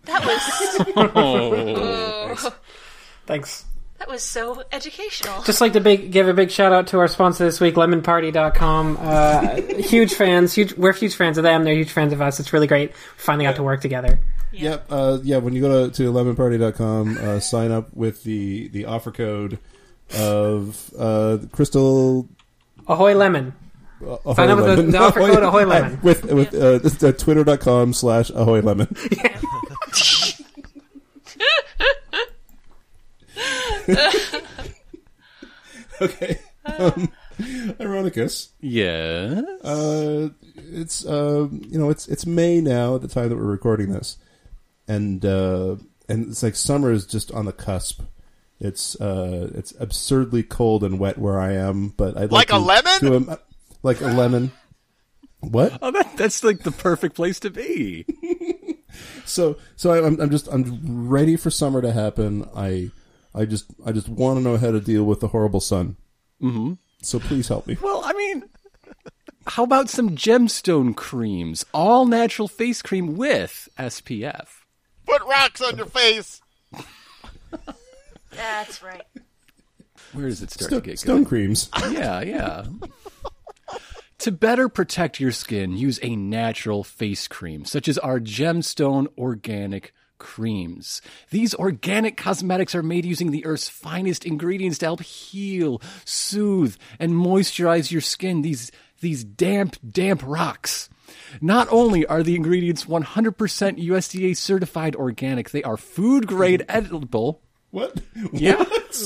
That 0.05 0.25
was 0.25 0.87
Oh. 1.15 2.55
Thanks. 3.27 3.65
that 3.99 4.09
was 4.09 4.23
so 4.23 4.63
educational. 4.73 5.43
Just 5.43 5.61
like 5.61 5.73
to 5.75 5.81
big, 5.81 6.11
give 6.13 6.27
a 6.29 6.35
big 6.35 6.51
shout 6.51 6.73
out 6.73 6.89
to 6.89 6.99
our 6.99 7.09
sponsor 7.09 7.45
this 7.45 7.61
week, 7.61 7.75
lemonparty.com. 7.77 8.99
Uh, 9.01 9.57
huge 9.81 10.15
fans. 10.15 10.53
Huge, 10.55 10.75
we're 10.77 10.93
huge 10.93 11.15
fans 11.15 11.39
of 11.39 11.45
them. 11.45 11.65
They're 11.65 11.75
huge 11.75 11.91
fans 11.93 12.13
of 12.13 12.21
us. 12.21 12.41
It's 12.41 12.53
really 12.53 12.67
great. 12.67 12.95
Finally 13.17 13.45
got 13.45 13.57
to 13.57 13.63
work 13.63 13.81
together. 13.81 14.19
Yep. 14.53 14.87
Uh, 14.91 15.19
yeah, 15.23 15.39
when 15.39 15.55
you 15.55 15.61
go 15.63 15.89
to, 15.89 15.95
to 15.97 16.13
lemonparty.com, 16.13 17.19
uh, 17.19 17.41
sign 17.41 17.71
up 17.71 17.95
with 17.95 18.23
the, 18.25 18.69
the 18.69 18.85
offer 18.87 19.11
code 19.13 19.59
of 20.17 20.91
uh, 20.99 21.39
Crystal. 21.53 22.29
Ahoy 22.89 23.15
lemon. 23.15 23.53
Uh, 24.05 24.17
Ahoy 24.25 24.35
Sign 24.35 24.51
up 24.51 24.57
with 24.59 24.67
the- 24.67 24.77
Lemon. 24.77 24.91
the 24.91 24.99
offer 24.99 25.21
code 25.21 25.43
Ahoy 25.43 25.65
Lemon. 25.67 26.01
With 26.03 26.25
with 26.25 26.55
uh, 26.55 26.79
this- 26.79 27.03
uh, 27.03 27.13
twitter.com 27.13 27.93
slash 27.93 28.31
ahoy 28.31 28.61
lemon. 28.61 28.95
okay. 36.01 36.39
Um, 36.65 37.13
Ironicus. 37.41 38.51
Yes. 38.61 39.43
Uh, 39.65 40.29
it's 40.57 41.05
uh, 41.07 41.49
you 41.51 41.79
know, 41.79 41.91
it's 41.91 42.09
it's 42.09 42.27
May 42.27 42.61
now 42.61 42.95
at 42.97 43.03
the 43.03 43.09
time 43.09 43.29
that 43.29 43.37
we're 43.37 43.43
recording 43.45 43.93
this, 43.93 44.17
and 44.87 45.25
uh, 45.25 45.77
and 46.09 46.29
it's 46.31 46.43
like 46.43 46.55
summer 46.55 46.93
is 46.93 47.07
just 47.07 47.33
on 47.33 47.47
the 47.47 47.53
cusp. 47.53 48.03
It's 48.65 48.99
uh, 49.01 49.51
it's 49.55 49.75
absurdly 49.81 50.45
cold 50.45 50.85
and 50.85 50.99
wet 51.01 51.19
where 51.19 51.41
I 51.41 51.53
am, 51.55 51.89
but 51.89 52.17
I'd 52.17 52.31
like, 52.31 52.51
Like 52.51 52.51
a 52.51 52.53
to- 52.53 52.59
lemon? 52.59 53.01
to, 53.01 53.17
um, 53.33 53.39
like 53.83 54.01
a 54.01 54.07
lemon. 54.07 54.53
What? 55.41 55.77
Oh, 55.83 55.91
that, 55.91 56.17
that's 56.17 56.45
like 56.45 56.61
the 56.61 56.71
perfect 56.71 57.17
place 57.17 57.41
to 57.41 57.51
be. 57.51 58.07
So 59.25 59.57
so 59.75 59.93
I'm 60.05 60.21
I'm 60.21 60.29
just 60.31 60.49
I'm 60.49 61.09
ready 61.09 61.37
for 61.37 61.49
summer 61.51 61.81
to 61.81 61.93
happen. 61.93 62.47
I 62.55 62.91
I 63.35 63.47
just 63.47 63.65
I 63.87 63.91
just 63.93 64.07
want 64.09 64.37
to 64.39 64.43
know 64.45 64.59
how 64.59 64.71
to 64.71 64.81
deal 64.81 65.05
with 65.05 65.21
the 65.21 65.29
horrible 65.29 65.61
sun. 65.61 65.97
Mm-hmm. 66.43 66.75
So 67.03 67.19
please 67.19 67.49
help 67.49 67.67
me. 67.67 67.79
Well, 67.81 68.03
I 68.05 68.13
mean, 68.13 68.43
how 69.47 69.65
about 69.65 69.89
some 69.89 70.11
gemstone 70.15 70.95
creams? 70.95 71.65
All 71.73 72.05
natural 72.05 72.49
face 72.49 72.83
cream 72.83 73.17
with 73.17 73.69
SPF. 73.79 74.49
Put 75.07 75.23
rocks 75.23 75.63
on 75.63 75.79
your 75.79 75.87
face. 75.87 76.43
That's 78.33 78.83
right. 78.83 79.03
Where 80.13 80.29
does 80.29 80.43
it 80.43 80.51
start 80.51 80.69
Stone, 80.71 80.81
to 80.83 80.87
get 80.91 80.99
stone 80.99 81.19
good? 81.23 81.29
creams. 81.29 81.69
Yeah, 81.91 82.21
yeah. 82.23 82.65
To 84.19 84.31
better 84.31 84.69
protect 84.69 85.19
your 85.19 85.33
skin, 85.33 85.77
use 85.77 85.99
a 86.01 86.15
natural 86.15 86.85
face 86.85 87.27
cream, 87.27 87.65
such 87.65 87.89
as 87.89 87.99
our 87.99 88.21
Gemstone 88.21 89.09
Organic 89.19 89.93
Creams. 90.19 91.03
These 91.31 91.57
organic 91.57 92.17
cosmetics 92.17 92.77
are 92.77 92.85
made 92.85 93.05
using 93.05 93.33
the 93.33 93.45
Earth's 93.45 93.69
finest 93.69 94.25
ingredients 94.25 94.79
to 94.79 94.87
help 94.87 95.03
heal, 95.03 95.83
soothe, 96.05 96.77
and 97.01 97.15
moisturize 97.15 97.91
your 97.91 98.01
skin. 98.01 98.43
These, 98.43 98.71
these 99.01 99.25
damp, 99.25 99.75
damp 99.91 100.23
rocks. 100.25 100.89
Not 101.41 101.67
only 101.73 102.07
are 102.07 102.23
the 102.23 102.37
ingredients 102.37 102.85
100% 102.85 103.35
USDA 103.85 104.37
certified 104.37 104.95
organic, 104.95 105.51
they 105.51 105.65
are 105.65 105.77
food 105.77 106.29
grade 106.29 106.65
edible. 106.69 107.43
What? 107.73 107.99
Yeah. 108.33 108.63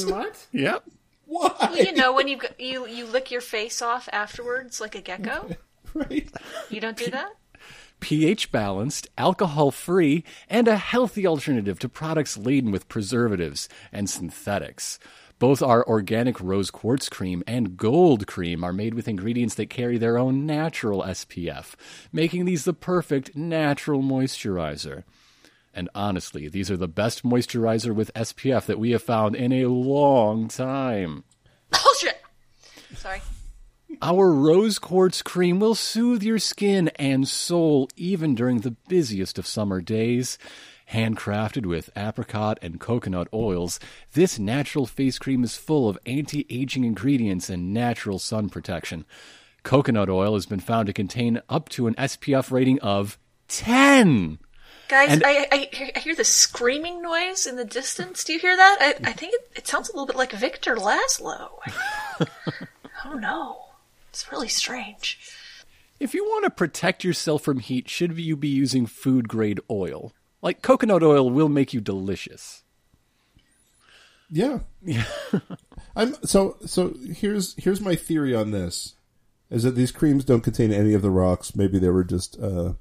What? 0.07 0.47
Yep. 0.53 0.85
Why? 1.27 1.75
You 1.77 1.93
know 1.93 2.13
when 2.13 2.29
you 2.29 2.39
you 2.59 2.87
you 2.87 3.07
lick 3.07 3.31
your 3.31 3.41
face 3.41 3.81
off 3.81 4.09
afterwards 4.13 4.81
like 4.81 4.95
a 4.95 5.01
gecko. 5.01 5.49
Right. 5.95 6.29
You 6.69 6.81
don't 6.81 6.97
do 6.99 7.11
that. 7.11 7.31
pH 8.01 8.53
balanced, 8.53 9.09
alcohol 9.17 9.71
free, 9.71 10.25
and 10.51 10.69
a 10.69 10.77
healthy 10.77 11.27
alternative 11.27 11.79
to 11.79 11.89
products 11.89 12.37
laden 12.37 12.71
with 12.71 12.87
preservatives 12.89 13.67
and 13.93 14.11
synthetics. 14.11 14.99
Both 15.39 15.63
our 15.63 15.87
organic 15.89 16.39
rose 16.39 16.71
quartz 16.71 17.09
cream 17.09 17.43
and 17.47 17.79
gold 17.79 18.27
cream 18.27 18.63
are 18.63 18.75
made 18.75 18.93
with 18.93 19.09
ingredients 19.09 19.55
that 19.55 19.71
carry 19.71 19.97
their 19.97 20.19
own 20.19 20.45
natural 20.45 21.03
SPF, 21.03 21.75
making 22.13 22.45
these 22.45 22.65
the 22.65 22.75
perfect 22.75 23.35
natural 23.35 24.03
moisturizer. 24.03 25.05
And 25.77 25.91
honestly, 25.95 26.49
these 26.49 26.71
are 26.71 26.77
the 26.79 26.89
best 26.89 27.23
moisturizer 27.23 27.95
with 27.95 28.13
SPF 28.15 28.65
that 28.65 28.79
we 28.79 28.93
have 28.93 29.03
found 29.03 29.37
in 29.37 29.53
a 29.53 29.67
long 29.67 30.49
time. 30.49 31.23
Bullshit. 31.71 32.23
Sorry. 32.95 33.21
Our 34.01 34.33
rose 34.33 34.79
quartz 34.79 35.21
cream 35.21 35.61
will 35.61 35.75
soothe 35.75 36.23
your 36.23 36.39
skin 36.39 36.89
and 36.97 37.29
soul 37.29 37.91
even 37.95 38.35
during 38.35 38.61
the 38.61 38.77
busiest 38.89 39.39
of 39.39 39.47
summer 39.47 39.83
days. 39.83 40.39
Handcrafted 40.93 41.67
with 41.67 41.91
apricot 41.95 42.59
and 42.63 42.81
coconut 42.81 43.29
oils, 43.35 43.79
this 44.15 44.39
natural 44.39 44.87
face 44.87 45.19
cream 45.19 45.45
is 45.45 45.57
full 45.57 45.91
of 45.91 45.99
anti 46.07 46.47
aging 46.49 46.85
ingredients 46.85 47.51
and 47.51 47.75
natural 47.75 48.19
sun 48.19 48.49
protection. 48.49 49.05
Coconut 49.63 50.09
oil 50.09 50.35
has 50.35 50.47
been 50.47 50.61
found 50.61 50.87
to 50.87 50.95
contain 50.95 51.43
up 51.51 51.69
to 51.71 51.87
an 51.87 51.95
SPF 51.97 52.51
rating 52.51 52.79
of 52.81 53.19
10. 53.49 54.39
Guys, 54.89 55.13
And- 55.13 55.23
I, 55.25 55.47
I, 55.51 55.69
hear- 55.73 55.91
I 55.97 55.99
hear 55.99 56.15
the 56.15 56.25
screaming 56.25 57.03
noise 57.03 57.47
in 57.47 57.57
the 57.57 57.65
distance. 57.65 58.25
Do 58.25 58.33
you 58.33 58.39
hear 58.39 58.57
that? 58.57 58.77
I, 58.81 59.11
I 59.11 59.13
think 59.13 59.35
it, 59.35 59.51
it 59.57 59.67
sounds 59.67 59.89
a 59.89 59.93
little 59.93 60.07
bit 60.07 60.17
like 60.17 60.33
Victor 60.33 60.77
Laszlo. 60.77 61.49
oh 63.05 63.15
no. 63.15 63.63
It's 64.11 64.31
really 64.33 64.49
strange. 64.49 65.19
If 65.99 66.15
you 66.15 66.25
want 66.25 66.45
to 66.45 66.51
protect 66.51 67.05
yourself 67.05 67.43
from 67.43 67.59
heat, 67.59 67.89
should 67.89 68.19
you 68.19 68.37
be 68.37 68.49
using 68.49 68.87
food 68.87 69.29
grade 69.29 69.61
oil? 69.71 70.13
Like 70.43 70.63
coconut 70.63 71.03
oil 71.03 71.29
will 71.31 71.49
make 71.49 71.73
you 71.75 71.81
delicious. 71.81 72.63
Yeah. 74.31 74.61
Yeah. 74.83 75.05
I'm 75.97 76.15
so 76.25 76.57
so 76.67 76.95
here's 77.15 77.55
here's 77.63 77.81
my 77.81 77.95
theory 77.95 78.35
on 78.35 78.51
this. 78.51 78.95
Is 79.51 79.63
that 79.63 79.77
these 79.77 79.93
creams 79.93 80.25
don't 80.25 80.41
contain 80.43 80.73
any 80.73 80.93
of 80.95 81.03
the 81.03 81.11
rocks. 81.11 81.55
Maybe 81.57 81.79
they 81.79 81.91
were 81.91 82.05
just 82.05 82.39
uh 82.41 82.73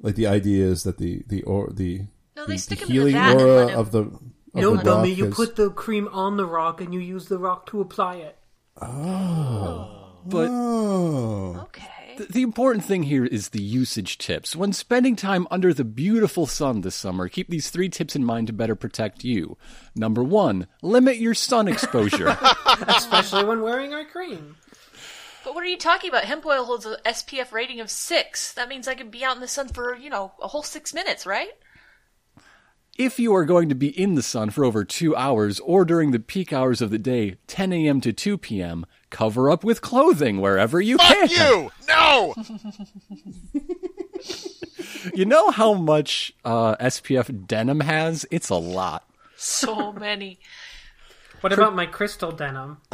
like 0.00 0.14
the 0.16 0.26
idea 0.26 0.66
is 0.66 0.82
that 0.84 0.98
the 0.98 1.22
the 1.28 1.42
or 1.44 1.70
the 1.72 2.02
No, 2.36 2.46
they 2.46 2.54
the, 2.54 2.58
stick 2.58 2.78
the 2.80 2.84
'em 2.86 2.90
in 2.90 2.96
the 2.96 3.00
healing 3.00 3.12
vat 3.14 3.30
and 3.32 3.40
aura 3.40 3.64
let 3.64 3.72
'em- 3.74 3.78
of 3.78 3.90
the 3.92 4.00
of 4.00 4.20
No, 4.54 4.76
the 4.76 4.82
dummy, 4.84 5.10
rock 5.10 5.18
you 5.18 5.26
is- 5.26 5.34
put 5.34 5.56
the 5.56 5.70
cream 5.70 6.08
on 6.12 6.36
the 6.36 6.46
rock 6.46 6.80
and 6.80 6.92
you 6.94 7.00
use 7.00 7.26
the 7.26 7.38
rock 7.38 7.66
to 7.66 7.80
apply 7.80 8.16
it. 8.16 8.36
Oh, 8.80 10.20
but 10.26 10.48
Oh. 10.50 11.56
Okay. 11.62 12.14
th- 12.18 12.28
the 12.30 12.42
important 12.42 12.84
thing 12.84 13.04
here 13.04 13.24
is 13.24 13.48
the 13.50 13.62
usage 13.62 14.18
tips. 14.18 14.54
When 14.56 14.72
spending 14.72 15.16
time 15.16 15.46
under 15.50 15.74
the 15.74 15.84
beautiful 15.84 16.46
sun 16.46 16.80
this 16.82 16.94
summer, 16.94 17.28
keep 17.28 17.48
these 17.50 17.70
three 17.70 17.88
tips 17.88 18.14
in 18.16 18.24
mind 18.24 18.46
to 18.48 18.52
better 18.52 18.74
protect 18.76 19.24
you. 19.24 19.56
Number 19.96 20.22
one, 20.22 20.66
limit 20.82 21.16
your 21.18 21.34
sun 21.34 21.66
exposure. 21.68 22.36
Especially 22.88 23.44
when 23.44 23.62
wearing 23.62 23.92
our 23.92 24.04
cream. 24.04 24.56
But 25.44 25.54
what 25.54 25.62
are 25.62 25.68
you 25.68 25.76
talking 25.76 26.08
about? 26.08 26.24
Hemp 26.24 26.44
oil 26.46 26.64
holds 26.64 26.86
a 26.86 26.96
SPF 27.04 27.52
rating 27.52 27.80
of 27.80 27.90
six. 27.90 28.52
That 28.54 28.68
means 28.68 28.88
I 28.88 28.94
could 28.94 29.10
be 29.10 29.24
out 29.24 29.36
in 29.36 29.40
the 29.40 29.48
sun 29.48 29.68
for, 29.68 29.94
you 29.94 30.10
know, 30.10 30.32
a 30.42 30.48
whole 30.48 30.62
six 30.62 30.94
minutes, 30.94 31.26
right? 31.26 31.50
if 32.96 33.18
you 33.18 33.34
are 33.34 33.44
going 33.44 33.68
to 33.68 33.74
be 33.74 33.88
in 33.88 34.14
the 34.14 34.22
sun 34.22 34.50
for 34.50 34.64
over 34.64 34.84
two 34.84 35.16
hours 35.16 35.58
or 35.60 35.84
during 35.84 36.12
the 36.12 36.20
peak 36.20 36.52
hours 36.52 36.80
of 36.80 36.90
the 36.90 36.98
day, 36.98 37.36
10 37.46 37.72
a.m. 37.72 38.00
to 38.00 38.12
2 38.12 38.38
p.m., 38.38 38.86
cover 39.10 39.50
up 39.50 39.64
with 39.64 39.80
clothing 39.80 40.40
wherever 40.40 40.80
you 40.80 40.96
can. 40.98 41.28
Fuck 41.28 41.36
you! 41.36 41.70
No! 41.88 42.34
You 45.12 45.26
know 45.26 45.50
how 45.50 45.74
much 45.74 46.32
uh, 46.46 46.76
SPF 46.76 47.46
denim 47.46 47.80
has? 47.80 48.24
It's 48.30 48.48
a 48.48 48.54
lot. 48.54 49.06
So 49.36 49.92
many. 49.92 50.38
What 51.44 51.52
about 51.52 51.74
my 51.76 51.84
crystal 51.84 52.32
denim? 52.32 52.78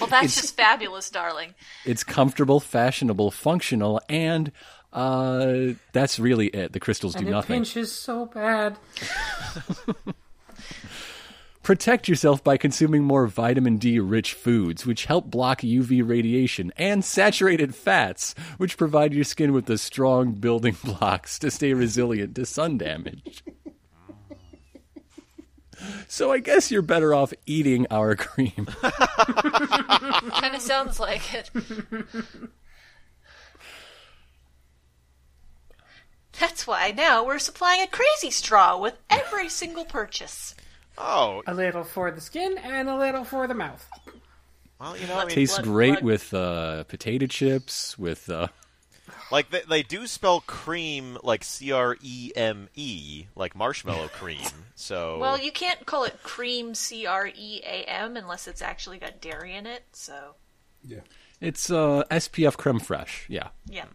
Well, 0.00 0.08
that's 0.08 0.36
just 0.36 0.54
fabulous, 0.56 1.10
darling. 1.10 1.54
It's 1.84 2.04
comfortable, 2.04 2.60
fashionable, 2.60 3.32
functional, 3.32 4.00
and 4.08 4.52
uh, 4.92 5.72
that's 5.92 6.20
really 6.20 6.46
it. 6.46 6.72
The 6.72 6.78
crystals 6.78 7.14
do 7.14 7.18
And 7.20 7.28
it 7.28 7.32
nothing. 7.32 7.56
pinches 7.62 7.90
so 7.90 8.26
bad. 8.26 8.76
Protect 11.64 12.08
yourself 12.08 12.44
by 12.44 12.56
consuming 12.56 13.02
more 13.02 13.26
vitamin 13.26 13.78
D 13.78 13.98
rich 13.98 14.34
foods, 14.34 14.86
which 14.86 15.06
help 15.06 15.30
block 15.30 15.62
UV 15.62 16.08
radiation, 16.08 16.72
and 16.76 17.04
saturated 17.04 17.74
fats, 17.74 18.36
which 18.56 18.76
provide 18.76 19.12
your 19.12 19.24
skin 19.24 19.52
with 19.52 19.66
the 19.66 19.78
strong 19.78 20.32
building 20.34 20.76
blocks 20.84 21.40
to 21.40 21.50
stay 21.50 21.72
resilient 21.74 22.36
to 22.36 22.46
sun 22.46 22.78
damage. 22.78 23.42
So 26.08 26.30
I 26.32 26.38
guess 26.38 26.70
you're 26.70 26.82
better 26.82 27.14
off 27.14 27.32
eating 27.46 27.86
our 27.90 28.14
cream. 28.16 28.66
Kind 28.82 30.54
of 30.54 30.60
sounds 30.60 31.00
like 31.00 31.34
it. 31.34 31.50
That's 36.38 36.66
why 36.66 36.92
now 36.96 37.24
we're 37.24 37.38
supplying 37.38 37.82
a 37.82 37.86
crazy 37.86 38.30
straw 38.30 38.78
with 38.78 38.94
every 39.10 39.48
single 39.48 39.84
purchase. 39.84 40.54
Oh, 40.98 41.42
A 41.46 41.54
little 41.54 41.84
for 41.84 42.10
the 42.10 42.20
skin 42.20 42.58
and 42.58 42.88
a 42.88 42.96
little 42.96 43.24
for 43.24 43.46
the 43.46 43.54
mouth. 43.54 43.86
well, 44.80 44.96
you 44.96 45.06
know, 45.06 45.16
I 45.18 45.24
mean, 45.24 45.34
Tastes 45.34 45.56
blood- 45.56 45.64
great 45.64 45.90
blood. 45.94 46.04
with 46.04 46.34
uh, 46.34 46.84
potato 46.84 47.26
chips, 47.26 47.98
with 47.98 48.28
uh, 48.30 48.48
like 49.32 49.50
they, 49.50 49.62
they 49.68 49.82
do 49.82 50.06
spell 50.06 50.40
cream 50.42 51.18
like 51.24 51.42
C 51.42 51.72
R 51.72 51.96
E 52.00 52.30
M 52.36 52.68
E, 52.74 53.26
like 53.34 53.56
marshmallow 53.56 54.08
cream. 54.12 54.38
So 54.76 55.18
Well, 55.18 55.38
you 55.40 55.50
can't 55.50 55.84
call 55.86 56.04
it 56.04 56.22
cream 56.22 56.74
C 56.74 57.06
R 57.06 57.26
E 57.26 57.60
A 57.64 57.84
M 57.88 58.16
unless 58.16 58.46
it's 58.46 58.62
actually 58.62 58.98
got 58.98 59.20
dairy 59.20 59.54
in 59.56 59.66
it. 59.66 59.84
So, 59.92 60.34
Yeah. 60.86 61.00
it's 61.40 61.70
uh, 61.70 62.04
SPF 62.10 62.56
creme 62.56 62.78
fraiche. 62.78 63.24
Yeah. 63.28 63.48
yeah. 63.68 63.86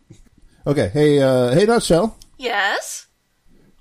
Okay. 0.66 0.90
Hey, 0.90 1.22
uh, 1.22 1.54
hey, 1.54 1.66
Nutshell. 1.66 2.18
Yes. 2.38 3.06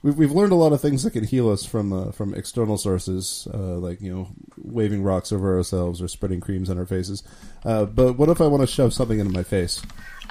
We've 0.02 0.16
we've 0.16 0.30
learned 0.30 0.52
a 0.52 0.56
lot 0.56 0.72
of 0.72 0.80
things 0.80 1.02
that 1.02 1.12
can 1.12 1.24
heal 1.24 1.48
us 1.50 1.64
from 1.64 1.92
uh, 1.92 2.12
from 2.12 2.32
external 2.34 2.78
sources, 2.78 3.48
uh, 3.52 3.56
like 3.78 4.00
you 4.00 4.14
know, 4.14 4.28
waving 4.56 5.02
rocks 5.02 5.32
over 5.32 5.56
ourselves 5.56 6.00
or 6.00 6.06
spreading 6.06 6.38
creams 6.40 6.70
on 6.70 6.78
our 6.78 6.86
faces. 6.86 7.24
Uh, 7.64 7.86
but 7.86 8.12
what 8.12 8.28
if 8.28 8.40
I 8.40 8.46
want 8.46 8.60
to 8.60 8.66
shove 8.68 8.92
something 8.92 9.18
into 9.18 9.32
my 9.32 9.42
face? 9.42 9.82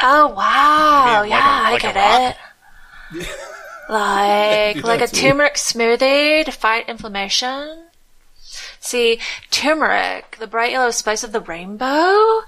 Oh 0.02 0.28
wow! 0.28 1.22
Mean 1.22 1.30
like 1.30 1.30
yeah, 1.30 1.70
a- 1.70 1.72
like 1.72 1.86
I 1.86 1.92
get 1.92 2.38
it. 3.18 3.28
Like 3.90 4.84
like 4.84 5.02
a 5.02 5.08
turmeric 5.16 5.56
smoothie 5.56 6.46
to 6.46 6.52
fight 6.52 6.90
inflammation. 6.90 7.84
See, 8.80 9.20
turmeric, 9.50 10.38
the 10.40 10.46
bright 10.48 10.72
yellow 10.72 10.92
spice 10.92 11.24
of 11.24 11.32
the 11.32 11.40
rainbow, 11.42 12.42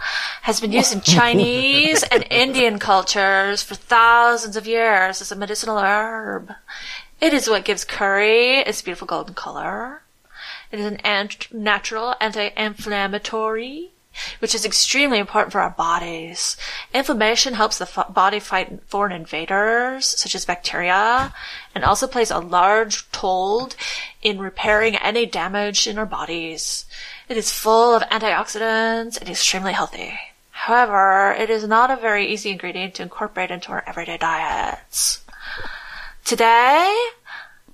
has 0.43 0.59
been 0.61 0.71
used 0.71 0.93
in 0.93 1.01
Chinese 1.17 2.03
and 2.03 2.25
Indian 2.29 2.77
cultures 2.77 3.63
for 3.63 3.73
thousands 3.75 4.55
of 4.55 4.67
years 4.67 5.19
as 5.21 5.31
a 5.31 5.35
medicinal 5.35 5.79
herb. 5.79 6.51
It 7.19 7.33
is 7.33 7.49
what 7.49 7.65
gives 7.65 7.83
curry 7.83 8.59
its 8.59 8.83
beautiful 8.83 9.07
golden 9.07 9.33
color. 9.33 10.03
It 10.71 10.79
is 10.79 10.85
an 10.85 10.97
ant- 10.97 11.51
natural 11.51 12.13
anti-inflammatory, 12.21 13.91
which 14.39 14.55
is 14.55 14.65
extremely 14.65 15.19
important 15.19 15.51
for 15.51 15.61
our 15.61 15.71
bodies. 15.71 16.57
Inflammation 16.93 17.53
helps 17.53 17.77
the 17.77 18.05
body 18.09 18.39
fight 18.39 18.79
foreign 18.87 19.11
invaders, 19.11 20.05
such 20.05 20.35
as 20.35 20.45
bacteria, 20.45 21.33
and 21.75 21.83
also 21.83 22.07
plays 22.07 22.31
a 22.31 22.39
large 22.39 23.09
toll 23.11 23.69
in 24.21 24.39
repairing 24.39 24.95
any 24.95 25.25
damage 25.25 25.87
in 25.87 25.97
our 25.97 26.05
bodies. 26.05 26.85
It 27.29 27.37
is 27.37 27.51
full 27.51 27.95
of 27.95 28.03
antioxidants 28.03 29.19
and 29.19 29.29
extremely 29.29 29.73
healthy. 29.73 30.17
However, 30.51 31.33
it 31.37 31.49
is 31.49 31.67
not 31.67 31.91
a 31.91 31.95
very 31.95 32.27
easy 32.27 32.49
ingredient 32.49 32.95
to 32.95 33.03
incorporate 33.03 33.51
into 33.51 33.71
our 33.71 33.83
everyday 33.85 34.17
diets. 34.17 35.23
Today, 36.25 36.93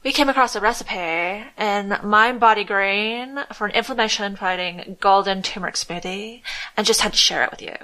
we 0.04 0.12
came 0.12 0.30
across 0.30 0.56
a 0.56 0.60
recipe 0.60 1.46
in 1.58 1.98
Mind 2.04 2.40
Body 2.40 2.64
Green 2.64 3.40
for 3.54 3.68
an 3.68 3.74
inflammation 3.74 4.36
fighting 4.36 4.98
golden 5.00 5.42
turmeric 5.42 5.76
smoothie 5.76 6.42
and 6.76 6.86
just 6.86 7.02
had 7.02 7.14
to 7.14 7.18
share 7.18 7.44
it 7.44 7.52
with 7.52 7.62
you. 7.62 7.76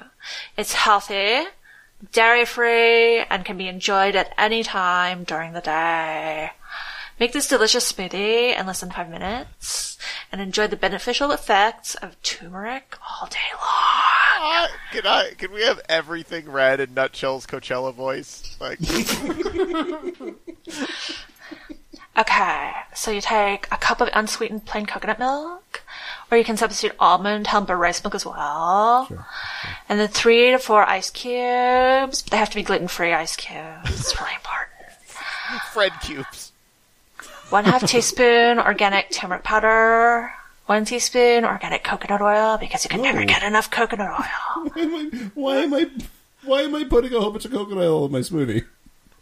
It's 0.58 0.74
healthy, 0.74 1.46
dairy 2.12 2.46
free, 2.46 3.20
and 3.20 3.46
can 3.46 3.58
be 3.58 3.68
enjoyed 3.68 4.16
at 4.16 4.34
any 4.38 4.64
time 4.64 5.24
during 5.24 5.54
the 5.54 5.62
day. 5.62 6.52
Make 7.20 7.32
this 7.32 7.48
delicious 7.48 7.92
smoothie 7.92 8.58
in 8.58 8.68
less 8.68 8.82
than 8.82 8.92
five 8.92 9.10
minutes 9.10 9.98
and 10.32 10.42
enjoy 10.42 10.68
the 10.68 10.76
beneficial 10.76 11.32
effects 11.32 11.96
of 11.96 12.22
turmeric 12.22 12.98
all 13.02 13.28
day 13.28 13.38
long. 13.54 14.04
Uh, 14.42 14.68
can 14.92 15.06
I? 15.06 15.32
Can 15.38 15.52
we 15.52 15.64
have 15.64 15.82
everything 15.90 16.50
read 16.50 16.80
in 16.80 16.96
Nutshell's 16.96 17.46
Coachella 17.46 17.94
voice? 17.94 18.56
Like, 18.60 18.80
Okay, 22.20 22.72
so 22.94 23.12
you 23.12 23.22
take 23.22 23.68
a 23.72 23.78
cup 23.78 24.02
of 24.02 24.10
unsweetened 24.12 24.66
plain 24.66 24.86
coconut 24.86 25.20
milk, 25.20 25.82
or 26.30 26.38
you 26.38 26.44
can 26.44 26.58
substitute 26.58 26.94
almond, 27.00 27.48
hemp, 27.48 27.70
or 27.70 27.78
rice 27.78 28.04
milk 28.04 28.14
as 28.14 28.26
well. 28.26 29.08
And 29.88 29.98
then 29.98 30.10
three 30.10 30.52
to 30.52 30.60
four 30.60 30.84
ice 30.84 31.10
cubes. 31.10 32.24
They 32.24 32.36
have 32.36 32.50
to 32.50 32.56
be 32.56 32.64
gluten-free 32.64 33.14
ice 33.14 33.38
cubes. 33.38 33.90
It's 33.90 34.20
really 34.20 34.34
important. 34.36 35.64
Fred 35.72 35.94
cubes. 36.04 36.52
One 37.52 37.64
half 37.64 37.86
teaspoon 37.88 38.60
organic 38.60 39.12
turmeric 39.12 39.44
powder. 39.44 40.34
One 40.66 40.84
teaspoon 40.84 41.46
organic 41.46 41.86
coconut 41.86 42.22
oil 42.22 42.58
because 42.58 42.84
you 42.84 42.90
can 42.90 43.02
never 43.02 43.24
get 43.24 43.44
enough 43.44 43.72
coconut 43.72 44.12
oil. 44.12 44.70
Why 44.74 44.82
am 44.82 44.94
I? 44.94 45.32
Why 45.36 45.56
am 45.56 45.74
I? 45.74 45.90
Why 46.44 46.62
am 46.64 46.76
I 46.76 46.84
putting 46.84 47.14
a 47.14 47.20
whole 47.22 47.32
bunch 47.32 47.46
of 47.46 47.52
coconut 47.52 47.86
oil 47.86 48.06
in 48.06 48.12
my 48.12 48.20
smoothie? 48.20 48.66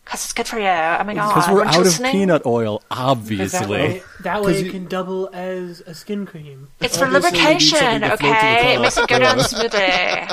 Because 0.08 0.24
it's 0.24 0.32
good 0.32 0.48
for 0.48 0.58
you. 0.58 0.68
Oh 0.70 1.04
my 1.04 1.14
god. 1.16 1.28
Because 1.28 1.50
we're 1.50 1.56
weren't 1.56 1.68
out 1.70 1.76
of 1.80 1.84
listening? 1.84 2.12
peanut 2.14 2.46
oil, 2.46 2.78
'Cause 2.80 2.98
That 2.98 3.04
obviously. 3.04 3.68
way, 3.68 4.04
that 4.22 4.42
way 4.42 4.60
it 4.60 4.66
you- 4.68 4.72
can 4.72 4.86
double 4.88 5.30
as 5.34 5.82
a 5.86 5.94
skin 5.94 6.26
cream. 6.26 6.70
It's 6.80 6.98
for 6.98 7.04
Obviously, 7.08 7.32
we 7.32 7.38
lubrication, 7.38 8.02
to 8.02 8.08
float 8.08 8.20
to 8.20 8.24
the 8.24 8.32
okay? 8.32 8.76
It 8.76 8.80
makes 8.80 8.98
it 8.98 9.08
go 9.10 9.20
down 9.20 9.40
smoothly. 9.44 10.28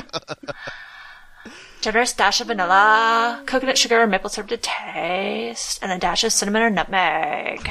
Generous 1.81 2.13
dash 2.13 2.41
of 2.41 2.47
vanilla, 2.47 3.43
coconut 3.47 3.77
sugar, 3.77 4.07
maple 4.07 4.31
syrup 4.31 4.49
to 4.49 4.57
taste, 4.57 5.81
and 5.83 5.91
a 5.93 5.99
dash 5.99 6.23
of 6.25 6.33
cinnamon 6.33 6.63
or 6.63 6.71
nutmeg. 6.71 7.71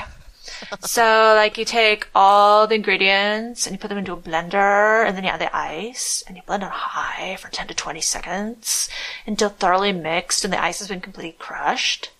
So, 0.82 1.34
like, 1.36 1.57
you 1.57 1.66
take 1.66 2.07
all 2.14 2.68
the 2.68 2.76
ingredients 2.76 3.66
and 3.66 3.74
you 3.76 3.80
put 3.80 3.88
them 3.88 3.97
into 3.97 4.14
a 4.14 4.18
blender, 4.18 5.05
and 5.05 5.16
then 5.16 5.24
you 5.24 5.30
add 5.30 5.41
the 5.41 5.55
ice, 5.55 6.24
and 6.28 6.36
you 6.36 6.43
blend 6.45 6.64
on 6.64 6.72
high 6.72 7.36
for 7.38 7.49
10 7.49 7.68
to 7.68 7.74
20 7.74 8.01
seconds 8.01 8.89
until 9.26 9.49
thoroughly 9.49 9.91
mixed 9.91 10.43
and 10.43 10.53
the 10.53 10.61
ice 10.64 10.80
has 10.80 10.88
been 10.88 11.01
completely 11.01 11.36
crushed. 11.38 12.11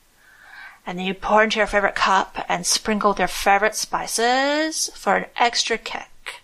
And 0.86 1.00
then 1.00 1.06
you 1.06 1.14
pour 1.14 1.44
into 1.44 1.58
your 1.58 1.68
favorite 1.68 1.96
cup 1.96 2.44
and 2.50 2.66
sprinkle 2.66 3.12
with 3.12 3.20
your 3.20 3.28
favorite 3.28 3.76
spices 3.76 4.90
for 4.96 5.16
an 5.16 5.26
extra 5.38 5.78
kick. 5.78 6.42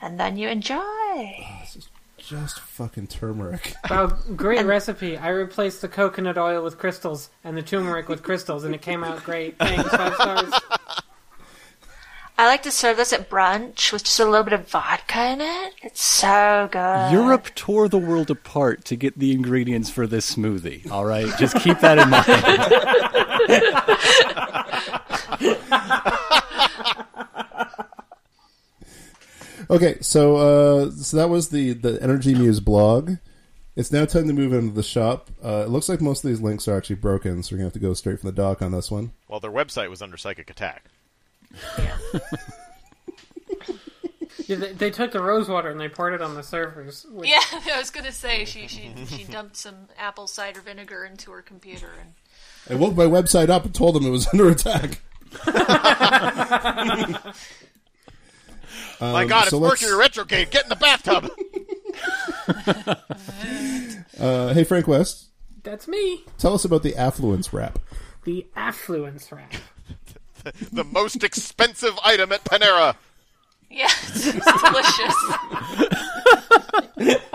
And 0.00 0.20
then 0.20 0.36
you 0.36 0.48
enjoy. 0.48 0.76
Oh, 0.78 1.56
this 1.60 1.76
is 1.76 1.88
just 2.18 2.60
fucking 2.60 3.06
turmeric. 3.06 3.74
Wow, 3.90 4.18
great 4.36 4.66
recipe. 4.66 5.16
I 5.16 5.28
replaced 5.28 5.80
the 5.80 5.88
coconut 5.88 6.36
oil 6.36 6.62
with 6.62 6.76
crystals 6.76 7.30
and 7.42 7.56
the 7.56 7.62
turmeric 7.62 8.08
with 8.08 8.22
crystals, 8.22 8.64
and 8.64 8.74
it 8.74 8.82
came 8.82 9.02
out 9.02 9.24
great. 9.24 9.58
Thanks, 9.58 9.88
five 9.88 10.14
stars. 10.14 10.52
I 12.40 12.46
like 12.46 12.62
to 12.62 12.70
serve 12.70 12.96
this 12.96 13.12
at 13.12 13.28
brunch 13.28 13.92
with 13.92 14.04
just 14.04 14.20
a 14.20 14.24
little 14.24 14.44
bit 14.44 14.52
of 14.52 14.68
vodka 14.68 15.32
in 15.32 15.40
it. 15.40 15.74
It's 15.82 16.00
so 16.00 16.68
good. 16.70 17.10
Europe 17.10 17.48
tore 17.56 17.88
the 17.88 17.98
world 17.98 18.30
apart 18.30 18.84
to 18.86 18.96
get 18.96 19.18
the 19.18 19.32
ingredients 19.32 19.90
for 19.90 20.06
this 20.06 20.36
smoothie. 20.36 20.88
All 20.88 21.04
right, 21.04 21.26
just 21.36 21.56
keep 21.56 21.80
that 21.80 21.98
in 21.98 22.08
mind. 22.10 22.24
Okay, 29.70 29.98
so 30.00 30.36
uh, 30.36 30.90
so 30.92 31.18
that 31.18 31.28
was 31.28 31.50
the 31.50 31.74
the 31.74 32.02
Energy 32.02 32.34
Muse 32.34 32.58
blog. 32.58 33.16
It's 33.76 33.92
now 33.92 34.06
time 34.06 34.26
to 34.26 34.32
move 34.32 34.54
into 34.54 34.74
the 34.74 34.82
shop. 34.82 35.30
Uh, 35.44 35.64
it 35.66 35.68
looks 35.68 35.90
like 35.90 36.00
most 36.00 36.24
of 36.24 36.30
these 36.30 36.40
links 36.40 36.66
are 36.66 36.76
actually 36.76 36.96
broken, 36.96 37.42
so 37.42 37.52
we're 37.54 37.58
gonna 37.58 37.66
have 37.66 37.74
to 37.74 37.78
go 37.78 37.92
straight 37.92 38.18
from 38.18 38.28
the 38.28 38.34
dock 38.34 38.62
on 38.62 38.72
this 38.72 38.90
one. 38.90 39.12
Well, 39.28 39.40
their 39.40 39.52
website 39.52 39.90
was 39.90 40.00
under 40.00 40.16
psychic 40.16 40.48
attack. 40.48 40.86
Yeah, 44.46 44.56
they, 44.56 44.72
they 44.72 44.90
took 44.90 45.12
the 45.12 45.20
rose 45.20 45.46
water 45.46 45.68
and 45.68 45.78
they 45.78 45.90
poured 45.90 46.14
it 46.14 46.22
on 46.22 46.34
the 46.34 46.42
servers. 46.42 47.04
Which, 47.10 47.28
Yeah, 47.28 47.40
I 47.74 47.76
was 47.78 47.90
gonna 47.90 48.12
say 48.12 48.46
she 48.46 48.66
she 48.66 48.90
she 49.06 49.24
dumped 49.24 49.56
some 49.58 49.74
apple 49.98 50.26
cider 50.26 50.62
vinegar 50.62 51.04
into 51.04 51.30
her 51.32 51.42
computer 51.42 51.90
and 52.00 52.14
I 52.70 52.74
woke 52.80 52.96
my 52.96 53.04
website 53.04 53.50
up 53.50 53.66
and 53.66 53.74
told 53.74 53.94
them 53.94 54.06
it 54.06 54.10
was 54.10 54.26
under 54.32 54.48
attack. 54.48 55.00
My 59.00 59.24
God, 59.26 59.44
it's 59.44 59.46
Um, 59.46 59.48
so 59.50 59.58
let's- 59.58 59.82
Mercury 59.82 59.98
retrograde. 59.98 60.50
Get 60.50 60.62
in 60.64 60.68
the 60.70 60.76
bathtub. 60.76 61.30
Uh, 64.18 64.54
hey, 64.54 64.64
Frank 64.64 64.88
West, 64.88 65.26
That's 65.62 65.86
me. 65.86 66.24
tell 66.38 66.54
us 66.54 66.64
about 66.64 66.82
the 66.82 66.96
affluence 66.96 67.52
wrap. 67.52 67.78
The 68.24 68.46
affluence 68.56 69.30
wrap. 69.30 69.52
the 70.72 70.84
most 70.84 71.24
expensive 71.24 71.98
item 72.04 72.32
at 72.32 72.44
Panera. 72.44 72.96
yeah, 73.70 73.88
it's, 74.08 74.26
it's 74.26 74.62
delicious. 74.62 75.14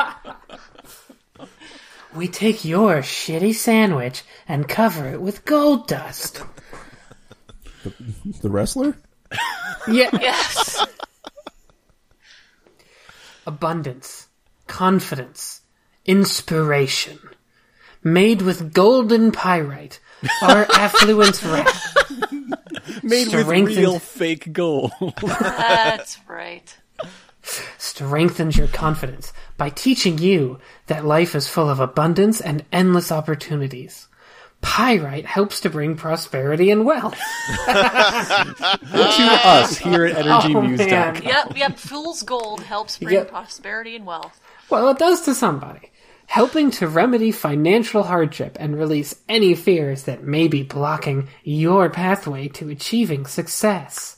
We 2.16 2.28
take 2.28 2.64
your 2.64 2.98
shitty 2.98 3.56
sandwich 3.56 4.22
and 4.48 4.68
cover 4.70 5.08
it 5.08 5.20
with 5.20 5.46
gold 5.46 5.88
dust. 5.88 6.44
The 7.84 8.50
wrestler? 8.50 8.96
Yeah. 9.88 10.10
Yes, 10.22 10.86
Abundance, 13.46 14.28
confidence, 14.68 15.62
inspiration. 16.06 17.20
Made 18.04 18.42
with 18.42 18.74
golden 18.74 19.32
pyrite, 19.32 20.00
our 20.42 20.66
affluence 20.76 21.44
wrap. 21.44 21.68
Made 23.04 23.28
with 23.28 23.44
Strengthened- 23.46 23.78
real 23.78 24.00
fake 24.00 24.54
gold. 24.54 24.92
that's 25.22 26.18
right. 26.28 26.76
strengthens 27.78 28.58
your 28.58 28.68
confidence 28.70 29.34
by 29.58 29.70
teaching 29.70 30.18
you 30.18 30.60
that 30.88 31.04
life 31.06 31.36
is 31.36 31.48
full 31.48 31.70
of 31.70 31.80
abundance 31.82 32.40
and 32.42 32.64
endless 32.72 33.12
opportunities. 33.12 34.08
Pyrite 34.62 35.26
helps 35.26 35.60
to 35.62 35.70
bring 35.70 35.98
prosperity 35.98 36.72
and 36.72 36.86
wealth. 36.86 37.20
to 37.66 39.40
us 39.44 39.78
here 39.78 40.06
at 40.06 40.16
Energy 40.16 40.56
Oh, 40.56 40.62
EnergyMuse.com. 40.62 40.88
man. 40.88 41.22
Yep, 41.24 41.58
yep. 41.58 41.78
Fool's 41.78 42.24
gold 42.24 42.62
helps 42.64 42.98
bring 42.98 43.14
Yep. 43.16 43.28
prosperity 43.30 43.98
and 43.98 44.06
wealth. 44.06 44.40
Well, 44.70 44.90
it 44.90 44.98
does 44.98 45.22
to 45.26 45.36
somebody. 45.36 45.92
Helping 46.28 46.72
to 46.72 46.88
remedy 46.88 47.32
financial 47.32 48.04
hardship 48.04 48.58
and 48.60 48.78
release 48.78 49.16
any 49.30 49.54
fears 49.54 50.04
that 50.04 50.24
may 50.24 50.48
be 50.48 50.64
blocking 50.64 51.28
your 51.44 51.90
pathway 51.90 52.48
to 52.50 52.70
achieving 52.70 53.26
success. 53.26 54.18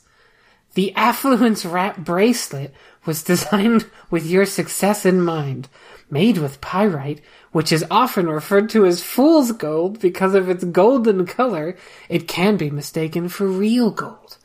The 0.74 0.94
Affluence 0.94 1.64
Wrap 1.64 1.98
Bracelet 1.98 2.72
was 3.04 3.22
designed 3.22 3.86
with 4.10 4.26
your 4.26 4.46
success 4.46 5.04
in 5.06 5.20
mind. 5.20 5.68
Made 6.08 6.38
with 6.38 6.60
pyrite, 6.60 7.20
which 7.50 7.72
is 7.72 7.84
often 7.90 8.28
referred 8.28 8.70
to 8.70 8.86
as 8.86 9.02
fool's 9.02 9.50
gold 9.52 9.98
because 9.98 10.34
of 10.34 10.48
its 10.48 10.62
golden 10.64 11.26
color, 11.26 11.76
it 12.08 12.28
can 12.28 12.56
be 12.56 12.70
mistaken 12.70 13.28
for 13.28 13.46
real 13.46 13.90
gold. 13.90 14.38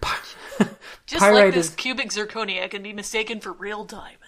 Py- 0.00 0.64
Just 1.06 1.22
Pyrite 1.24 1.46
like 1.46 1.54
this 1.54 1.68
is- 1.70 1.74
cubic 1.74 2.10
zirconia 2.10 2.68
can 2.68 2.82
be 2.82 2.92
mistaken 2.92 3.40
for 3.40 3.52
real 3.52 3.84
diamonds. 3.84 4.25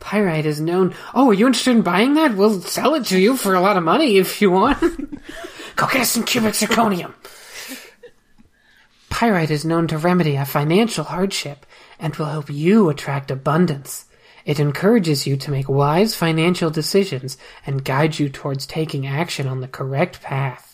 Pyrite 0.00 0.46
is 0.46 0.60
known. 0.60 0.94
Oh, 1.14 1.30
are 1.30 1.34
you 1.34 1.46
interested 1.46 1.76
in 1.76 1.82
buying 1.82 2.14
that? 2.14 2.36
We'll 2.36 2.60
sell 2.60 2.94
it 2.94 3.06
to 3.06 3.18
you 3.18 3.36
for 3.36 3.54
a 3.54 3.60
lot 3.60 3.76
of 3.76 3.82
money 3.82 4.18
if 4.18 4.40
you 4.40 4.50
want. 4.50 4.80
Go 5.76 5.86
get 5.86 6.02
us 6.02 6.10
some 6.10 6.24
cubic 6.24 6.54
zirconium. 6.54 7.12
Pyrite 9.10 9.50
is 9.50 9.64
known 9.64 9.86
to 9.88 9.98
remedy 9.98 10.36
a 10.36 10.44
financial 10.44 11.04
hardship 11.04 11.64
and 11.98 12.14
will 12.16 12.26
help 12.26 12.50
you 12.50 12.88
attract 12.88 13.30
abundance. 13.30 14.04
It 14.44 14.60
encourages 14.60 15.26
you 15.26 15.36
to 15.38 15.50
make 15.50 15.68
wise 15.68 16.14
financial 16.14 16.70
decisions 16.70 17.36
and 17.66 17.84
guides 17.84 18.20
you 18.20 18.28
towards 18.28 18.66
taking 18.66 19.06
action 19.06 19.48
on 19.48 19.60
the 19.60 19.68
correct 19.68 20.22
path. 20.22 20.65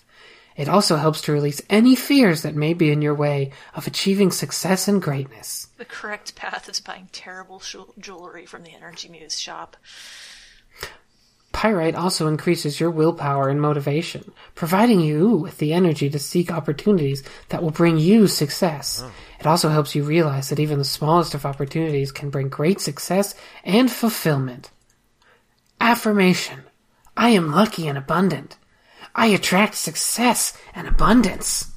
It 0.56 0.68
also 0.68 0.96
helps 0.96 1.22
to 1.22 1.32
release 1.32 1.62
any 1.70 1.94
fears 1.94 2.42
that 2.42 2.54
may 2.54 2.74
be 2.74 2.90
in 2.90 3.02
your 3.02 3.14
way 3.14 3.52
of 3.74 3.86
achieving 3.86 4.30
success 4.30 4.88
and 4.88 5.00
greatness. 5.00 5.68
The 5.78 5.84
correct 5.84 6.34
path 6.34 6.68
is 6.68 6.80
buying 6.80 7.08
terrible 7.12 7.60
jewel- 7.60 7.94
jewelry 7.98 8.46
from 8.46 8.62
the 8.62 8.74
Energy 8.74 9.08
Muse 9.08 9.38
shop. 9.38 9.76
Pyrite 11.52 11.94
also 11.94 12.28
increases 12.28 12.80
your 12.80 12.90
willpower 12.90 13.48
and 13.48 13.60
motivation, 13.60 14.32
providing 14.54 15.00
you 15.00 15.36
with 15.36 15.58
the 15.58 15.74
energy 15.74 16.08
to 16.10 16.18
seek 16.18 16.50
opportunities 16.50 17.22
that 17.50 17.62
will 17.62 17.70
bring 17.70 17.98
you 17.98 18.26
success. 18.26 19.02
Oh. 19.04 19.12
It 19.38 19.46
also 19.46 19.68
helps 19.68 19.94
you 19.94 20.02
realize 20.02 20.48
that 20.48 20.58
even 20.58 20.78
the 20.78 20.84
smallest 20.84 21.34
of 21.34 21.44
opportunities 21.44 22.10
can 22.10 22.30
bring 22.30 22.48
great 22.48 22.80
success 22.80 23.34
and 23.64 23.90
fulfillment. 23.90 24.70
Affirmation. 25.80 26.62
I 27.16 27.30
am 27.30 27.52
lucky 27.52 27.86
and 27.86 27.98
abundant. 27.98 28.56
I 29.14 29.26
attract 29.26 29.74
success 29.74 30.56
and 30.74 30.86
abundance. 30.86 31.70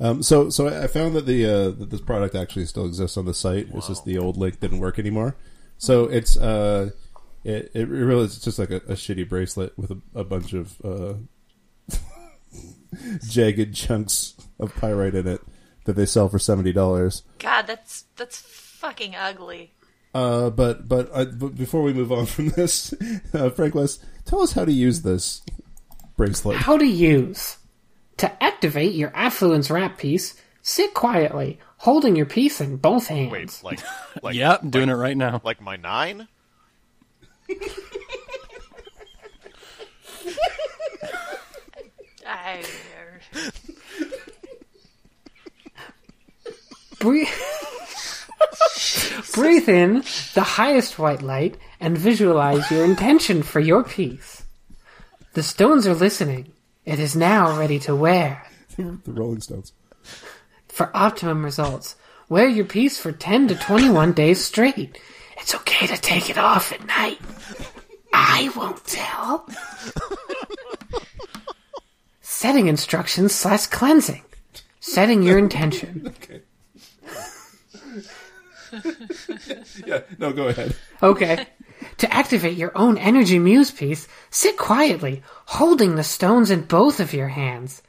Um, 0.00 0.22
so, 0.22 0.48
so 0.48 0.68
I 0.68 0.86
found 0.86 1.16
that 1.16 1.26
the 1.26 1.44
uh, 1.44 1.70
that 1.70 1.90
this 1.90 2.00
product 2.00 2.34
actually 2.34 2.66
still 2.66 2.86
exists 2.86 3.16
on 3.16 3.24
the 3.24 3.34
site. 3.34 3.68
It's 3.74 3.88
just 3.88 4.04
the 4.04 4.18
old 4.18 4.36
link 4.36 4.60
didn't 4.60 4.78
work 4.78 4.98
anymore. 4.98 5.36
So 5.76 6.04
it's 6.04 6.36
uh, 6.36 6.90
it 7.44 7.70
it 7.74 7.88
really 7.88 8.24
is 8.24 8.38
just 8.40 8.58
like 8.58 8.70
a, 8.70 8.76
a 8.76 8.94
shitty 8.94 9.28
bracelet 9.28 9.76
with 9.76 9.90
a, 9.90 10.00
a 10.14 10.24
bunch 10.24 10.52
of 10.52 10.76
uh, 10.84 11.14
jagged 13.28 13.74
chunks 13.74 14.34
of 14.60 14.74
pyrite 14.76 15.14
in 15.14 15.26
it 15.26 15.40
that 15.84 15.94
they 15.94 16.06
sell 16.06 16.28
for 16.28 16.38
seventy 16.38 16.72
dollars. 16.72 17.22
God, 17.38 17.62
that's 17.62 18.04
that's 18.16 18.38
fucking 18.38 19.16
ugly. 19.16 19.72
Uh, 20.14 20.50
but 20.50 20.88
but, 20.88 21.10
uh, 21.12 21.24
but 21.26 21.56
before 21.56 21.82
we 21.82 21.92
move 21.92 22.12
on 22.12 22.26
from 22.26 22.48
this, 22.50 22.94
uh, 23.34 23.50
Frank 23.50 23.74
West, 23.74 24.04
tell 24.24 24.40
us 24.40 24.52
how 24.52 24.64
to 24.64 24.72
use 24.72 25.02
this 25.02 25.42
bracelet. 26.18 26.58
How 26.58 26.76
to 26.76 26.84
use. 26.86 27.56
To 28.18 28.42
activate 28.42 28.92
your 28.94 29.10
affluence 29.14 29.70
wrap 29.70 29.96
piece, 29.96 30.34
sit 30.60 30.92
quietly, 30.92 31.58
holding 31.78 32.16
your 32.16 32.26
piece 32.26 32.60
in 32.60 32.76
both 32.76 33.06
hands. 33.06 33.30
Wait, 33.32 33.60
like, 33.62 33.80
like, 34.22 34.34
Yep, 34.34 34.62
I'm 34.64 34.70
doing 34.70 34.88
it 34.90 34.94
right 34.94 35.16
now. 35.16 35.40
like 35.44 35.60
my 35.62 35.76
nine? 35.76 36.28
I, 42.26 42.62
Breathe, 47.00 47.28
breathe 49.34 49.68
in 49.68 50.02
the 50.34 50.42
highest 50.42 50.98
white 50.98 51.22
light 51.22 51.56
and 51.78 51.96
visualize 51.96 52.68
your 52.72 52.84
intention 52.84 53.44
for 53.44 53.60
your 53.60 53.84
piece. 53.84 54.37
The 55.34 55.42
stones 55.42 55.86
are 55.86 55.94
listening. 55.94 56.52
It 56.84 56.98
is 56.98 57.14
now 57.14 57.58
ready 57.58 57.78
to 57.80 57.94
wear. 57.94 58.46
the 58.76 58.98
Rolling 59.06 59.40
Stones. 59.40 59.72
For 60.68 60.90
optimum 60.96 61.44
results, 61.44 61.96
wear 62.28 62.48
your 62.48 62.64
piece 62.64 62.98
for 62.98 63.12
10 63.12 63.48
to 63.48 63.54
21 63.54 64.12
days 64.12 64.42
straight. 64.42 64.98
It's 65.38 65.54
okay 65.54 65.86
to 65.86 65.96
take 65.96 66.30
it 66.30 66.38
off 66.38 66.72
at 66.72 66.86
night. 66.86 67.18
I 68.12 68.50
won't 68.56 68.84
tell. 68.84 69.48
Setting 72.20 72.68
instructions 72.68 73.34
slash 73.34 73.66
cleansing. 73.66 74.22
Setting 74.80 75.22
your 75.22 75.38
intention. 75.38 76.14
Okay. 76.30 76.42
yeah. 79.86 80.00
No, 80.18 80.30
go 80.30 80.48
ahead. 80.48 80.76
Okay. 81.02 81.46
To 81.98 82.12
activate 82.14 82.56
your 82.56 82.72
own 82.76 82.96
energy 82.98 83.38
muse 83.38 83.70
piece, 83.70 84.06
sit 84.30 84.56
quietly, 84.56 85.22
holding 85.46 85.96
the 85.96 86.04
stones 86.04 86.50
in 86.50 86.62
both 86.62 87.00
of 87.00 87.12
your 87.12 87.28
hands. 87.28 87.82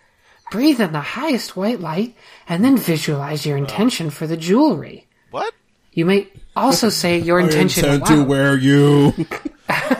Breathe 0.51 0.81
in 0.81 0.93
the 0.93 0.99
highest 0.99 1.55
white 1.55 1.79
light, 1.79 2.15
and 2.47 2.63
then 2.65 2.75
visualize 2.75 3.45
your 3.45 3.55
intention 3.57 4.09
for 4.09 4.25
the 4.25 4.35
jewelry. 4.37 5.07
What? 5.29 5.53
You 5.93 6.05
may 6.05 6.27
also 6.55 6.89
say 6.89 7.19
your 7.19 7.39
intention 7.39 7.85
I 7.85 7.93
intend 7.95 8.05
to 8.07 8.13
aloud. 8.15 8.27
wear 8.27 8.57
you. 8.57 9.13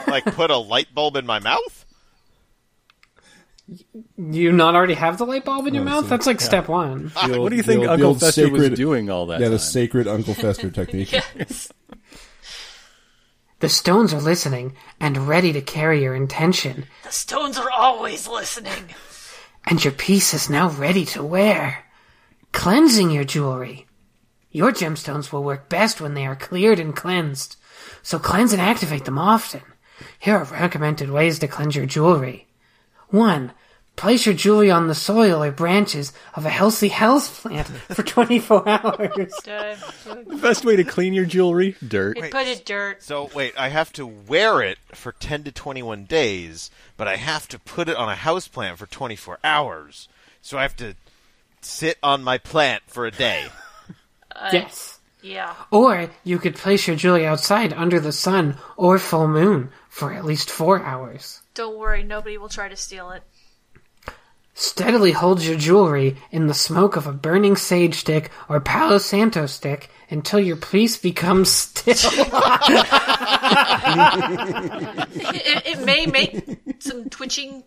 Like 0.08 0.26
put 0.26 0.50
a 0.50 0.58
light 0.58 0.88
bulb 0.96 1.16
in 1.16 1.28
my 1.28 1.38
mouth? 1.38 1.86
You 4.18 4.52
not 4.52 4.74
already 4.74 4.96
have 4.96 5.20
the 5.20 5.26
light 5.28 5.46
bulb 5.46 5.68
in 5.68 5.76
your 5.76 5.84
Oh, 5.84 5.86
mouth? 5.86 6.04
see. 6.06 6.10
That's 6.10 6.26
like 6.26 6.40
Yeah. 6.40 6.46
step 6.48 6.68
one. 6.68 7.12
The 7.14 7.34
old- 7.34 7.40
What 7.44 7.50
do 7.52 7.56
you 7.56 7.62
think 7.64 7.82
old- 7.82 7.90
Uncle 7.90 8.08
old 8.08 8.20
Fester 8.20 8.50
was 8.50 8.70
doing 8.72 9.12
all 9.12 9.28
that 9.28 9.40
Yeah, 9.40 9.50
the 9.50 9.60
sacred 9.60 10.08
Uncle 10.08 10.34
Fester 10.34 10.72
technique. 10.72 11.12
yes. 11.12 11.72
The 13.60 13.70
stones 13.70 14.14
are 14.14 14.22
listening 14.22 14.76
and 15.00 15.28
ready 15.28 15.52
to 15.54 15.62
carry 15.62 16.02
your 16.04 16.16
intention, 16.16 16.86
The 17.04 17.12
stones 17.12 17.58
are 17.58 17.70
always 17.72 18.28
listening. 18.28 18.94
and 19.66 19.84
your 19.84 19.94
piece 19.94 20.34
is 20.34 20.50
now 20.50 20.70
ready 20.70 21.06
to 21.06 21.24
wear. 21.24 21.86
Cleansing 22.54 23.12
your 23.12 23.26
jewelry. 23.26 23.86
Your 24.52 24.72
gemstones 24.72 25.32
will 25.32 25.44
work 25.44 25.70
best 25.70 26.02
when 26.02 26.14
they 26.14 26.26
are 26.26 26.36
cleared 26.36 26.80
and 26.80 26.96
cleansed, 26.96 27.58
so 28.02 28.18
cleanse 28.18 28.54
and 28.54 28.62
activate 28.62 29.06
them 29.06 29.20
often. 29.20 29.62
Here 30.18 30.38
are 30.38 30.46
recommended 30.46 31.10
ways 31.10 31.38
to 31.40 31.48
cleanse 31.48 31.76
your 31.76 31.86
jewelry. 31.86 32.48
1. 33.10 33.52
Place 34.00 34.26
your 34.26 34.34
jewelry 34.36 34.72
on 34.72 34.88
the 34.88 34.96
soil 34.96 35.44
or 35.44 35.52
branches 35.52 36.14
of 36.34 36.46
a 36.46 36.50
healthy 36.50 36.88
house 36.88 37.42
plant 37.42 37.68
for 37.68 38.02
24 38.02 38.68
hours. 38.70 39.34
Uh, 39.46 39.76
The 40.06 40.40
best 40.42 40.64
way 40.64 40.78
to 40.78 40.86
clean 40.86 41.14
your 41.14 41.26
jewelry? 41.26 41.76
Dirt. 41.86 42.18
it 42.18 42.32
put 42.32 42.48
it 42.48 42.66
dirt. 42.66 43.04
So 43.04 43.30
wait, 43.36 43.54
I 43.60 43.68
have 43.68 43.92
to 43.94 44.08
wear 44.08 44.62
it 44.62 44.78
for 44.94 45.12
10 45.12 45.44
to 45.44 45.52
21 45.52 46.06
days, 46.06 46.72
but 46.96 47.10
I 47.10 47.18
have 47.18 47.50
to 47.50 47.60
put 47.60 47.90
it 47.90 47.98
on 47.98 48.08
a 48.08 48.16
house 48.16 48.48
plant 48.48 48.78
for 48.80 48.86
24 48.86 49.38
hours. 49.44 50.08
So 50.42 50.58
I 50.58 50.62
have 50.62 50.78
to 50.78 50.96
sit 51.62 51.98
on 52.02 52.24
my 52.24 52.38
plant 52.38 52.84
for 52.88 53.06
a 53.06 53.12
day. 53.12 53.48
Yes. 54.54 55.00
Yeah. 55.22 55.54
Or 55.70 56.10
you 56.24 56.40
could 56.40 56.56
place 56.56 56.88
your 56.88 56.96
jewelry 56.96 57.26
outside 57.26 57.74
under 57.74 58.00
the 58.00 58.14
sun 58.14 58.56
or 58.78 58.98
full 58.98 59.28
moon 59.28 59.72
for 59.90 60.14
at 60.14 60.24
least 60.24 60.50
four 60.50 60.82
hours. 60.82 61.42
Don't 61.56 61.78
worry, 61.78 62.04
nobody 62.04 62.38
will 62.38 62.48
try 62.48 62.70
to 62.70 62.78
steal 62.78 63.12
it. 63.12 63.24
Steadily 64.54 65.12
hold 65.14 65.42
your 65.42 65.58
jewelry 65.58 66.18
in 66.32 66.48
the 66.48 66.54
smoke 66.54 66.96
of 66.98 67.08
a 67.08 67.14
burning 67.14 67.56
sage 67.56 67.96
stick 67.96 68.30
or 68.50 68.60
Palo 68.60 68.98
Santo 68.98 69.46
stick 69.46 69.90
until 70.10 70.40
your 70.40 70.58
piece 70.58 70.98
becomes 70.98 71.50
still. 71.52 71.96
It, 75.22 75.78
it 75.80 75.86
may 75.86 76.06
make 76.06 76.60
some 76.80 77.10
twitching, 77.10 77.64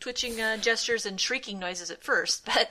twitching 0.00 0.40
uh, 0.40 0.56
gestures 0.58 1.06
and 1.06 1.20
shrieking 1.20 1.58
noises 1.58 1.90
at 1.90 2.02
first, 2.02 2.44
but 2.46 2.70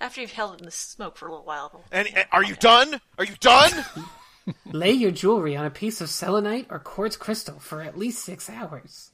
after 0.00 0.20
you've 0.20 0.32
held 0.32 0.54
it 0.54 0.60
in 0.60 0.64
the 0.66 0.70
smoke 0.70 1.16
for 1.16 1.26
a 1.26 1.30
little 1.30 1.44
while, 1.46 1.66
it'll- 1.66 1.84
And 1.92 2.08
uh, 2.16 2.24
are 2.32 2.42
you 2.44 2.54
done? 2.56 3.00
Are 3.18 3.24
you 3.24 3.34
done? 3.40 3.84
Lay 4.72 4.92
your 4.92 5.10
jewelry 5.10 5.56
on 5.56 5.66
a 5.66 5.70
piece 5.70 6.00
of 6.00 6.08
selenite 6.10 6.66
or 6.70 6.78
quartz 6.78 7.16
crystal 7.16 7.58
for 7.58 7.82
at 7.82 7.98
least 7.98 8.24
six 8.24 8.48
hours. 8.50 9.10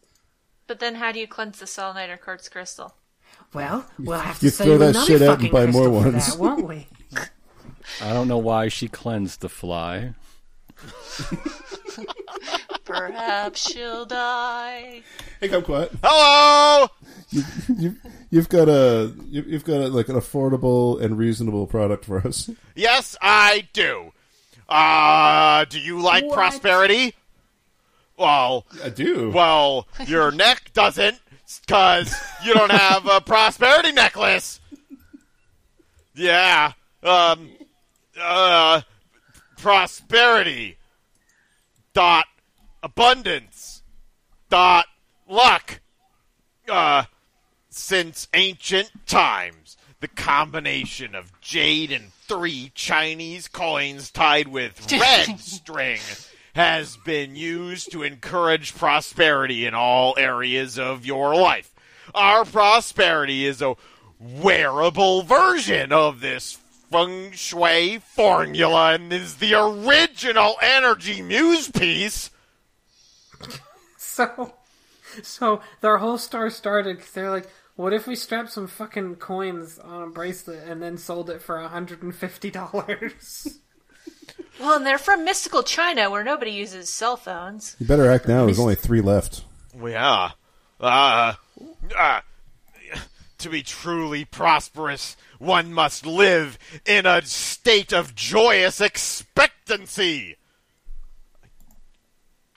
But 0.67 0.81
then, 0.81 0.95
how 0.97 1.13
do 1.13 1.21
you 1.21 1.27
cleanse 1.29 1.59
the 1.59 1.67
selenite 1.67 2.11
or 2.11 2.17
quartz 2.17 2.49
crystal? 2.49 2.95
Well, 3.57 3.87
we'll 3.99 4.19
have 4.19 4.39
to 4.41 4.45
You 4.47 4.51
sell 4.51 4.67
throw 4.67 4.79
that 4.79 5.07
shit 5.07 5.23
out 5.23 5.41
and 5.41 5.51
buy 5.51 5.65
more 5.67 5.89
ones. 5.89 6.33
that, 6.33 6.39
won't 6.39 6.67
we? 6.69 6.87
I 8.03 8.13
don't 8.13 8.29
know 8.29 8.37
why 8.39 8.69
she 8.69 8.87
cleansed 8.87 9.41
the 9.41 9.49
fly. 9.49 10.13
Perhaps 12.85 13.71
she'll 13.71 14.05
die. 14.05 15.03
Hey, 15.41 15.49
come 15.49 15.63
quiet. 15.63 15.91
Hello. 16.03 16.89
You, 17.69 17.97
you've 18.31 18.49
got 18.49 18.69
a 18.69 19.13
you, 19.29 19.43
you've 19.47 19.65
got 19.65 19.81
a, 19.81 19.89
like 19.89 20.09
an 20.09 20.17
affordable 20.17 21.01
and 21.03 21.19
reasonable 21.19 21.67
product 21.67 22.05
for 22.05 22.25
us. 22.27 22.51
Yes, 22.75 23.17
I 23.21 23.69
do. 23.73 24.13
Uh, 24.69 25.65
do 25.65 25.81
you 25.81 26.01
like 26.01 26.25
What? 26.25 26.35
prosperity? 26.35 27.15
Well, 28.19 28.67
I 28.85 28.89
do. 28.91 29.31
well, 29.31 29.87
your 30.07 30.31
neck 30.31 30.71
doesn't, 30.73 31.19
cause 31.67 32.15
you 32.45 32.55
don't 32.55 32.71
have 32.71 33.07
a 33.07 33.21
prosperity 33.21 33.93
necklace. 33.93 34.61
Yeah. 36.15 36.73
Um. 37.03 37.51
Uh. 38.21 38.81
Prosperity. 39.59 40.77
Dot. 41.93 42.27
Abundance. 42.83 43.83
Dot. 44.49 44.87
Luck. 45.29 45.81
Uh. 46.69 47.05
Since 47.69 48.29
ancient 48.33 48.91
times, 49.07 49.77
the 50.01 50.09
combination 50.09 51.15
of 51.15 51.39
jade 51.41 51.93
and 51.93 52.13
three 52.13 52.73
Chinese 52.75 53.49
coins 53.49 54.11
tied 54.11 54.49
with 54.49 54.91
red 55.01 55.39
string 55.39 56.01
has 56.57 56.97
been 56.97 57.37
used 57.37 57.93
to 57.93 58.03
encourage 58.03 58.75
prosperity 58.75 59.67
in 59.67 59.75
all 59.75 60.15
areas 60.17 60.79
of 60.79 61.05
your 61.05 61.35
life. 61.35 61.75
Our 62.15 62.47
prosperity 62.47 63.45
is 63.45 63.61
a 63.61 63.77
wearable 64.19 65.23
version 65.23 65.93
of 65.93 66.21
this 66.21 66.57
feng 66.91 67.33
shui 67.33 67.99
formula 67.99 68.95
and 68.95 69.13
is 69.13 69.37
the 69.37 69.53
original 69.53 70.57
energy 70.63 71.21
muse 71.23 71.71
piece. 71.71 72.31
So, 73.99 74.55
so 75.23 75.61
their 75.83 75.99
whole 75.99 76.17
star 76.17 76.49
started 76.49 76.97
because 76.97 77.13
they're 77.13 77.31
like, 77.31 77.51
what 77.75 77.93
if 77.93 78.07
we 78.07 78.17
strapped 78.17 78.51
some 78.51 78.67
fucking 78.67 79.17
coins 79.17 79.79
on 79.79 80.05
a 80.05 80.07
bracelet 80.07 80.67
and 80.67 80.81
then 80.81 80.97
sold 80.97 81.29
it 81.29 81.43
for 81.43 81.59
$150? 81.59 83.59
Well, 84.59 84.77
and 84.77 84.87
they're 84.87 84.99
from 84.99 85.25
mystical 85.25 85.63
China, 85.63 86.11
where 86.11 86.25
nobody 86.25 86.51
uses 86.51 86.89
cell 86.89 87.17
phones. 87.17 87.77
You 87.79 87.87
better 87.87 88.11
act 88.11 88.27
now. 88.27 88.47
There's 88.47 88.59
only 88.59 88.75
three 88.75 89.01
left. 89.01 89.45
Yeah. 89.75 90.31
Uh, 90.81 91.35
uh, 91.97 92.21
to 93.39 93.49
be 93.49 93.63
truly 93.63 94.25
prosperous, 94.25 95.17
one 95.39 95.73
must 95.73 96.07
live 96.07 96.59
in 96.87 97.07
a 97.07 97.23
state 97.23 97.93
of 97.93 98.15
joyous 98.15 98.81
expectancy. 98.81 100.37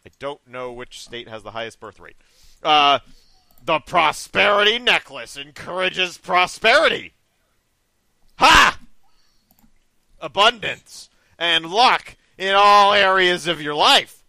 I 0.06 0.10
don't 0.20 0.46
know 0.48 0.72
which 0.72 1.02
state 1.02 1.28
has 1.28 1.44
the 1.44 1.52
highest 1.52 1.80
birth 1.80 2.00
rate. 2.00 2.16
Uh, 2.64 3.00
the 3.64 3.80
prosperity 3.80 4.80
necklace 4.80 5.36
encourages 5.36 6.18
prosperity. 6.18 7.14
Ha! 8.38 8.80
abundance, 10.22 11.10
and 11.40 11.66
luck 11.66 12.18
in 12.38 12.54
all 12.54 12.94
areas 12.94 13.48
of 13.48 13.62
your 13.62 13.74
life. 13.74 14.24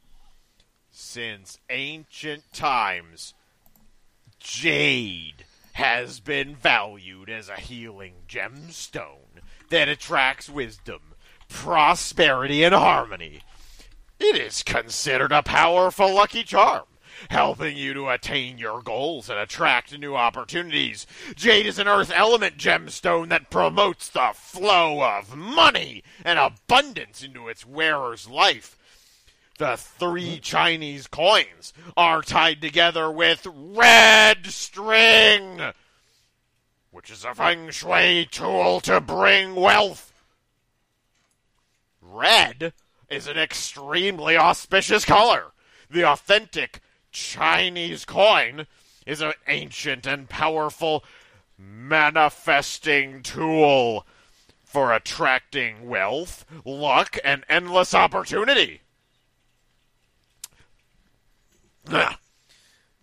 Since 0.91 1.59
ancient 1.69 2.53
times, 2.53 3.35
jade 4.39 5.45
has 5.73 6.21
been 6.21 6.55
valued 6.55 7.29
as 7.29 7.49
a 7.49 7.57
healing 7.57 8.15
gemstone 8.29 9.43
that 9.71 9.89
attracts 9.89 10.49
wisdom, 10.49 11.01
prosperity, 11.49 12.63
and 12.63 12.75
harmony. 12.75 13.43
It 14.19 14.37
is 14.37 14.63
considered 14.63 15.33
a 15.33 15.43
powerful 15.43 16.15
lucky 16.15 16.45
charm, 16.45 16.85
helping 17.29 17.77
you 17.77 17.93
to 17.95 18.09
attain 18.09 18.59
your 18.59 18.83
goals 18.83 19.29
and 19.29 19.39
attract 19.39 19.97
new 19.99 20.16
opportunities. 20.16 21.07
Jade 21.35 21.66
is 21.66 21.79
an 21.79 21.89
earth 21.89 22.12
element 22.14 22.57
gemstone 22.57 23.29
that 23.29 23.51
promotes 23.51 24.09
the 24.09 24.31
flow 24.35 25.03
of 25.03 25.37
money 25.37 26.03
and 26.25 26.39
abundance 26.39 27.23
into 27.23 27.49
its 27.49 27.66
wearer's 27.66 28.29
life. 28.29 28.77
The 29.59 29.77
three 29.77 30.39
Chinese 30.39 31.07
coins 31.07 31.75
are 31.95 32.23
tied 32.23 32.62
together 32.62 33.11
with 33.11 33.47
red 33.47 34.47
string, 34.47 35.61
which 36.91 37.11
is 37.11 37.27
a 37.27 37.35
feng 37.35 37.71
shui 37.71 38.27
tool 38.31 38.81
to 38.81 39.03
bring 39.03 39.55
wealth. 39.55 40.11
Red 42.01 42.73
is 43.11 43.27
an 43.27 43.37
extremely 43.37 44.37
auspicious 44.37 45.05
color. 45.05 45.53
The 45.91 46.09
authentic 46.09 46.81
Chinese 47.11 48.05
coin 48.05 48.67
is 49.07 49.21
an 49.21 49.33
ancient 49.49 50.07
and 50.07 50.29
powerful 50.29 51.05
manifesting 51.59 53.23
tool 53.23 54.07
for 54.65 54.93
attracting 54.93 55.89
wealth, 55.89 56.45
luck, 56.65 57.19
and 57.25 57.45
endless 57.49 57.93
opportunity. 57.93 58.81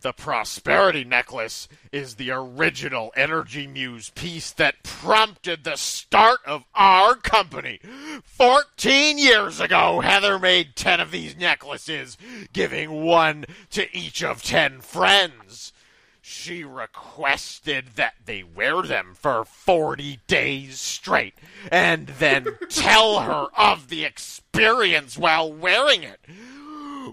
The 0.02 0.14
Prosperity 0.14 1.04
Necklace 1.04 1.68
is 1.92 2.16
the 2.16 2.30
original 2.30 3.12
Energy 3.16 3.66
Muse 3.66 4.12
piece 4.12 4.52
that 4.52 4.84
prompted 4.84 5.64
the 5.64 5.76
start 5.76 6.40
of 6.46 6.66
our 6.76 7.16
company. 7.16 7.80
14 8.24 9.18
years 9.18 9.60
ago, 9.60 10.02
Heather 10.02 10.38
made 10.38 10.76
10 10.76 11.00
of 11.00 11.10
these 11.10 11.36
necklaces, 11.36 12.16
giving 12.54 13.04
one 13.06 13.46
to 13.72 13.88
each 13.98 14.24
of 14.24 14.44
10 14.44 14.82
friends. 14.82 15.74
She 16.22 16.64
requested 16.64 17.96
that 17.96 18.16
they 18.24 18.44
wear 18.44 18.84
them 18.84 19.16
for 19.16 19.46
40 19.46 20.20
days 20.28 20.80
straight 20.80 21.34
and 21.72 22.08
then 22.08 22.46
tell 22.70 23.22
her 23.22 23.48
of 23.58 23.88
the 23.88 24.06
experience 24.06 25.18
while 25.18 25.52
wearing 25.52 26.04
it. 26.04 26.20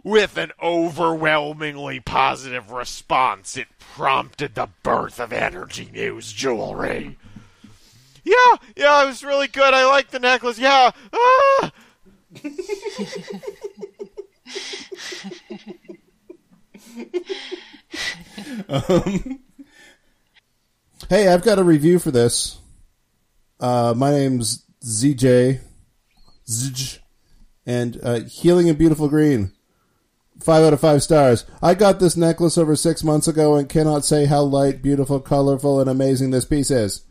With 0.03 0.37
an 0.37 0.53
overwhelmingly 0.63 2.01
positive 2.01 2.71
response, 2.71 3.57
it 3.57 3.69
prompted 3.79 4.55
the 4.55 4.69
birth 4.83 5.21
of 5.21 5.33
Energy 5.33 5.89
Muse 5.93 6.33
jewelry. 6.33 7.17
Yeah, 8.25 8.57
yeah, 8.77 9.05
it 9.05 9.07
was 9.07 9.23
really 9.23 9.49
good. 9.49 9.75
I 9.75 9.87
like 9.87 10.11
the 10.11 10.19
necklace. 10.19 10.59
Yeah. 10.59 10.91
Ah! 11.13 11.73
Hey, 21.11 21.29
I've 21.29 21.45
got 21.45 21.59
a 21.59 21.65
review 21.65 21.99
for 21.99 22.11
this. 22.11 22.59
Uh, 23.61 23.95
my 23.97 24.11
name's 24.11 24.65
ZJ, 24.83 25.61
Zj, 26.47 26.99
and 27.67 28.01
uh, 28.03 28.21
Healing 28.21 28.69
and 28.69 28.79
Beautiful 28.79 29.09
Green. 29.09 29.53
Five 30.41 30.65
out 30.65 30.73
of 30.73 30.81
five 30.81 31.03
stars. 31.03 31.45
I 31.63 31.75
got 31.75 32.01
this 32.01 32.17
necklace 32.17 32.59
over 32.59 32.77
six 32.77 33.05
months 33.05 33.29
ago 33.29 33.55
and 33.55 33.69
cannot 33.69 34.05
say 34.05 34.27
how 34.27 34.43
light, 34.43 34.83
beautiful, 34.83 35.21
colorful, 35.21 35.81
and 35.81 35.89
amazing 35.89 36.31
this 36.31 36.45
piece 36.45 36.71
is. 36.71 37.05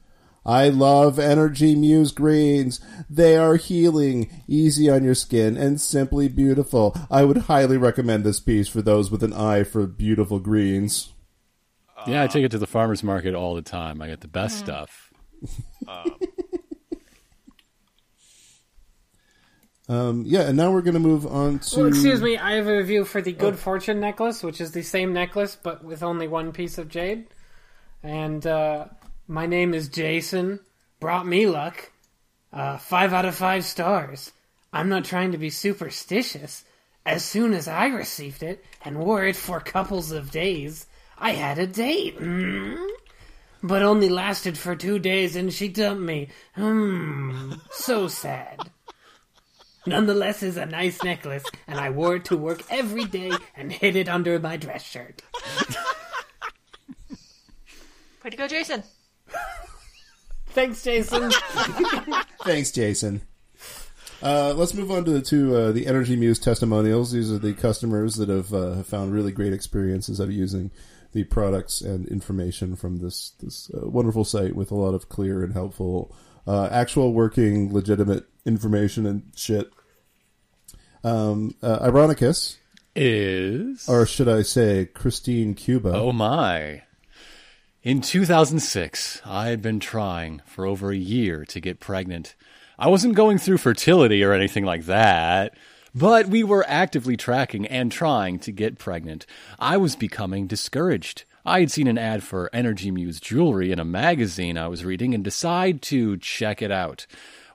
I 0.45 0.67
love 0.69 1.19
Energy 1.19 1.73
Muse 1.73 2.11
greens. 2.11 2.81
They 3.09 3.37
are 3.37 3.55
healing, 3.55 4.43
easy 4.47 4.89
on 4.89 5.03
your 5.03 5.15
skin, 5.15 5.55
and 5.55 5.79
simply 5.79 6.27
beautiful. 6.27 6.97
I 7.09 7.23
would 7.23 7.37
highly 7.37 7.77
recommend 7.77 8.23
this 8.23 8.41
piece 8.41 8.67
for 8.67 8.81
those 8.81 9.09
with 9.09 9.23
an 9.23 9.33
eye 9.33 9.63
for 9.63 9.87
beautiful 9.87 10.39
greens. 10.39 11.13
Yeah, 12.05 12.23
I 12.23 12.27
take 12.27 12.43
it 12.43 12.51
to 12.51 12.59
the 12.59 12.67
farmer's 12.67 13.03
market 13.03 13.35
all 13.35 13.55
the 13.55 13.61
time. 13.61 14.01
I 14.01 14.07
get 14.07 14.19
the 14.19 14.27
best 14.27 14.57
mm. 14.57 14.59
stuff. 14.59 15.13
Um, 19.89 20.23
yeah, 20.25 20.41
and 20.41 20.55
now 20.55 20.71
we're 20.71 20.81
going 20.81 20.93
to 20.93 20.99
move 20.99 21.27
on 21.27 21.59
to. 21.59 21.79
Well, 21.79 21.87
excuse 21.87 22.21
me, 22.21 22.37
I 22.37 22.53
have 22.53 22.67
a 22.67 22.77
review 22.77 23.03
for 23.03 23.21
the 23.21 23.33
Good 23.33 23.59
Fortune 23.59 23.99
necklace, 23.99 24.41
which 24.41 24.61
is 24.61 24.71
the 24.71 24.81
same 24.81 25.13
necklace 25.13 25.57
but 25.61 25.83
with 25.83 26.03
only 26.03 26.27
one 26.27 26.53
piece 26.53 26.77
of 26.77 26.87
jade. 26.87 27.25
And 28.01 28.45
uh, 28.47 28.85
my 29.27 29.45
name 29.45 29.73
is 29.73 29.89
Jason. 29.89 30.59
Brought 30.99 31.27
me 31.27 31.47
luck. 31.47 31.91
Uh, 32.51 32.77
five 32.77 33.13
out 33.13 33.25
of 33.25 33.35
five 33.35 33.65
stars. 33.65 34.31
I'm 34.71 34.89
not 34.89 35.05
trying 35.05 35.33
to 35.33 35.37
be 35.37 35.49
superstitious. 35.49 36.63
As 37.05 37.25
soon 37.25 37.53
as 37.53 37.67
I 37.67 37.87
received 37.87 38.43
it 38.43 38.63
and 38.85 38.99
wore 38.99 39.25
it 39.25 39.35
for 39.35 39.59
couples 39.59 40.11
of 40.11 40.31
days, 40.31 40.85
I 41.17 41.31
had 41.31 41.59
a 41.59 41.67
date. 41.67 42.17
Mm. 42.17 42.87
But 43.61 43.81
only 43.81 44.09
lasted 44.09 44.57
for 44.57 44.75
two 44.75 44.99
days 44.99 45.35
and 45.35 45.51
she 45.51 45.67
dumped 45.67 46.01
me. 46.01 46.29
Hmm. 46.55 47.53
So 47.71 48.07
sad. 48.07 48.59
Nonetheless, 49.85 50.43
is 50.43 50.57
a 50.57 50.65
nice 50.65 51.03
necklace, 51.03 51.43
and 51.67 51.79
I 51.79 51.89
wore 51.89 52.15
it 52.15 52.25
to 52.25 52.37
work 52.37 52.61
every 52.69 53.05
day 53.05 53.31
and 53.55 53.71
hid 53.71 53.95
it 53.95 54.07
under 54.07 54.39
my 54.39 54.57
dress 54.57 54.83
shirt. 54.83 55.21
Way 58.23 58.29
to 58.29 58.37
go, 58.37 58.47
Jason. 58.47 58.83
Thanks, 60.47 60.83
Jason. 60.83 61.31
Thanks, 62.43 62.71
Jason. 62.71 63.21
Uh, 64.21 64.53
let's 64.55 64.73
move 64.73 64.89
on 64.89 65.03
to, 65.03 65.21
to 65.21 65.55
uh, 65.55 65.71
the 65.73 65.85
Energy 65.85 66.15
Muse 66.15 66.39
testimonials. 66.39 67.11
These 67.11 67.29
are 67.29 67.39
the 67.39 67.53
customers 67.53 68.15
that 68.15 68.29
have, 68.29 68.53
uh, 68.53 68.83
found 68.83 69.11
really 69.11 69.33
great 69.33 69.51
experiences 69.51 70.21
of 70.21 70.31
using 70.31 70.71
the 71.11 71.25
products 71.25 71.81
and 71.81 72.07
information 72.07 72.75
from 72.75 72.99
this 72.99 73.33
this 73.41 73.69
uh, 73.71 73.87
wonderful 73.87 74.23
site 74.23 74.55
with 74.55 74.71
a 74.71 74.75
lot 74.75 74.93
of 74.93 75.09
clear 75.09 75.43
and 75.43 75.53
helpful, 75.53 76.15
uh, 76.47 76.69
actual 76.71 77.13
working, 77.13 77.73
legitimate 77.73 78.25
information 78.45 79.05
and 79.05 79.23
shit. 79.35 79.71
Um, 81.03 81.55
uh, 81.61 81.79
Ironicus, 81.79 82.57
Is 82.95 83.87
or 83.89 84.05
should 84.05 84.29
I 84.29 84.41
say, 84.41 84.85
Christine 84.85 85.53
Cuba. 85.53 85.91
Oh 85.93 86.11
my. 86.11 86.83
In 87.81 87.99
2006, 87.99 89.21
I 89.25 89.47
had 89.49 89.61
been 89.61 89.81
trying 89.81 90.41
for 90.45 90.65
over 90.65 90.91
a 90.91 90.95
year 90.97 91.43
to 91.45 91.59
get 91.59 91.81
pregnant. 91.81 92.35
I 92.79 92.87
wasn't 92.87 93.15
going 93.15 93.37
through 93.37 93.57
fertility 93.57 94.23
or 94.23 94.31
anything 94.31 94.63
like 94.63 94.85
that, 94.85 95.53
but 95.93 96.27
we 96.27 96.43
were 96.43 96.65
actively 96.67 97.17
tracking 97.17 97.67
and 97.67 97.91
trying 97.91 98.39
to 98.39 98.53
get 98.53 98.79
pregnant. 98.79 99.25
I 99.59 99.75
was 99.75 99.97
becoming 99.97 100.47
discouraged. 100.47 101.25
I 101.45 101.59
had 101.59 101.71
seen 101.71 101.87
an 101.87 101.97
ad 101.97 102.23
for 102.23 102.49
Energy 102.53 102.89
Muse 102.89 103.19
jewelry 103.19 103.73
in 103.73 103.79
a 103.79 103.83
magazine 103.83 104.57
I 104.57 104.69
was 104.69 104.85
reading 104.85 105.13
and 105.13 105.25
decided 105.25 105.81
to 105.83 106.15
check 106.15 106.61
it 106.61 106.71
out. 106.71 107.05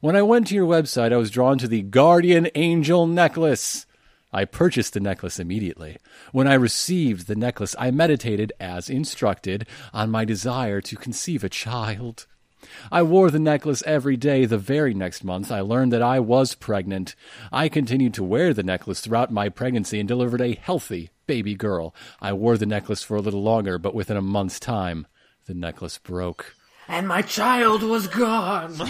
When 0.03 0.15
I 0.15 0.21
went 0.21 0.49
to 0.49 0.55
your 0.55 0.67
website, 0.67 1.11
I 1.11 1.17
was 1.17 1.31
drawn 1.31 1.57
to 1.57 1.67
the 1.67 1.81
Guardian 1.81 2.49
Angel 2.55 3.07
necklace. 3.07 3.87
I 4.31 4.45
purchased 4.45 4.93
the 4.93 5.01
necklace 5.01 5.41
immediately. 5.41 5.97
When 6.33 6.47
I 6.47 6.53
received 6.53 7.29
the 7.29 7.35
necklace, 7.35 7.75
I 7.79 7.91
meditated, 7.91 8.53
as 8.61 8.91
instructed, 8.91 9.67
on 9.95 10.11
my 10.11 10.27
desire 10.27 10.83
to 10.83 10.97
conceive 10.97 11.43
a 11.43 11.49
child. 11.49 12.27
I 12.93 13.03
wore 13.03 13.31
the 13.31 13.39
necklace 13.39 13.83
every 13.87 14.19
day. 14.19 14.45
The 14.45 14.59
very 14.59 14.93
next 14.93 15.25
month, 15.25 15.51
I 15.51 15.61
learned 15.61 15.95
that 15.95 16.03
I 16.03 16.21
was 16.21 16.55
pregnant. 16.55 17.15
I 17.51 17.71
continued 17.71 18.13
to 18.15 18.23
wear 18.23 18.53
the 18.53 18.63
necklace 18.63 19.01
throughout 19.01 19.33
my 19.33 19.49
pregnancy 19.49 19.99
and 19.99 20.07
delivered 20.07 20.43
a 20.43 20.57
healthy 20.61 21.09
baby 21.29 21.55
girl. 21.55 21.95
I 22.21 22.33
wore 22.33 22.59
the 22.59 22.67
necklace 22.67 23.05
for 23.05 23.17
a 23.17 23.21
little 23.21 23.43
longer, 23.45 23.79
but 23.79 23.95
within 23.95 24.17
a 24.17 24.23
month's 24.23 24.59
time, 24.59 25.07
the 25.47 25.55
necklace 25.55 25.99
broke. 25.99 26.57
and 26.89 27.07
my 27.07 27.23
child 27.23 27.85
was 27.85 28.09
gone. 28.09 28.75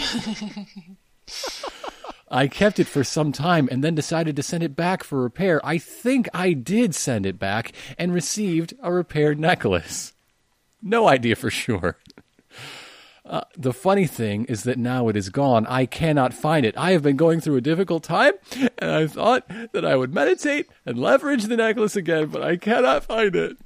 I 2.31 2.47
kept 2.47 2.79
it 2.79 2.87
for 2.87 3.05
some 3.05 3.33
time 3.33 3.69
and 3.71 3.83
then 3.83 3.95
decided 3.95 4.37
to 4.37 4.43
send 4.43 4.63
it 4.63 4.77
back 4.77 5.03
for 5.03 5.23
repair. 5.23 5.65
I 5.65 5.79
think 5.79 6.29
I 6.35 6.53
did 6.53 6.95
send 6.95 7.25
it 7.27 7.39
back 7.39 7.73
and 7.97 8.13
received 8.13 8.75
a 8.83 8.93
repaired 8.93 9.39
necklace. 9.41 10.13
No 10.83 11.09
idea 11.09 11.37
for 11.37 11.51
sure. 11.51 11.97
Uh, 13.29 13.43
the 13.59 13.75
funny 13.75 14.07
thing 14.07 14.47
is 14.47 14.63
that 14.63 14.79
now 14.79 15.09
it 15.09 15.17
is 15.17 15.29
gone. 15.29 15.67
I 15.67 15.85
cannot 15.85 16.33
find 16.33 16.65
it. 16.65 16.75
I 16.79 16.93
have 16.93 17.03
been 17.03 17.17
going 17.17 17.41
through 17.41 17.57
a 17.57 17.61
difficult 17.61 18.03
time, 18.03 18.33
and 18.79 18.91
I 18.91 19.07
thought 19.07 19.47
that 19.73 19.85
I 19.85 19.97
would 19.97 20.15
meditate 20.15 20.67
and 20.87 20.99
leverage 20.99 21.45
the 21.45 21.59
necklace 21.59 21.95
again, 21.95 22.29
but 22.29 22.43
I 22.43 22.57
cannot 22.57 23.05
find 23.05 23.37
it. 23.37 23.59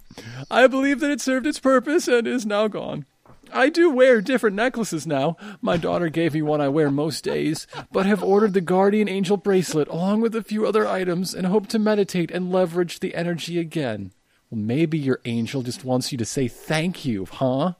I 0.50 0.66
believe 0.66 0.98
that 1.00 1.12
it 1.12 1.20
served 1.20 1.46
its 1.46 1.60
purpose 1.60 2.08
and 2.08 2.26
is 2.26 2.44
now 2.44 2.66
gone. 2.66 3.06
I 3.52 3.68
do 3.68 3.90
wear 3.90 4.20
different 4.20 4.56
necklaces 4.56 5.06
now. 5.06 5.36
My 5.60 5.76
daughter 5.76 6.08
gave 6.08 6.34
me 6.34 6.42
one 6.42 6.60
I 6.60 6.68
wear 6.68 6.90
most 6.90 7.22
days, 7.22 7.66
but 7.92 8.06
have 8.06 8.22
ordered 8.22 8.54
the 8.54 8.60
Guardian 8.60 9.08
Angel 9.08 9.36
bracelet 9.36 9.88
along 9.88 10.22
with 10.22 10.34
a 10.34 10.42
few 10.42 10.66
other 10.66 10.88
items 10.88 11.34
and 11.34 11.46
hope 11.46 11.68
to 11.68 11.78
meditate 11.78 12.30
and 12.30 12.50
leverage 12.50 13.00
the 13.00 13.14
energy 13.14 13.58
again. 13.58 14.10
Well, 14.50 14.60
maybe 14.60 14.98
your 14.98 15.20
angel 15.24 15.62
just 15.62 15.84
wants 15.84 16.10
you 16.10 16.18
to 16.18 16.24
say 16.24 16.48
thank 16.48 17.04
you, 17.04 17.26
huh? 17.30 17.74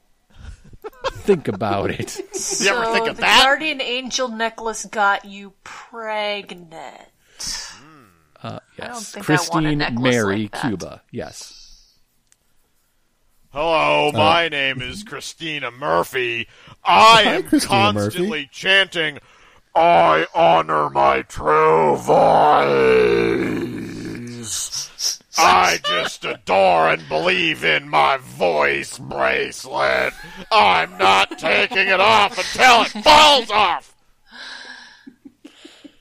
Think 1.13 1.47
about 1.47 1.91
it. 1.91 2.09
So 2.33 2.63
You 2.63 2.71
ever 2.71 2.91
think 2.93 3.07
of 3.07 3.15
the 3.17 3.21
that? 3.21 3.43
guardian 3.43 3.81
angel 3.81 4.27
necklace 4.29 4.85
got 4.85 5.25
you 5.25 5.53
pregnant. 5.63 6.73
Uh, 8.41 8.59
yes. 8.77 9.11
think 9.13 9.29
I 9.29 9.33
want 9.33 9.65
a 9.65 9.69
Christine 9.69 9.77
necklace 9.77 10.01
Mary 10.03 10.41
like 10.43 10.51
that. 10.51 10.61
Cuba. 10.61 11.01
Yes. 11.11 11.59
Hello, 13.51 14.11
my 14.13 14.49
name 14.49 14.81
is 14.81 15.03
Christina 15.03 15.69
Murphy. 15.71 16.47
I 16.83 17.23
Hi, 17.23 17.23
am 17.35 17.43
Christina 17.43 17.69
constantly 17.93 18.29
Murphy. 18.29 18.49
chanting, 18.51 19.19
I 19.75 20.25
honor 20.33 20.89
my 20.89 21.21
true 21.21 21.95
voice. 24.33 24.89
I 25.37 25.79
just 25.83 26.25
adore 26.25 26.89
and 26.89 27.07
believe 27.09 27.63
in 27.63 27.89
my 27.89 28.17
voice 28.17 28.97
bracelet. 28.99 30.13
I'm 30.51 30.97
not 30.97 31.37
taking 31.39 31.87
it 31.87 31.99
off 31.99 32.37
until 32.37 32.83
it 32.83 33.03
falls 33.03 33.49
off. 33.49 33.95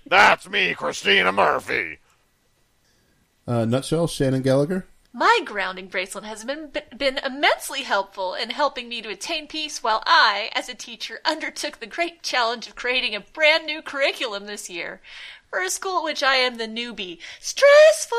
That's 0.07 0.49
me, 0.49 0.75
Christina 0.75 1.33
Murphy. 1.33 1.99
Uh, 3.47 3.65
nutshell, 3.65 4.07
Shannon 4.07 4.43
Gallagher. 4.43 4.87
My 5.15 5.41
grounding 5.45 5.89
bracelet 5.89 6.25
has 6.25 6.45
been, 6.45 6.71
been 6.97 7.19
immensely 7.19 7.83
helpful 7.83 8.33
in 8.35 8.49
helping 8.51 8.89
me 8.89 9.03
to 9.03 9.11
attain 9.11 9.47
peace 9.47 9.83
while 9.83 10.03
I, 10.07 10.51
as 10.55 10.71
a 10.71 10.75
teacher, 10.75 11.21
undertook 11.25 11.81
the 11.81 11.87
great 11.87 12.23
challenge 12.23 12.67
of 12.67 12.77
creating 12.77 13.15
a 13.15 13.21
brand 13.21 13.67
new 13.67 13.83
curriculum 13.83 14.47
this 14.47 14.71
year. 14.71 15.03
For 15.53 15.61
a 15.61 15.69
school 15.69 15.99
at 15.99 16.05
which 16.05 16.23
I 16.23 16.37
am 16.37 16.55
the 16.57 16.67
newbie. 16.67 17.19
Stressful! 17.39 18.17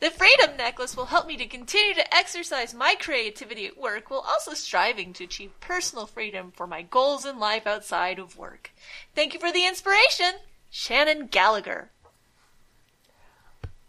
The 0.00 0.10
Freedom 0.10 0.56
Necklace 0.56 0.96
will 0.96 1.04
help 1.04 1.26
me 1.26 1.36
to 1.36 1.44
continue 1.44 1.92
to 1.92 2.14
exercise 2.14 2.72
my 2.72 2.94
creativity 2.98 3.66
at 3.66 3.76
work 3.76 4.08
while 4.08 4.24
also 4.26 4.54
striving 4.54 5.12
to 5.12 5.24
achieve 5.24 5.60
personal 5.60 6.06
freedom 6.06 6.50
for 6.50 6.66
my 6.66 6.80
goals 6.80 7.26
in 7.26 7.38
life 7.38 7.66
outside 7.66 8.18
of 8.18 8.38
work. 8.38 8.70
Thank 9.14 9.34
you 9.34 9.40
for 9.40 9.52
the 9.52 9.66
inspiration! 9.66 10.40
Shannon 10.70 11.26
Gallagher. 11.26 11.90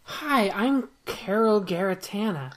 Hi, 0.02 0.50
I'm 0.50 0.90
Carol 1.06 1.62
Garatana. 1.62 2.52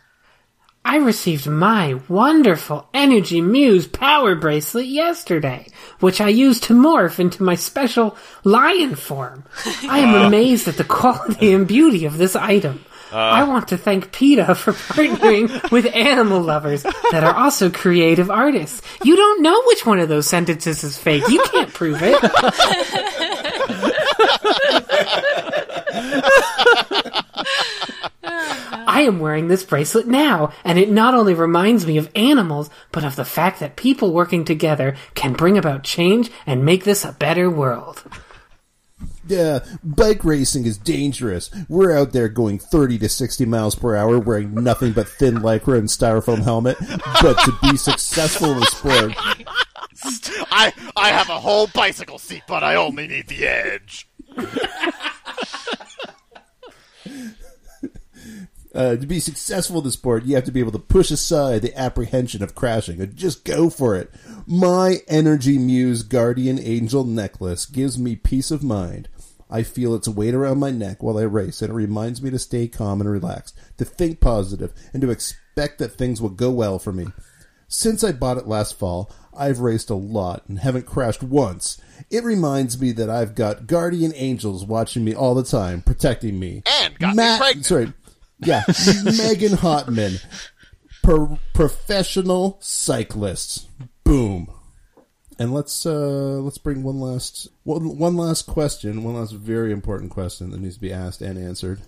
I 0.87 0.95
received 0.99 1.47
my 1.47 1.99
wonderful 2.07 2.87
Energy 2.93 3.41
Muse 3.41 3.85
power 3.85 4.35
bracelet 4.35 4.85
yesterday, 4.85 5.67
which 5.99 6.21
I 6.21 6.29
used 6.29 6.63
to 6.63 6.73
morph 6.73 7.19
into 7.19 7.43
my 7.43 7.55
special 7.55 8.15
lion 8.45 8.95
form. 8.95 9.43
I 9.89 9.99
am 9.99 10.15
amazed 10.15 10.69
at 10.69 10.77
the 10.77 10.85
quality 10.85 11.51
and 11.51 11.67
beauty 11.67 12.05
of 12.05 12.17
this 12.17 12.37
item. 12.37 12.85
Uh. 13.11 13.17
I 13.17 13.43
want 13.43 13.67
to 13.67 13.77
thank 13.77 14.13
PETA 14.13 14.55
for 14.55 14.71
partnering 14.71 15.71
with 15.71 15.93
animal 15.93 16.39
lovers 16.39 16.83
that 16.83 17.21
are 17.21 17.35
also 17.35 17.69
creative 17.69 18.31
artists. 18.31 18.81
You 19.03 19.17
don't 19.17 19.41
know 19.41 19.61
which 19.65 19.85
one 19.85 19.99
of 19.99 20.07
those 20.07 20.27
sentences 20.27 20.85
is 20.85 20.97
fake. 20.97 21.27
You 21.27 21.43
can't 21.51 21.73
prove 21.73 21.99
it. 22.01 22.17
I 28.97 29.01
am 29.01 29.19
wearing 29.19 29.47
this 29.47 29.63
bracelet 29.63 30.07
now, 30.07 30.51
and 30.63 30.79
it 30.79 30.89
not 30.89 31.13
only 31.13 31.35
reminds 31.35 31.85
me 31.85 31.99
of 31.99 32.09
animals, 32.15 32.71
but 32.91 33.03
of 33.03 33.15
the 33.15 33.25
fact 33.25 33.59
that 33.59 33.75
people 33.75 34.11
working 34.11 34.43
together 34.43 34.95
can 35.13 35.33
bring 35.33 35.55
about 35.55 35.83
change 35.83 36.31
and 36.47 36.65
make 36.65 36.83
this 36.83 37.05
a 37.05 37.11
better 37.11 37.47
world. 37.47 38.03
Yeah, 39.27 39.59
bike 39.83 40.25
racing 40.25 40.65
is 40.65 40.79
dangerous. 40.79 41.51
We're 41.69 41.95
out 41.95 42.11
there 42.11 42.27
going 42.27 42.57
30 42.57 42.97
to 42.97 43.07
60 43.07 43.45
miles 43.45 43.75
per 43.75 43.95
hour 43.95 44.17
wearing 44.17 44.55
nothing 44.55 44.93
but 44.93 45.07
thin 45.07 45.35
lycra 45.35 45.77
and 45.77 45.89
styrofoam 45.89 46.41
helmet. 46.43 46.77
But 47.21 47.37
to 47.41 47.53
be 47.61 47.77
successful 47.77 48.53
in 48.53 48.61
the 48.61 48.65
sport, 48.65 49.13
I 50.49 50.73
I 50.95 51.09
have 51.09 51.29
a 51.29 51.39
whole 51.39 51.67
bicycle 51.67 52.17
seat, 52.17 52.41
but 52.47 52.63
I 52.63 52.73
only 52.73 53.07
need 53.07 53.27
the 53.27 53.45
edge. 53.45 54.09
uh, 58.77 58.95
to 58.95 59.07
be 59.07 59.19
successful 59.19 59.79
in 59.79 59.83
the 59.83 59.91
sport, 59.91 60.25
you 60.25 60.35
have 60.35 60.43
to 60.45 60.51
be 60.51 60.59
able 60.59 60.71
to 60.71 60.79
push 60.79 61.09
aside 61.09 61.63
the 61.63 61.75
apprehension 61.77 62.43
of 62.43 62.53
crashing 62.53 63.01
and 63.01 63.15
just 63.15 63.43
go 63.43 63.69
for 63.69 63.95
it. 63.95 64.11
My 64.45 64.97
Energy 65.07 65.57
Muse 65.57 66.03
Guardian 66.03 66.59
Angel 66.59 67.03
necklace 67.03 67.65
gives 67.65 67.97
me 67.97 68.15
peace 68.15 68.51
of 68.51 68.63
mind. 68.63 69.09
I 69.49 69.63
feel 69.63 69.95
its 69.95 70.07
weight 70.07 70.35
around 70.35 70.59
my 70.59 70.69
neck 70.69 71.01
while 71.01 71.17
I 71.17 71.23
race, 71.23 71.61
and 71.61 71.71
it 71.71 71.75
reminds 71.75 72.21
me 72.21 72.29
to 72.29 72.37
stay 72.37 72.67
calm 72.67 73.01
and 73.01 73.09
relaxed, 73.09 73.57
to 73.77 73.85
think 73.85 74.19
positive, 74.19 74.73
and 74.93 75.01
to 75.01 75.09
expect 75.09 75.79
that 75.79 75.93
things 75.93 76.21
will 76.21 76.29
go 76.29 76.51
well 76.51 76.77
for 76.77 76.93
me. 76.93 77.07
Since 77.67 78.03
I 78.03 78.11
bought 78.11 78.37
it 78.37 78.47
last 78.47 78.77
fall, 78.77 79.11
I've 79.35 79.59
raced 79.59 79.89
a 79.89 79.95
lot 79.95 80.43
and 80.47 80.59
haven't 80.59 80.85
crashed 80.85 81.23
once. 81.23 81.81
It 82.11 82.23
reminds 82.23 82.79
me 82.79 82.91
that 82.93 83.09
I've 83.09 83.35
got 83.35 83.67
guardian 83.67 84.13
angels 84.15 84.65
watching 84.65 85.03
me 85.03 85.15
all 85.15 85.33
the 85.33 85.43
time, 85.43 85.81
protecting 85.81 86.39
me. 86.39 86.61
And 86.83 86.97
got 86.99 87.15
me 87.15 87.37
pregnant. 87.37 87.65
Sorry. 87.65 87.93
Yeah, 88.39 88.63
Megan 89.03 89.53
Hotman, 89.53 90.23
pro- 91.03 91.39
professional 91.53 92.57
cyclist. 92.61 93.67
Boom. 94.03 94.49
And 95.39 95.53
let's 95.53 95.85
uh 95.85 96.39
let's 96.39 96.57
bring 96.57 96.81
one 96.83 96.99
last 96.99 97.47
one, 97.63 97.97
one 97.97 98.15
last 98.15 98.47
question, 98.47 99.03
one 99.03 99.15
last 99.15 99.33
very 99.33 99.71
important 99.71 100.11
question 100.11 100.49
that 100.51 100.59
needs 100.59 100.75
to 100.75 100.81
be 100.81 100.93
asked 100.93 101.21
and 101.21 101.37
answered. 101.37 101.81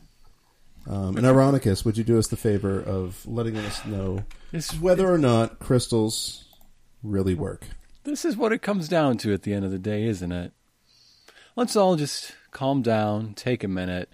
Um, 0.87 1.17
and 1.17 1.25
Ironicus, 1.25 1.83
would 1.85 1.97
you 1.97 2.03
do 2.03 2.17
us 2.17 2.27
the 2.27 2.37
favor 2.37 2.79
of 2.81 3.25
letting 3.27 3.57
us 3.57 3.85
know 3.85 4.23
This, 4.51 4.71
whether 4.79 5.11
or 5.11 5.17
not 5.17 5.59
crystals 5.59 6.45
really 7.03 7.35
work? 7.35 7.65
this 8.05 8.25
is 8.25 8.35
what 8.37 8.51
it 8.51 8.61
comes 8.61 8.87
down 8.87 9.17
to 9.19 9.33
at 9.33 9.43
the 9.43 9.53
end 9.53 9.65
of 9.65 9.71
the 9.71 9.77
day, 9.77 10.05
isn't 10.05 10.31
it? 10.31 10.51
Let's 11.55 11.75
all 11.75 11.95
just 11.95 12.33
calm 12.51 12.81
down, 12.81 13.33
take 13.35 13.63
a 13.63 13.67
minute, 13.67 14.09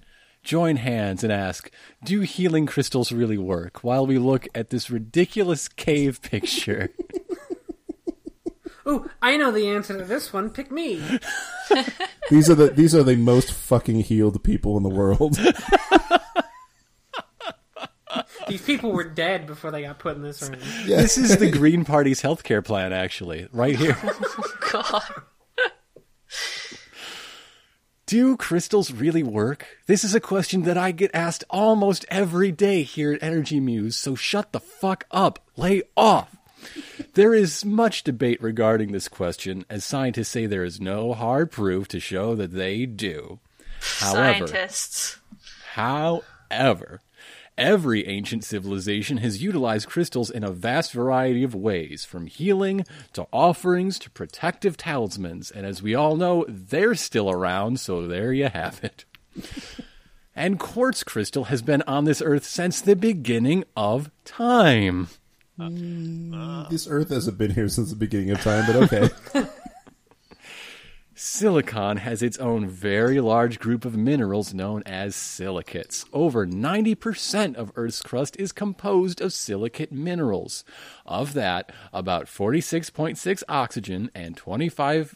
join 0.45 0.77
hands, 0.77 1.23
and 1.23 1.33
ask 1.33 1.69
Do 2.03 2.21
healing 2.21 2.65
crystals 2.65 3.11
really 3.11 3.37
work? 3.37 3.83
While 3.83 4.07
we 4.07 4.17
look 4.17 4.47
at 4.55 4.69
this 4.69 4.89
ridiculous 4.89 5.67
cave 5.67 6.21
picture. 6.21 6.89
Ooh, 8.87 9.09
I 9.21 9.35
know 9.35 9.51
the 9.51 9.67
answer 9.67 9.97
to 9.97 10.05
this 10.05 10.31
one. 10.31 10.51
Pick 10.51 10.71
me. 10.71 11.01
These 12.29 12.49
are 12.49 12.55
the 12.55 12.69
these 12.69 12.93
are 12.95 13.03
the 13.03 13.15
most 13.15 13.51
fucking 13.51 14.01
healed 14.01 14.43
people 14.43 14.77
in 14.77 14.83
the 14.83 14.89
world. 14.89 15.37
These 18.47 18.61
people 18.61 18.91
were 18.91 19.03
dead 19.03 19.47
before 19.47 19.71
they 19.71 19.81
got 19.81 19.97
put 19.97 20.15
in 20.15 20.21
this 20.21 20.39
room. 20.43 20.59
This 20.85 21.17
is 21.17 21.37
the 21.37 21.49
Green 21.49 21.83
Party's 21.83 22.21
healthcare 22.21 22.63
plan, 22.63 22.93
actually, 22.93 23.47
right 23.51 23.75
here. 23.75 23.97
God. 24.71 25.01
Do 28.05 28.37
crystals 28.37 28.91
really 28.91 29.23
work? 29.23 29.65
This 29.87 30.03
is 30.03 30.13
a 30.13 30.19
question 30.19 30.61
that 30.63 30.77
I 30.77 30.91
get 30.91 31.09
asked 31.15 31.43
almost 31.49 32.05
every 32.07 32.51
day 32.51 32.83
here 32.83 33.11
at 33.11 33.23
Energy 33.23 33.59
Muse, 33.59 33.95
so 33.97 34.13
shut 34.13 34.51
the 34.51 34.59
fuck 34.59 35.05
up. 35.09 35.39
Lay 35.57 35.81
off. 35.97 36.35
There 37.15 37.33
is 37.33 37.65
much 37.65 38.03
debate 38.03 38.41
regarding 38.43 38.91
this 38.91 39.07
question, 39.07 39.65
as 39.71 39.83
scientists 39.83 40.29
say 40.29 40.45
there 40.45 40.63
is 40.63 40.79
no 40.79 41.13
hard 41.13 41.49
proof 41.49 41.87
to 41.89 41.99
show 41.99 42.35
that 42.35 42.51
they 42.53 42.85
do. 42.85 43.39
However, 43.81 44.47
Scientists. 44.47 45.19
However, 45.73 47.01
every 47.57 48.07
ancient 48.07 48.43
civilization 48.43 49.17
has 49.17 49.41
utilized 49.41 49.87
crystals 49.87 50.29
in 50.29 50.43
a 50.43 50.51
vast 50.51 50.91
variety 50.91 51.43
of 51.43 51.55
ways, 51.55 52.05
from 52.05 52.27
healing 52.27 52.85
to 53.13 53.27
offerings 53.31 53.99
to 53.99 54.09
protective 54.09 54.77
talismans, 54.77 55.51
and 55.51 55.65
as 55.65 55.81
we 55.81 55.95
all 55.95 56.15
know, 56.15 56.45
they're 56.47 56.95
still 56.95 57.29
around, 57.29 57.79
so 57.79 58.07
there 58.07 58.33
you 58.33 58.49
have 58.49 58.83
it. 58.83 59.05
And 60.37 60.59
quartz 60.59 61.01
crystal 61.01 61.45
has 61.45 61.61
been 61.61 61.81
on 61.83 62.03
this 62.03 62.21
earth 62.21 62.43
since 62.43 62.81
the 62.81 62.97
beginning 62.97 63.63
of 63.77 64.11
time. 64.25 65.07
Mm, 65.57 66.33
uh, 66.33 66.65
uh. 66.65 66.69
this 66.69 66.87
Earth 66.89 67.09
hasn't 67.09 67.37
been 67.37 67.51
here 67.51 67.69
since 67.69 67.89
the 67.89 67.95
beginning 67.95 68.31
of 68.31 68.41
time, 68.41 68.65
but 68.67 68.75
okay. 68.75 69.09
Silicon 71.17 71.95
has 71.95 72.21
its 72.21 72.37
own 72.39 72.67
very 72.67 73.21
large 73.21 73.57
group 73.57 73.85
of 73.85 73.95
minerals 73.95 74.53
known 74.53 74.83
as 74.85 75.15
silicates. 75.15 76.03
Over 76.11 76.45
90% 76.45 77.55
of 77.55 77.71
Earth's 77.75 78.01
crust 78.01 78.35
is 78.37 78.51
composed 78.51 79.21
of 79.21 79.31
silicate 79.31 79.93
minerals. 79.93 80.65
Of 81.05 81.31
that, 81.33 81.71
about 81.93 82.25
46.6 82.25 83.43
oxygen 83.47 84.11
and 84.13 84.35
25 84.35 85.15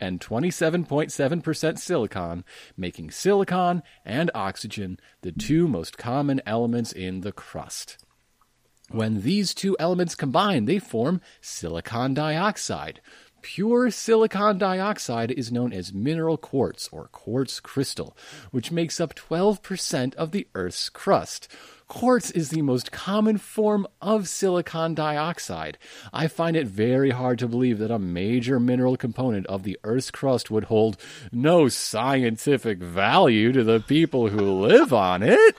and 0.00 0.20
27.7% 0.20 1.78
silicon, 1.78 2.44
making 2.76 3.12
silicon 3.12 3.84
and 4.04 4.32
oxygen 4.34 4.98
the 5.22 5.30
two 5.30 5.68
most 5.68 5.96
common 5.96 6.42
elements 6.44 6.90
in 6.90 7.20
the 7.20 7.30
crust. 7.30 7.98
When 8.90 9.22
these 9.22 9.52
two 9.52 9.76
elements 9.80 10.14
combine, 10.14 10.66
they 10.66 10.78
form 10.78 11.20
silicon 11.40 12.14
dioxide. 12.14 13.00
Pure 13.46 13.92
silicon 13.92 14.58
dioxide 14.58 15.30
is 15.30 15.52
known 15.52 15.72
as 15.72 15.94
mineral 15.94 16.36
quartz 16.36 16.88
or 16.90 17.06
quartz 17.12 17.60
crystal, 17.60 18.16
which 18.50 18.72
makes 18.72 19.00
up 19.00 19.14
12% 19.14 20.16
of 20.16 20.32
the 20.32 20.48
Earth's 20.56 20.88
crust. 20.88 21.46
Quartz 21.86 22.32
is 22.32 22.50
the 22.50 22.60
most 22.60 22.90
common 22.90 23.38
form 23.38 23.86
of 24.02 24.26
silicon 24.26 24.94
dioxide. 24.94 25.78
I 26.12 26.26
find 26.26 26.56
it 26.56 26.66
very 26.66 27.10
hard 27.10 27.38
to 27.38 27.46
believe 27.46 27.78
that 27.78 27.92
a 27.92 28.00
major 28.00 28.58
mineral 28.58 28.96
component 28.96 29.46
of 29.46 29.62
the 29.62 29.78
Earth's 29.84 30.10
crust 30.10 30.50
would 30.50 30.64
hold 30.64 30.96
no 31.30 31.68
scientific 31.68 32.78
value 32.78 33.52
to 33.52 33.62
the 33.62 33.78
people 33.78 34.28
who 34.28 34.60
live 34.60 34.92
on 34.92 35.22
it. 35.22 35.56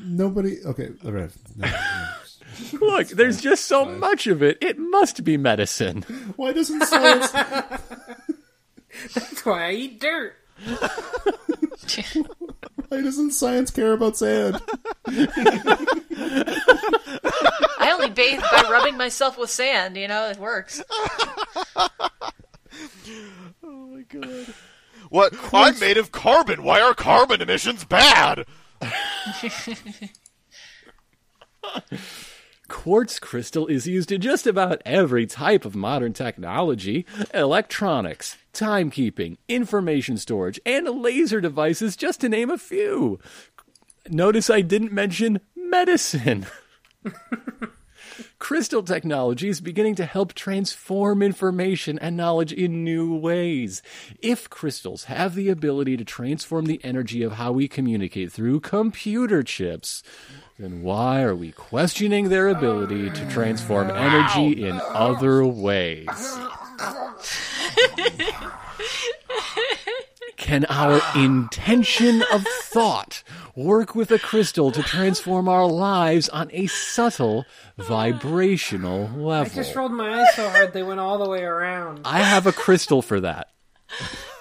Nobody. 0.00 0.56
Okay, 0.64 0.88
all 1.04 1.12
right. 1.12 1.30
No, 1.54 1.66
no. 1.68 2.08
Look, 2.80 3.08
there's 3.08 3.40
just 3.40 3.66
so 3.66 3.84
much 3.84 4.26
of 4.26 4.42
it. 4.42 4.58
It 4.60 4.78
must 4.78 5.24
be 5.24 5.36
medicine. 5.36 6.02
Why 6.36 6.52
doesn't 6.52 6.84
science? 6.84 7.30
That's 9.14 9.44
why 9.44 9.68
I 9.68 9.72
eat 9.72 10.00
dirt. 10.00 10.36
Why 12.88 13.02
doesn't 13.02 13.32
science 13.32 13.70
care 13.70 13.92
about 13.92 14.16
sand? 14.16 14.58
I 17.78 17.90
only 17.92 18.08
bathe 18.08 18.40
by 18.40 18.66
rubbing 18.70 18.96
myself 18.96 19.36
with 19.36 19.50
sand. 19.50 19.98
You 19.98 20.08
know, 20.08 20.30
it 20.30 20.38
works. 20.38 20.82
Oh 21.76 21.90
my 23.62 24.00
god. 24.02 24.46
What? 25.10 25.34
I'm 25.52 25.78
made 25.78 25.98
of 25.98 26.10
carbon. 26.10 26.62
Why 26.62 26.80
are 26.80 26.94
carbon 26.94 27.42
emissions 27.42 27.84
bad? 27.84 28.46
Quartz 32.68 33.18
crystal 33.18 33.66
is 33.68 33.86
used 33.86 34.10
in 34.10 34.20
just 34.20 34.46
about 34.46 34.82
every 34.84 35.26
type 35.26 35.64
of 35.64 35.76
modern 35.76 36.12
technology 36.12 37.06
electronics, 37.32 38.36
timekeeping, 38.52 39.36
information 39.48 40.16
storage, 40.16 40.58
and 40.66 40.88
laser 40.88 41.40
devices, 41.40 41.96
just 41.96 42.20
to 42.22 42.28
name 42.28 42.50
a 42.50 42.58
few. 42.58 43.20
Notice 44.08 44.50
I 44.50 44.62
didn't 44.62 44.92
mention 44.92 45.40
medicine. 45.54 46.46
Crystal 48.38 48.82
technology 48.82 49.48
is 49.48 49.60
beginning 49.60 49.94
to 49.96 50.04
help 50.04 50.34
transform 50.34 51.22
information 51.22 51.98
and 51.98 52.16
knowledge 52.16 52.52
in 52.52 52.84
new 52.84 53.14
ways. 53.14 53.82
If 54.20 54.48
crystals 54.48 55.04
have 55.04 55.34
the 55.34 55.48
ability 55.48 55.96
to 55.98 56.04
transform 56.04 56.66
the 56.66 56.80
energy 56.84 57.22
of 57.22 57.32
how 57.32 57.52
we 57.52 57.68
communicate 57.68 58.32
through 58.32 58.60
computer 58.60 59.42
chips, 59.42 60.02
then 60.58 60.82
why 60.82 61.22
are 61.22 61.34
we 61.34 61.52
questioning 61.52 62.28
their 62.28 62.48
ability 62.48 63.10
to 63.10 63.30
transform 63.30 63.90
energy 63.90 64.66
in 64.66 64.80
other 64.88 65.44
ways? 65.44 66.38
Can 70.36 70.64
our 70.66 71.00
intention 71.16 72.22
of 72.32 72.46
thought 72.46 73.22
work 73.54 73.94
with 73.94 74.10
a 74.10 74.18
crystal 74.18 74.70
to 74.70 74.82
transform 74.82 75.48
our 75.48 75.66
lives 75.66 76.28
on 76.28 76.48
a 76.52 76.68
subtle 76.68 77.44
vibrational 77.76 79.08
level? 79.08 79.52
I 79.52 79.54
just 79.54 79.74
rolled 79.74 79.92
my 79.92 80.20
eyes 80.20 80.34
so 80.34 80.48
hard 80.48 80.72
they 80.72 80.82
went 80.82 81.00
all 81.00 81.18
the 81.18 81.28
way 81.28 81.42
around. 81.42 82.02
I 82.04 82.20
have 82.20 82.46
a 82.46 82.52
crystal 82.52 83.02
for 83.02 83.20
that. 83.20 83.48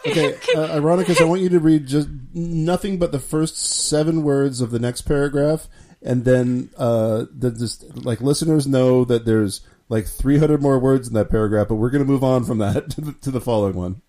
Okay, 0.06 0.34
uh, 0.56 0.68
Ironicus, 0.80 1.20
I 1.20 1.24
want 1.24 1.42
you 1.42 1.50
to 1.50 1.60
read 1.60 1.88
just 1.88 2.08
nothing 2.34 3.00
but 3.00 3.12
the 3.12 3.20
first 3.20 3.58
seven 3.58 4.24
words 4.24 4.62
of 4.62 4.72
the 4.72 4.80
next 4.80 5.02
paragraph, 5.02 5.68
and 6.06 6.24
then 6.24 6.70
uh, 6.78 7.26
the, 7.38 7.52
just 7.52 8.06
like 8.06 8.22
listeners 8.22 8.66
know 8.68 9.04
that 9.06 9.26
there's 9.26 9.60
like 9.90 10.06
300 10.08 10.62
more 10.62 10.80
words 10.80 11.08
in 11.10 11.14
that 11.16 11.30
paragraph, 11.30 11.68
but 11.68 11.76
we're 11.76 11.90
going 11.90 12.04
to 12.06 12.10
move 12.10 12.24
on 12.24 12.46
from 12.46 12.60
that 12.60 12.90
to 12.92 13.02
the, 13.02 13.12
to 13.14 13.32
the 13.32 13.42
following 13.42 13.76
one. 13.76 14.02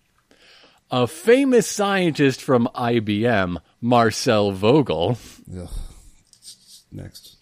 A 0.89 1.05
famous 1.05 1.67
scientist 1.67 2.41
from 2.41 2.69
IBM, 2.73 3.57
Marcel 3.81 4.51
Vogel, 4.53 5.17
Ugh. 5.59 5.67
Next. 6.91 7.35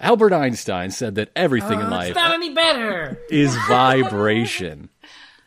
Albert 0.00 0.32
Einstein 0.32 0.90
said 0.90 1.14
that 1.14 1.30
everything 1.36 1.78
in 1.80 1.86
Uh, 1.86 1.90
life 1.90 2.14
not 2.16 2.32
any 2.34 2.52
better. 2.52 3.18
is 3.30 3.54
vibration. 3.68 4.88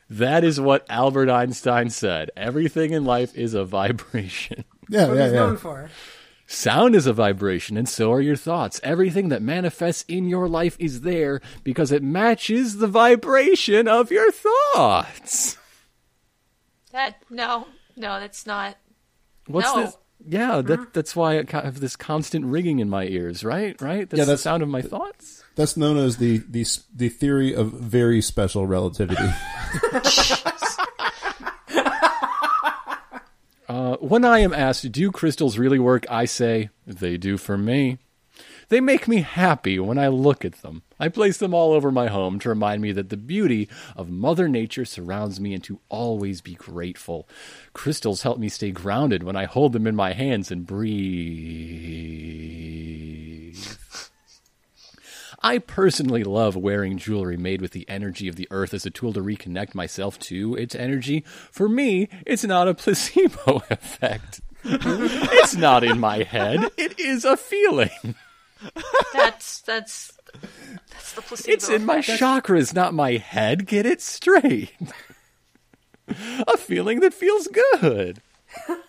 That 0.09 0.43
is 0.43 0.59
what 0.59 0.85
Albert 0.89 1.29
Einstein 1.29 1.89
said. 1.91 2.31
Everything 2.35 2.91
in 2.93 3.03
life 3.05 3.37
is 3.37 3.53
a 3.53 3.63
vibration. 3.65 4.63
Yeah, 4.89 5.07
What 5.07 5.17
yeah, 5.17 5.23
he's 5.25 5.33
yeah. 5.33 5.39
known 5.39 5.57
for. 5.57 5.89
Sound 6.51 6.95
is 6.95 7.05
a 7.05 7.13
vibration, 7.13 7.77
and 7.77 7.87
so 7.87 8.11
are 8.11 8.19
your 8.19 8.35
thoughts. 8.35 8.81
Everything 8.83 9.29
that 9.29 9.43
manifests 9.43 10.03
in 10.07 10.27
your 10.27 10.49
life 10.49 10.75
is 10.79 11.01
there 11.01 11.41
because 11.63 11.91
it 11.91 12.01
matches 12.01 12.77
the 12.77 12.87
vibration 12.87 13.87
of 13.87 14.09
your 14.09 14.31
thoughts. 14.31 15.59
That 16.91 17.21
no, 17.29 17.67
no, 17.95 18.19
that's 18.19 18.47
not. 18.47 18.77
What's 19.45 19.75
No. 19.75 19.83
this? 19.83 19.97
Yeah, 20.25 20.61
that, 20.61 20.79
mm-hmm. 20.79 20.89
that's 20.91 21.15
why 21.15 21.37
I 21.37 21.45
have 21.51 21.79
this 21.79 21.95
constant 21.95 22.45
ringing 22.45 22.79
in 22.79 22.89
my 22.89 23.05
ears, 23.05 23.43
right? 23.43 23.79
Right? 23.79 24.09
That's, 24.09 24.17
Yeah, 24.17 24.25
the 24.25 24.37
sound 24.37 24.63
of 24.63 24.69
my 24.69 24.81
thoughts. 24.81 25.43
That's 25.55 25.77
known 25.77 25.97
as 25.97 26.17
the, 26.17 26.39
the 26.49 26.65
the 26.95 27.09
theory 27.09 27.53
of 27.53 27.71
very 27.73 28.21
special 28.21 28.65
relativity. 28.65 29.21
Uh, 33.69 33.95
when 33.97 34.25
I 34.25 34.39
am 34.39 34.51
asked, 34.51 34.91
do 34.91 35.11
crystals 35.11 35.59
really 35.59 35.77
work? 35.77 36.05
I 36.09 36.25
say, 36.25 36.71
they 36.87 37.17
do 37.17 37.37
for 37.37 37.55
me. 37.55 37.99
They 38.69 38.81
make 38.81 39.07
me 39.07 39.21
happy 39.21 39.77
when 39.77 39.99
I 39.99 40.07
look 40.07 40.43
at 40.43 40.63
them. 40.63 40.81
I 40.99 41.07
place 41.09 41.37
them 41.37 41.53
all 41.53 41.73
over 41.73 41.91
my 41.91 42.07
home 42.07 42.39
to 42.39 42.49
remind 42.49 42.81
me 42.81 42.91
that 42.93 43.09
the 43.09 43.17
beauty 43.17 43.69
of 43.95 44.09
Mother 44.09 44.47
Nature 44.47 44.85
surrounds 44.85 45.39
me 45.39 45.53
and 45.53 45.63
to 45.65 45.79
always 45.87 46.41
be 46.41 46.55
grateful. 46.55 47.29
Crystals 47.73 48.23
help 48.23 48.39
me 48.39 48.49
stay 48.49 48.71
grounded 48.71 49.21
when 49.21 49.35
I 49.35 49.45
hold 49.45 49.73
them 49.73 49.85
in 49.85 49.95
my 49.95 50.13
hands 50.13 50.49
and 50.51 50.65
breathe. 50.65 50.89
I 55.41 55.59
personally 55.59 56.23
love 56.23 56.55
wearing 56.55 56.97
jewelry 56.97 57.37
made 57.37 57.61
with 57.61 57.71
the 57.71 57.87
energy 57.89 58.27
of 58.27 58.35
the 58.35 58.47
earth 58.51 58.73
as 58.73 58.85
a 58.85 58.89
tool 58.89 59.13
to 59.13 59.21
reconnect 59.21 59.73
myself 59.73 60.19
to 60.19 60.55
its 60.55 60.75
energy. 60.75 61.23
For 61.51 61.69
me, 61.69 62.09
it's 62.25 62.43
not 62.43 62.67
a 62.67 62.73
placebo 62.73 63.63
effect. 63.69 64.41
it's 64.63 65.55
not 65.55 65.83
in 65.83 65.99
my 65.99 66.23
head. 66.23 66.69
It 66.77 66.99
is 66.99 67.23
a 67.23 67.37
feeling. 67.37 68.15
That's 69.13 69.61
that's 69.61 70.11
that's 70.91 71.13
the 71.13 71.21
placebo. 71.21 71.53
It's 71.53 71.69
in 71.69 71.85
my 71.85 71.99
chakras, 71.99 72.73
not 72.73 72.93
my 72.93 73.13
head. 73.13 73.65
Get 73.65 73.85
it 73.85 74.01
straight. 74.01 74.73
a 76.09 76.57
feeling 76.57 76.99
that 76.99 77.13
feels 77.13 77.47
good. 77.81 78.21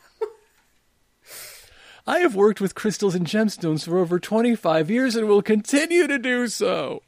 I 2.11 2.19
have 2.19 2.35
worked 2.35 2.61
with 2.61 2.75
crystals 2.75 3.15
and 3.15 3.25
gemstones 3.25 3.85
for 3.85 3.97
over 3.97 4.19
25 4.19 4.91
years 4.91 5.15
and 5.15 5.29
will 5.29 5.43
continue 5.43 6.09
to 6.09 6.19
do 6.19 6.49
so. 6.49 7.05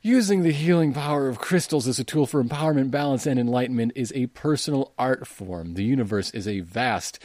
Using 0.00 0.44
the 0.44 0.52
healing 0.52 0.92
power 0.92 1.26
of 1.26 1.40
crystals 1.40 1.88
as 1.88 1.98
a 1.98 2.04
tool 2.04 2.24
for 2.24 2.40
empowerment, 2.40 2.92
balance, 2.92 3.26
and 3.26 3.40
enlightenment 3.40 3.94
is 3.96 4.12
a 4.14 4.26
personal 4.26 4.92
art 4.96 5.26
form. 5.26 5.74
The 5.74 5.82
universe 5.82 6.30
is 6.30 6.46
a 6.46 6.60
vast 6.60 7.18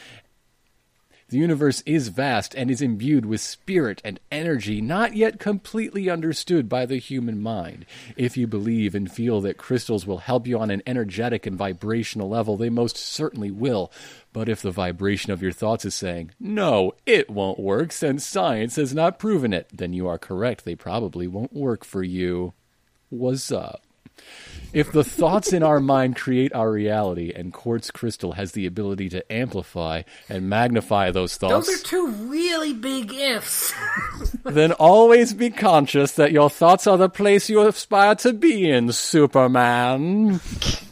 the 1.28 1.38
universe 1.38 1.82
is 1.84 2.06
vast 2.06 2.54
and 2.54 2.70
is 2.70 2.80
imbued 2.80 3.26
with 3.26 3.40
spirit 3.40 4.00
and 4.04 4.20
energy 4.30 4.80
not 4.80 5.16
yet 5.16 5.40
completely 5.40 6.08
understood 6.08 6.68
by 6.68 6.86
the 6.86 6.98
human 6.98 7.42
mind. 7.42 7.84
If 8.16 8.36
you 8.36 8.46
believe 8.46 8.94
and 8.94 9.10
feel 9.10 9.40
that 9.40 9.56
crystals 9.56 10.06
will 10.06 10.18
help 10.18 10.46
you 10.46 10.56
on 10.60 10.70
an 10.70 10.84
energetic 10.86 11.44
and 11.44 11.56
vibrational 11.56 12.28
level, 12.28 12.56
they 12.56 12.70
most 12.70 12.96
certainly 12.96 13.50
will. 13.50 13.90
But 14.36 14.50
if 14.50 14.60
the 14.60 14.70
vibration 14.70 15.32
of 15.32 15.40
your 15.40 15.50
thoughts 15.50 15.86
is 15.86 15.94
saying, 15.94 16.32
no, 16.38 16.92
it 17.06 17.30
won't 17.30 17.58
work 17.58 17.90
since 17.90 18.26
science 18.26 18.76
has 18.76 18.92
not 18.92 19.18
proven 19.18 19.54
it, 19.54 19.66
then 19.72 19.94
you 19.94 20.06
are 20.08 20.18
correct. 20.18 20.66
They 20.66 20.74
probably 20.74 21.26
won't 21.26 21.54
work 21.54 21.86
for 21.86 22.02
you. 22.02 22.52
What's 23.08 23.50
up? 23.50 23.82
If 24.74 24.92
the 24.92 25.04
thoughts 25.04 25.54
in 25.54 25.62
our 25.62 25.80
mind 25.80 26.16
create 26.16 26.52
our 26.52 26.70
reality, 26.70 27.32
and 27.34 27.50
quartz 27.50 27.90
crystal 27.90 28.32
has 28.32 28.52
the 28.52 28.66
ability 28.66 29.08
to 29.08 29.32
amplify 29.32 30.02
and 30.28 30.50
magnify 30.50 31.12
those 31.12 31.38
thoughts, 31.38 31.68
Those 31.68 31.80
are 31.80 31.84
two 31.84 32.06
really 32.28 32.74
big 32.74 33.14
ifs. 33.14 33.72
then 34.44 34.72
always 34.72 35.32
be 35.32 35.48
conscious 35.48 36.12
that 36.12 36.32
your 36.32 36.50
thoughts 36.50 36.86
are 36.86 36.98
the 36.98 37.08
place 37.08 37.48
you 37.48 37.62
aspire 37.62 38.14
to 38.16 38.34
be 38.34 38.68
in, 38.68 38.92
Superman. 38.92 40.42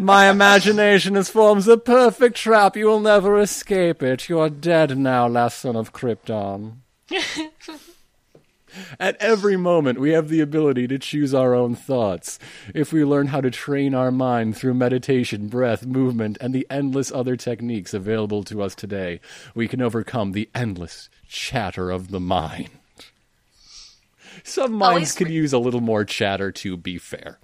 My 0.00 0.28
imagination 0.30 1.14
has 1.14 1.30
formed 1.30 1.62
the 1.62 1.78
perfect 1.78 2.36
trap. 2.36 2.76
You 2.76 2.86
will 2.86 3.00
never 3.00 3.38
escape 3.38 4.02
it. 4.02 4.28
You 4.28 4.40
are 4.40 4.50
dead 4.50 4.98
now, 4.98 5.26
last 5.26 5.58
son 5.58 5.76
of 5.76 5.92
Krypton. 5.92 6.78
At 9.00 9.16
every 9.20 9.56
moment, 9.56 9.98
we 9.98 10.10
have 10.10 10.28
the 10.28 10.40
ability 10.40 10.86
to 10.88 10.98
choose 10.98 11.32
our 11.32 11.54
own 11.54 11.74
thoughts. 11.74 12.38
If 12.74 12.92
we 12.92 13.04
learn 13.04 13.28
how 13.28 13.40
to 13.40 13.50
train 13.50 13.94
our 13.94 14.10
mind 14.10 14.56
through 14.56 14.74
meditation, 14.74 15.48
breath, 15.48 15.86
movement, 15.86 16.36
and 16.40 16.54
the 16.54 16.66
endless 16.68 17.10
other 17.10 17.36
techniques 17.36 17.94
available 17.94 18.42
to 18.44 18.62
us 18.62 18.74
today, 18.74 19.20
we 19.54 19.66
can 19.66 19.80
overcome 19.80 20.32
the 20.32 20.50
endless 20.54 21.08
chatter 21.26 21.90
of 21.90 22.10
the 22.10 22.20
mind. 22.20 22.68
Some 24.44 24.72
minds 24.72 24.92
Always 24.92 25.12
could 25.14 25.28
re- 25.28 25.34
use 25.34 25.52
a 25.54 25.58
little 25.58 25.80
more 25.80 26.04
chatter, 26.04 26.52
to 26.52 26.76
be 26.76 26.98
fair. 26.98 27.38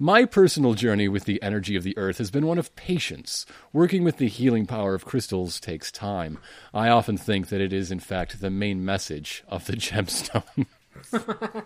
My 0.00 0.26
personal 0.26 0.74
journey 0.74 1.08
with 1.08 1.24
the 1.24 1.42
energy 1.42 1.74
of 1.74 1.82
the 1.82 1.98
earth 1.98 2.18
has 2.18 2.30
been 2.30 2.46
one 2.46 2.56
of 2.58 2.76
patience. 2.76 3.44
Working 3.72 4.04
with 4.04 4.18
the 4.18 4.28
healing 4.28 4.64
power 4.64 4.94
of 4.94 5.04
crystals 5.04 5.58
takes 5.58 5.90
time. 5.90 6.38
I 6.72 6.88
often 6.88 7.16
think 7.16 7.48
that 7.48 7.60
it 7.60 7.72
is, 7.72 7.90
in 7.90 7.98
fact, 7.98 8.40
the 8.40 8.48
main 8.48 8.84
message 8.84 9.42
of 9.48 9.66
the 9.66 9.72
gemstone. 9.76 10.66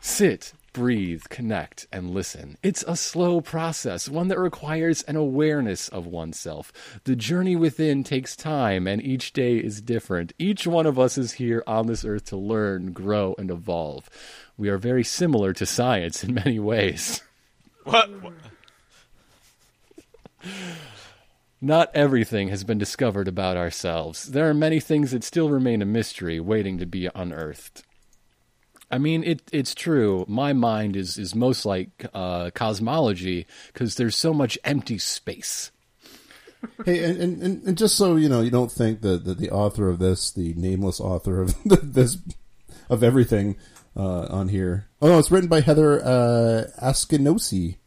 Sit, 0.00 0.54
breathe, 0.74 1.22
connect, 1.30 1.86
and 1.90 2.10
listen. 2.10 2.58
It's 2.62 2.84
a 2.86 2.96
slow 2.96 3.40
process, 3.40 4.10
one 4.10 4.28
that 4.28 4.38
requires 4.38 5.02
an 5.04 5.16
awareness 5.16 5.88
of 5.88 6.06
oneself. 6.06 6.70
The 7.04 7.16
journey 7.16 7.56
within 7.56 8.04
takes 8.04 8.36
time, 8.36 8.86
and 8.86 9.00
each 9.02 9.32
day 9.32 9.56
is 9.56 9.80
different. 9.80 10.34
Each 10.38 10.66
one 10.66 10.84
of 10.84 10.98
us 10.98 11.16
is 11.16 11.32
here 11.32 11.62
on 11.66 11.86
this 11.86 12.04
earth 12.04 12.26
to 12.26 12.36
learn, 12.36 12.92
grow, 12.92 13.34
and 13.38 13.50
evolve. 13.50 14.10
We 14.58 14.68
are 14.68 14.76
very 14.76 15.04
similar 15.04 15.54
to 15.54 15.64
science 15.64 16.22
in 16.22 16.34
many 16.34 16.58
ways. 16.58 17.22
What? 17.84 18.08
Not 21.60 21.90
everything 21.94 22.48
has 22.48 22.64
been 22.64 22.78
discovered 22.78 23.28
about 23.28 23.58
ourselves. 23.58 24.30
There 24.30 24.48
are 24.48 24.54
many 24.54 24.80
things 24.80 25.10
that 25.10 25.22
still 25.22 25.50
remain 25.50 25.82
a 25.82 25.86
mystery, 25.86 26.40
waiting 26.40 26.78
to 26.78 26.86
be 26.86 27.10
unearthed. 27.14 27.84
I 28.94 28.98
mean, 28.98 29.24
it, 29.24 29.42
it's 29.52 29.74
true. 29.74 30.24
My 30.28 30.52
mind 30.52 30.94
is, 30.94 31.18
is 31.18 31.34
most 31.34 31.66
like 31.66 32.06
uh, 32.14 32.50
cosmology 32.54 33.44
because 33.72 33.96
there's 33.96 34.14
so 34.14 34.32
much 34.32 34.56
empty 34.62 34.98
space. 34.98 35.72
Hey, 36.84 37.02
and, 37.02 37.20
and, 37.42 37.62
and- 37.66 37.76
just 37.76 37.96
so 37.96 38.14
you 38.14 38.28
know, 38.28 38.40
you 38.40 38.52
don't 38.52 38.70
think 38.70 39.00
that, 39.00 39.24
that 39.24 39.38
the 39.38 39.50
author 39.50 39.88
of 39.88 39.98
this, 39.98 40.30
the 40.30 40.54
nameless 40.54 41.00
author 41.00 41.42
of 41.42 41.56
this, 41.64 42.18
of 42.88 43.02
everything 43.02 43.56
uh, 43.96 44.26
on 44.30 44.46
here. 44.48 44.86
Oh 45.02 45.08
no, 45.08 45.18
it's 45.18 45.30
written 45.32 45.48
by 45.48 45.60
Heather 45.60 46.00
uh, 46.04 46.64
Askinosie. 46.80 47.78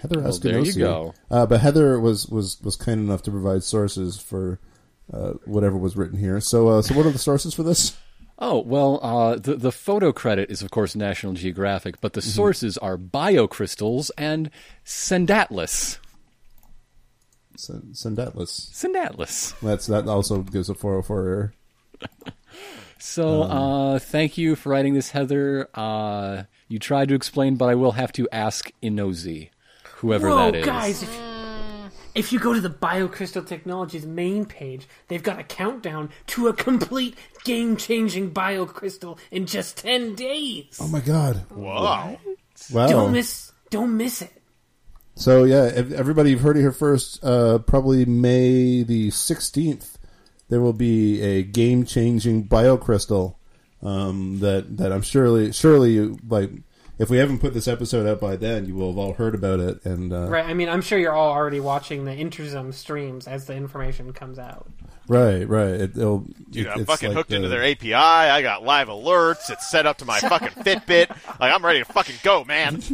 Heather 0.00 0.20
Well, 0.20 0.32
Askinosie. 0.32 0.42
there 0.42 0.60
you 0.60 0.72
go. 0.72 1.14
Uh, 1.30 1.44
but 1.44 1.60
Heather 1.60 2.00
was, 2.00 2.26
was, 2.26 2.58
was 2.62 2.74
kind 2.76 3.00
enough 3.00 3.22
to 3.24 3.30
provide 3.30 3.64
sources 3.64 4.18
for 4.18 4.60
uh, 5.12 5.32
whatever 5.44 5.76
was 5.76 5.94
written 5.94 6.18
here. 6.18 6.40
So, 6.40 6.68
uh, 6.68 6.80
so 6.82 6.94
what 6.94 7.04
are 7.04 7.10
the 7.10 7.18
sources 7.18 7.52
for 7.52 7.64
this? 7.64 7.98
Oh, 8.40 8.60
well, 8.60 9.00
uh, 9.02 9.36
the, 9.36 9.56
the 9.56 9.72
photo 9.72 10.12
credit 10.12 10.50
is, 10.50 10.62
of 10.62 10.70
course, 10.70 10.96
National 10.96 11.34
Geographic, 11.34 12.00
but 12.00 12.14
the 12.14 12.22
sources 12.22 12.78
are 12.78 12.96
biocrystals 12.96 14.10
and 14.16 14.50
Sendatlis. 14.84 15.98
Sen- 17.56 17.90
Sendatlis. 17.92 18.70
Sendatlis. 18.72 19.60
That's 19.60 19.86
that 19.88 20.08
also 20.08 20.38
gives 20.38 20.70
a 20.70 20.74
404 20.74 21.18
error. 21.20 21.54
So, 23.02 23.44
uh, 23.44 23.98
thank 23.98 24.36
you 24.36 24.54
for 24.56 24.68
writing 24.68 24.92
this, 24.92 25.10
Heather. 25.10 25.70
Uh, 25.74 26.42
you 26.68 26.78
tried 26.78 27.08
to 27.08 27.14
explain, 27.14 27.56
but 27.56 27.70
I 27.70 27.74
will 27.74 27.92
have 27.92 28.12
to 28.12 28.28
ask 28.30 28.70
Inozi, 28.82 29.48
whoever 29.96 30.28
Whoa, 30.28 30.50
that 30.50 30.54
is. 30.56 30.66
guys! 30.66 31.02
If, 31.02 31.08
if 32.14 32.32
you 32.32 32.38
go 32.38 32.52
to 32.52 32.60
the 32.60 32.70
BioCrystal 32.70 33.46
Technologies 33.46 34.06
main 34.06 34.44
page, 34.44 34.86
they've 35.08 35.22
got 35.22 35.38
a 35.38 35.44
countdown 35.44 36.10
to 36.28 36.48
a 36.48 36.52
complete 36.52 37.16
game-changing 37.44 38.32
BioCrystal 38.32 39.18
in 39.30 39.46
just 39.46 39.78
ten 39.78 40.14
days. 40.14 40.78
Oh 40.80 40.88
my 40.88 41.00
god! 41.00 41.44
Wow. 41.50 42.18
Wow. 42.72 42.86
Don't 42.88 43.12
miss, 43.12 43.52
don't 43.70 43.96
miss 43.96 44.22
it. 44.22 44.32
So 45.14 45.44
yeah, 45.44 45.70
everybody, 45.74 46.30
you've 46.30 46.40
heard 46.40 46.56
it 46.56 46.60
here 46.60 46.72
first. 46.72 47.22
Uh, 47.24 47.58
probably 47.58 48.04
May 48.04 48.82
the 48.82 49.10
sixteenth, 49.10 49.98
there 50.48 50.60
will 50.60 50.72
be 50.72 51.20
a 51.20 51.42
game-changing 51.42 52.48
biocrystal 52.48 53.36
um, 53.82 54.40
that 54.40 54.76
that 54.76 54.92
I'm 54.92 55.02
surely 55.02 55.52
surely 55.52 55.92
you 55.92 56.18
like. 56.28 56.50
If 57.00 57.08
we 57.10 57.16
haven't 57.16 57.38
put 57.38 57.54
this 57.54 57.66
episode 57.66 58.06
out 58.06 58.20
by 58.20 58.36
then, 58.36 58.66
you 58.66 58.74
will 58.74 58.88
have 58.90 58.98
all 58.98 59.14
heard 59.14 59.34
about 59.34 59.58
it. 59.58 59.84
And 59.86 60.12
uh, 60.12 60.28
Right? 60.28 60.44
I 60.44 60.52
mean, 60.54 60.68
I'm 60.68 60.82
sure 60.82 60.98
you're 60.98 61.14
all 61.14 61.32
already 61.32 61.58
watching 61.58 62.04
the 62.04 62.10
Interzum 62.12 62.74
streams 62.74 63.26
as 63.26 63.46
the 63.46 63.54
information 63.54 64.12
comes 64.12 64.38
out. 64.38 64.68
right, 65.08 65.48
right, 65.48 65.70
it, 65.80 65.94
will 65.96 66.26
Dude, 66.50 66.66
it- 66.66 66.68
I'm 66.68 66.84
fucking 66.84 67.08
like 67.08 67.16
hooked 67.16 67.30
the- 67.30 67.36
into 67.36 67.48
their 67.48 67.64
API. 67.64 67.94
I 67.94 68.42
got 68.42 68.62
live 68.64 68.88
alerts. 68.88 69.50
It's 69.50 69.70
set 69.70 69.86
up 69.86 69.96
to 69.98 70.04
my 70.04 70.20
fucking 70.20 70.48
Fitbit. 70.64 71.08
Like 71.40 71.52
I'm 71.54 71.64
ready 71.64 71.78
to 71.78 71.84
fucking 71.86 72.16
go, 72.22 72.44
man. 72.44 72.82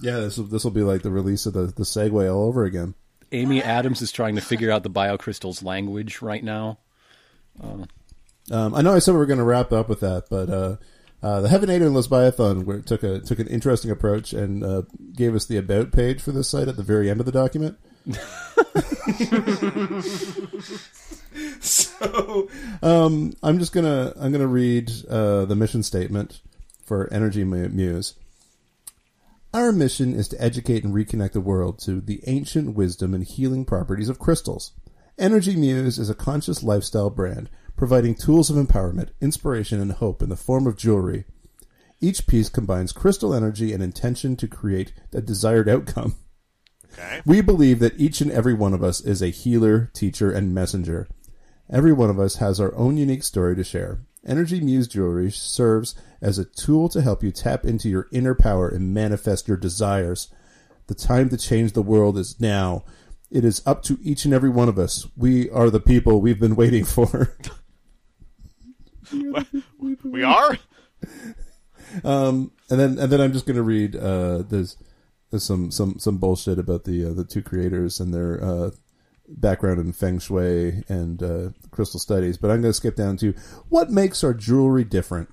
Yeah, 0.00 0.18
this 0.20 0.36
will 0.36 0.46
this 0.46 0.64
will 0.64 0.72
be 0.72 0.82
like 0.82 1.02
the 1.02 1.12
release 1.12 1.46
of 1.46 1.52
the 1.52 1.66
the 1.66 1.84
Segway 1.84 2.32
all 2.34 2.48
over 2.48 2.64
again. 2.64 2.94
Amy 3.30 3.62
Adams 3.62 4.02
is 4.02 4.10
trying 4.10 4.34
to 4.34 4.40
figure 4.40 4.68
out 4.72 4.82
the 4.82 4.90
biocrystal's 4.90 5.62
language 5.62 6.20
right 6.22 6.42
now. 6.42 6.78
Um, 7.60 7.86
I 8.74 8.82
know 8.82 8.94
I 8.94 8.98
said 8.98 9.12
we 9.12 9.18
were 9.18 9.26
going 9.26 9.38
to 9.38 9.44
wrap 9.44 9.70
up 9.70 9.88
with 9.88 10.00
that, 10.00 10.24
but 10.28 10.50
uh, 10.50 10.76
uh, 11.22 11.40
the 11.40 11.48
Heavenator 11.48 11.86
and 11.86 11.94
Lesbiathan 11.94 12.64
were, 12.64 12.80
took 12.80 13.02
a 13.02 13.20
took 13.20 13.38
an 13.38 13.46
interesting 13.46 13.90
approach 13.90 14.32
and 14.32 14.64
uh, 14.64 14.82
gave 15.14 15.34
us 15.34 15.46
the 15.46 15.56
about 15.56 15.92
page 15.92 16.20
for 16.20 16.32
this 16.32 16.48
site 16.48 16.68
at 16.68 16.76
the 16.76 16.82
very 16.82 17.08
end 17.08 17.20
of 17.20 17.26
the 17.26 17.32
document. 17.32 17.78
so 21.60 22.48
um, 22.82 23.34
I'm 23.42 23.58
just 23.60 23.72
gonna 23.72 24.12
I'm 24.16 24.32
gonna 24.32 24.48
read 24.48 24.90
uh, 25.08 25.44
the 25.44 25.54
mission 25.54 25.84
statement 25.84 26.40
for 26.84 27.12
Energy 27.12 27.44
Muse. 27.44 28.14
Our 29.54 29.70
mission 29.70 30.14
is 30.14 30.28
to 30.28 30.42
educate 30.42 30.82
and 30.82 30.94
reconnect 30.94 31.32
the 31.32 31.40
world 31.40 31.78
to 31.80 32.00
the 32.00 32.20
ancient 32.26 32.74
wisdom 32.74 33.14
and 33.14 33.22
healing 33.22 33.64
properties 33.64 34.08
of 34.08 34.18
crystals. 34.18 34.72
Energy 35.18 35.54
Muse 35.54 35.98
is 35.98 36.10
a 36.10 36.14
conscious 36.14 36.62
lifestyle 36.62 37.10
brand 37.10 37.50
providing 37.76 38.14
tools 38.14 38.50
of 38.50 38.56
empowerment, 38.56 39.10
inspiration, 39.20 39.80
and 39.80 39.92
hope 39.92 40.22
in 40.22 40.28
the 40.28 40.36
form 40.36 40.66
of 40.66 40.76
jewelry. 40.76 41.24
Each 42.00 42.26
piece 42.26 42.48
combines 42.48 42.92
crystal 42.92 43.32
energy 43.32 43.72
and 43.72 43.82
intention 43.82 44.36
to 44.36 44.48
create 44.48 44.92
a 45.12 45.20
desired 45.20 45.68
outcome. 45.68 46.16
Okay. 46.92 47.22
We 47.24 47.40
believe 47.40 47.78
that 47.78 47.98
each 47.98 48.20
and 48.20 48.30
every 48.30 48.54
one 48.54 48.74
of 48.74 48.82
us 48.82 49.00
is 49.00 49.22
a 49.22 49.28
healer, 49.28 49.90
teacher, 49.94 50.30
and 50.30 50.54
messenger. 50.54 51.08
Every 51.70 51.92
one 51.92 52.10
of 52.10 52.18
us 52.18 52.36
has 52.36 52.60
our 52.60 52.74
own 52.74 52.96
unique 52.96 53.22
story 53.22 53.56
to 53.56 53.64
share. 53.64 54.00
Energy 54.26 54.60
Muse 54.60 54.86
Jewelry 54.86 55.30
serves 55.30 55.94
as 56.20 56.38
a 56.38 56.44
tool 56.44 56.88
to 56.90 57.02
help 57.02 57.22
you 57.22 57.32
tap 57.32 57.64
into 57.64 57.88
your 57.88 58.08
inner 58.12 58.34
power 58.34 58.68
and 58.68 58.92
manifest 58.92 59.48
your 59.48 59.56
desires. 59.56 60.28
The 60.86 60.94
time 60.94 61.28
to 61.30 61.36
change 61.36 61.72
the 61.72 61.82
world 61.82 62.18
is 62.18 62.40
now. 62.40 62.84
It 63.30 63.44
is 63.44 63.62
up 63.64 63.82
to 63.84 63.98
each 64.02 64.24
and 64.24 64.34
every 64.34 64.50
one 64.50 64.68
of 64.68 64.78
us. 64.78 65.08
We 65.16 65.48
are 65.50 65.70
the 65.70 65.80
people 65.80 66.20
we've 66.20 66.40
been 66.40 66.56
waiting 66.56 66.84
for. 66.84 67.36
We 70.04 70.22
are. 70.22 70.58
Um, 72.04 72.52
and 72.70 72.80
then 72.80 72.98
and 72.98 73.12
then 73.12 73.20
I'm 73.20 73.32
just 73.32 73.46
going 73.46 73.56
to 73.56 73.62
read. 73.62 73.96
Uh, 73.96 74.42
there's 74.42 74.76
there's 75.30 75.44
some 75.44 75.70
some 75.70 75.98
some 75.98 76.18
bullshit 76.18 76.58
about 76.58 76.84
the 76.84 77.06
uh, 77.06 77.12
the 77.12 77.24
two 77.24 77.42
creators 77.42 78.00
and 78.00 78.14
their 78.14 78.42
uh, 78.42 78.70
background 79.28 79.80
in 79.80 79.92
feng 79.92 80.18
shui 80.18 80.84
and 80.88 81.22
uh, 81.22 81.50
crystal 81.70 82.00
studies, 82.00 82.36
but 82.36 82.50
I'm 82.50 82.60
going 82.60 82.70
to 82.70 82.76
skip 82.76 82.96
down 82.96 83.16
to 83.18 83.34
what 83.68 83.90
makes 83.90 84.22
our 84.24 84.34
jewelry 84.34 84.84
different. 84.84 85.28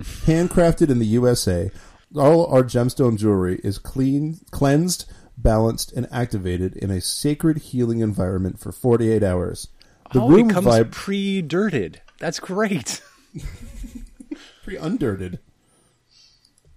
Handcrafted 0.00 0.88
in 0.88 0.98
the 0.98 1.06
USA, 1.06 1.70
all 2.16 2.46
our 2.46 2.62
gemstone 2.62 3.18
jewelry 3.18 3.60
is 3.62 3.78
clean, 3.78 4.40
cleansed, 4.50 5.10
balanced, 5.36 5.92
and 5.92 6.08
activated 6.10 6.74
in 6.76 6.90
a 6.90 7.00
sacred 7.00 7.58
healing 7.58 8.00
environment 8.00 8.58
for 8.58 8.72
48 8.72 9.22
hours. 9.22 9.68
The 10.12 10.22
oh, 10.22 10.28
room 10.28 10.50
it 10.50 10.54
comes 10.54 10.66
vib- 10.66 10.90
pre-dirted. 10.90 12.00
That's 12.20 12.38
great. 12.38 13.02
pretty 14.62 14.78
undirted. 14.78 15.40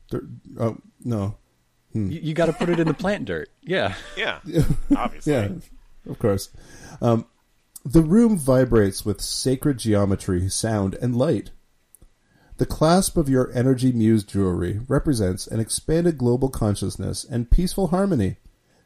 Dirt, 0.09 0.25
oh 0.59 0.77
no, 1.03 1.35
You, 1.93 2.05
you 2.05 2.33
got 2.33 2.47
to 2.47 2.53
put 2.53 2.69
it 2.69 2.79
in 2.79 2.87
the 2.87 2.93
plant 2.93 3.25
dirt. 3.25 3.49
Yeah. 3.61 3.93
Yeah. 4.17 4.39
Obviously. 4.95 5.33
Yeah, 5.33 5.49
of 6.09 6.17
course. 6.17 6.49
Um, 7.01 7.25
the 7.85 8.01
room 8.01 8.37
vibrates 8.37 9.05
with 9.05 9.21
sacred 9.21 9.77
geometry, 9.77 10.49
sound, 10.49 10.95
and 10.95 11.15
light. 11.15 11.51
The 12.57 12.65
clasp 12.65 13.17
of 13.17 13.27
your 13.27 13.51
Energy 13.53 13.91
Muse 13.91 14.23
jewelry 14.23 14.79
represents 14.87 15.47
an 15.47 15.59
expanded 15.59 16.17
global 16.17 16.49
consciousness 16.49 17.25
and 17.25 17.49
peaceful 17.51 17.87
harmony. 17.87 18.37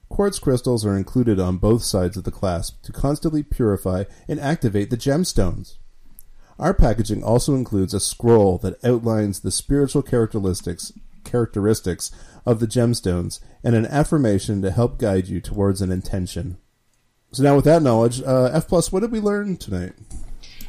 Quartz 0.09 0.39
crystals 0.39 0.85
are 0.85 0.97
included 0.97 1.39
on 1.39 1.57
both 1.57 1.83
sides 1.83 2.17
of 2.17 2.23
the 2.23 2.31
clasp 2.31 2.81
to 2.83 2.93
constantly 2.93 3.43
purify 3.43 4.05
and 4.27 4.39
activate 4.39 4.89
the 4.89 4.97
gemstones. 4.97 5.75
Our 6.59 6.73
packaging 6.73 7.23
also 7.23 7.53
includes 7.55 7.93
a 7.93 7.99
scroll 7.99 8.57
that 8.59 8.83
outlines 8.83 9.41
the 9.41 9.51
spiritual 9.51 10.01
characteristics 10.01 10.91
characteristics 11.23 12.11
of 12.45 12.59
the 12.59 12.67
gemstones 12.67 13.39
and 13.63 13.75
an 13.75 13.85
affirmation 13.85 14.61
to 14.61 14.71
help 14.71 14.97
guide 14.97 15.27
you 15.27 15.41
towards 15.41 15.81
an 15.81 15.91
intention. 15.91 16.57
So 17.33 17.43
now 17.43 17.55
with 17.57 17.65
that 17.65 17.81
knowledge, 17.81 18.21
uh, 18.21 18.49
F 18.53 18.67
plus, 18.67 18.91
what 18.91 19.01
did 19.01 19.11
we 19.11 19.19
learn 19.19 19.57
tonight? 19.57 19.93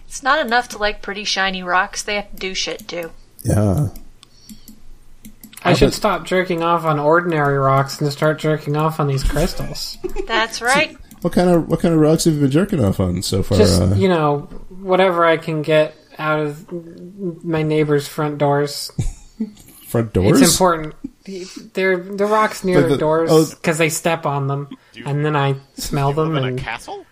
It's 0.06 0.22
not 0.22 0.44
enough 0.44 0.68
to 0.70 0.78
like 0.78 1.00
pretty 1.00 1.24
shiny 1.24 1.62
rocks. 1.62 2.02
They 2.02 2.16
have 2.16 2.30
to 2.30 2.36
do 2.36 2.54
shit 2.54 2.88
too. 2.88 3.12
Yeah. 3.44 3.88
I 5.62 5.74
should 5.74 5.88
about- 5.88 5.94
stop 5.96 6.24
jerking 6.24 6.62
off 6.62 6.84
on 6.84 6.98
ordinary 6.98 7.58
rocks 7.58 8.00
and 8.00 8.10
start 8.12 8.38
jerking 8.38 8.76
off 8.76 9.00
on 9.00 9.06
these 9.06 9.22
crystals. 9.22 9.98
That's 10.26 10.60
right. 10.60 10.96
What 11.20 11.32
kind 11.32 11.50
of 11.50 11.68
what 11.68 11.80
kind 11.80 11.94
of 11.94 12.00
rocks 12.00 12.24
have 12.24 12.34
you 12.34 12.40
been 12.40 12.50
jerking 12.50 12.84
off 12.84 13.00
on 13.00 13.22
so 13.22 13.42
far? 13.42 13.58
Just 13.58 13.80
uh, 13.80 13.94
you 13.94 14.08
know, 14.08 14.48
whatever 14.80 15.24
I 15.24 15.36
can 15.36 15.62
get 15.62 15.94
out 16.18 16.40
of 16.40 17.44
my 17.44 17.62
neighbor's 17.62 18.08
front 18.08 18.38
doors. 18.38 18.90
front 19.86 20.12
doors. 20.12 20.40
It's 20.40 20.52
important. 20.52 20.94
They're 21.74 21.96
the 21.98 22.26
rocks 22.26 22.64
near 22.64 22.82
the, 22.82 22.88
the- 22.88 22.96
doors 22.98 23.30
oh. 23.32 23.48
because 23.50 23.78
they 23.78 23.88
step 23.88 24.26
on 24.26 24.46
them, 24.46 24.68
you- 24.94 25.04
and 25.06 25.24
then 25.24 25.36
I 25.36 25.56
smell 25.74 26.12
them. 26.12 26.36
In 26.36 26.44
And 26.44 26.58
a 26.58 26.62
castle? 26.62 27.04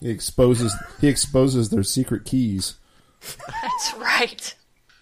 He 0.00 0.10
exposes 0.10 0.74
he 1.00 1.08
exposes 1.08 1.70
their 1.70 1.82
secret 1.82 2.24
keys. 2.24 2.74
That's 3.62 3.94
right. 3.94 4.54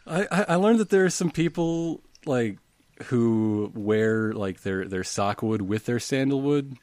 I, 0.07 0.27
I 0.31 0.45
I 0.51 0.55
learned 0.55 0.79
that 0.79 0.91
there 0.91 1.05
are 1.05 1.11
some 1.11 1.31
people 1.31 2.01
like 2.27 2.59
who 3.07 3.73
wear 3.75 4.33
like 4.33 4.63
their 4.63 4.87
their 4.87 5.05
sockwood 5.05 5.63
with 5.63 5.85
their 5.87 5.99
sandalwood. 5.99 6.77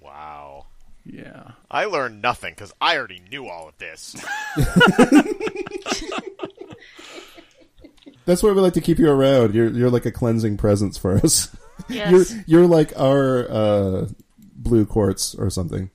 Wow. 0.00 0.66
Yeah. 1.04 1.52
I 1.70 1.84
learned 1.84 2.22
nothing 2.22 2.54
because 2.54 2.72
I 2.80 2.96
already 2.96 3.20
knew 3.30 3.46
all 3.46 3.68
of 3.68 3.76
this. 3.78 4.16
That's 8.24 8.42
why 8.42 8.52
we 8.52 8.60
like 8.60 8.74
to 8.74 8.80
keep 8.80 8.98
you 8.98 9.10
around. 9.10 9.54
You're 9.54 9.70
you're 9.70 9.90
like 9.90 10.06
a 10.06 10.12
cleansing 10.12 10.56
presence 10.56 10.98
for 10.98 11.16
us. 11.16 11.54
Yes. 11.88 12.10
You're 12.10 12.44
you're 12.46 12.66
like 12.66 12.92
our 12.98 13.50
uh, 13.50 14.08
blue 14.54 14.84
quartz 14.84 15.34
or 15.34 15.48
something. 15.50 15.90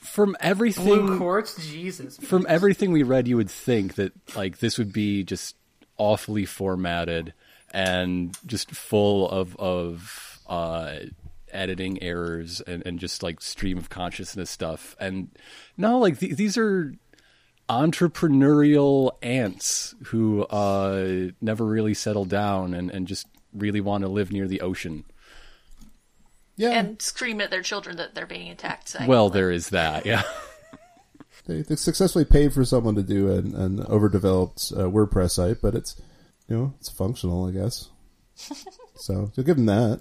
From 0.00 0.30
blue 0.30 0.36
everything 0.40 1.18
quartz, 1.18 1.66
Jesus. 1.66 2.16
from 2.18 2.44
everything 2.48 2.92
we 2.92 3.02
read, 3.02 3.28
you 3.28 3.36
would 3.36 3.50
think 3.50 3.94
that 3.94 4.12
like 4.36 4.58
this 4.58 4.76
would 4.76 4.92
be 4.92 5.24
just 5.24 5.56
awfully 5.96 6.44
formatted 6.44 7.32
and 7.72 8.36
just 8.46 8.70
full 8.72 9.30
of 9.30 9.56
of 9.56 10.40
uh, 10.48 10.96
editing 11.52 12.02
errors 12.02 12.60
and, 12.60 12.84
and 12.86 12.98
just 12.98 13.22
like 13.22 13.40
stream 13.40 13.78
of 13.78 13.90
consciousness 13.90 14.50
stuff. 14.50 14.96
And 14.98 15.30
no, 15.76 15.98
like 15.98 16.18
th- 16.18 16.36
these 16.36 16.56
are 16.56 16.94
entrepreneurial 17.68 19.12
ants 19.22 19.94
who 20.06 20.42
uh, 20.44 21.30
never 21.40 21.64
really 21.64 21.94
settle 21.94 22.24
down 22.24 22.74
and, 22.74 22.90
and 22.90 23.06
just 23.06 23.26
really 23.52 23.80
want 23.80 24.02
to 24.02 24.08
live 24.08 24.32
near 24.32 24.48
the 24.48 24.60
ocean. 24.60 25.04
Yeah, 26.56 26.70
and 26.70 27.00
scream 27.00 27.40
at 27.40 27.50
their 27.50 27.62
children 27.62 27.96
that 27.98 28.14
they're 28.14 28.26
being 28.26 28.50
attacked. 28.50 28.88
Saying, 28.88 29.06
Well, 29.06 29.30
there 29.30 29.52
is 29.52 29.70
that, 29.70 30.06
yeah. 30.06 30.22
they, 31.46 31.62
they 31.62 31.76
successfully 31.76 32.24
paid 32.24 32.52
for 32.52 32.64
someone 32.64 32.96
to 32.96 33.02
do 33.02 33.30
an, 33.30 33.54
an 33.54 33.80
overdeveloped 33.86 34.72
uh, 34.74 34.82
WordPress 34.82 35.32
site, 35.32 35.58
but 35.62 35.76
it's 35.76 36.00
you 36.48 36.56
know 36.56 36.74
it's 36.80 36.88
functional, 36.88 37.46
I 37.46 37.52
guess. 37.52 37.90
so 38.96 39.30
you'll 39.34 39.46
give 39.46 39.56
them 39.56 39.66
that. 39.66 40.00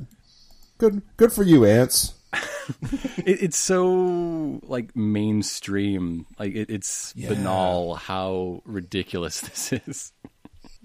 Good, 0.78 1.02
good 1.18 1.32
for 1.34 1.44
you, 1.44 1.66
ants. 1.66 2.14
it, 3.20 3.41
it's 3.44 3.58
so 3.58 4.60
like 4.64 4.95
mainstream 4.95 6.26
like 6.38 6.54
it, 6.54 6.70
it's 6.70 7.14
Yeah. 7.16 7.30
banal 7.30 7.95
how 7.95 8.62
ridiculous 8.66 9.40
this 9.41 9.72
is 9.74 10.12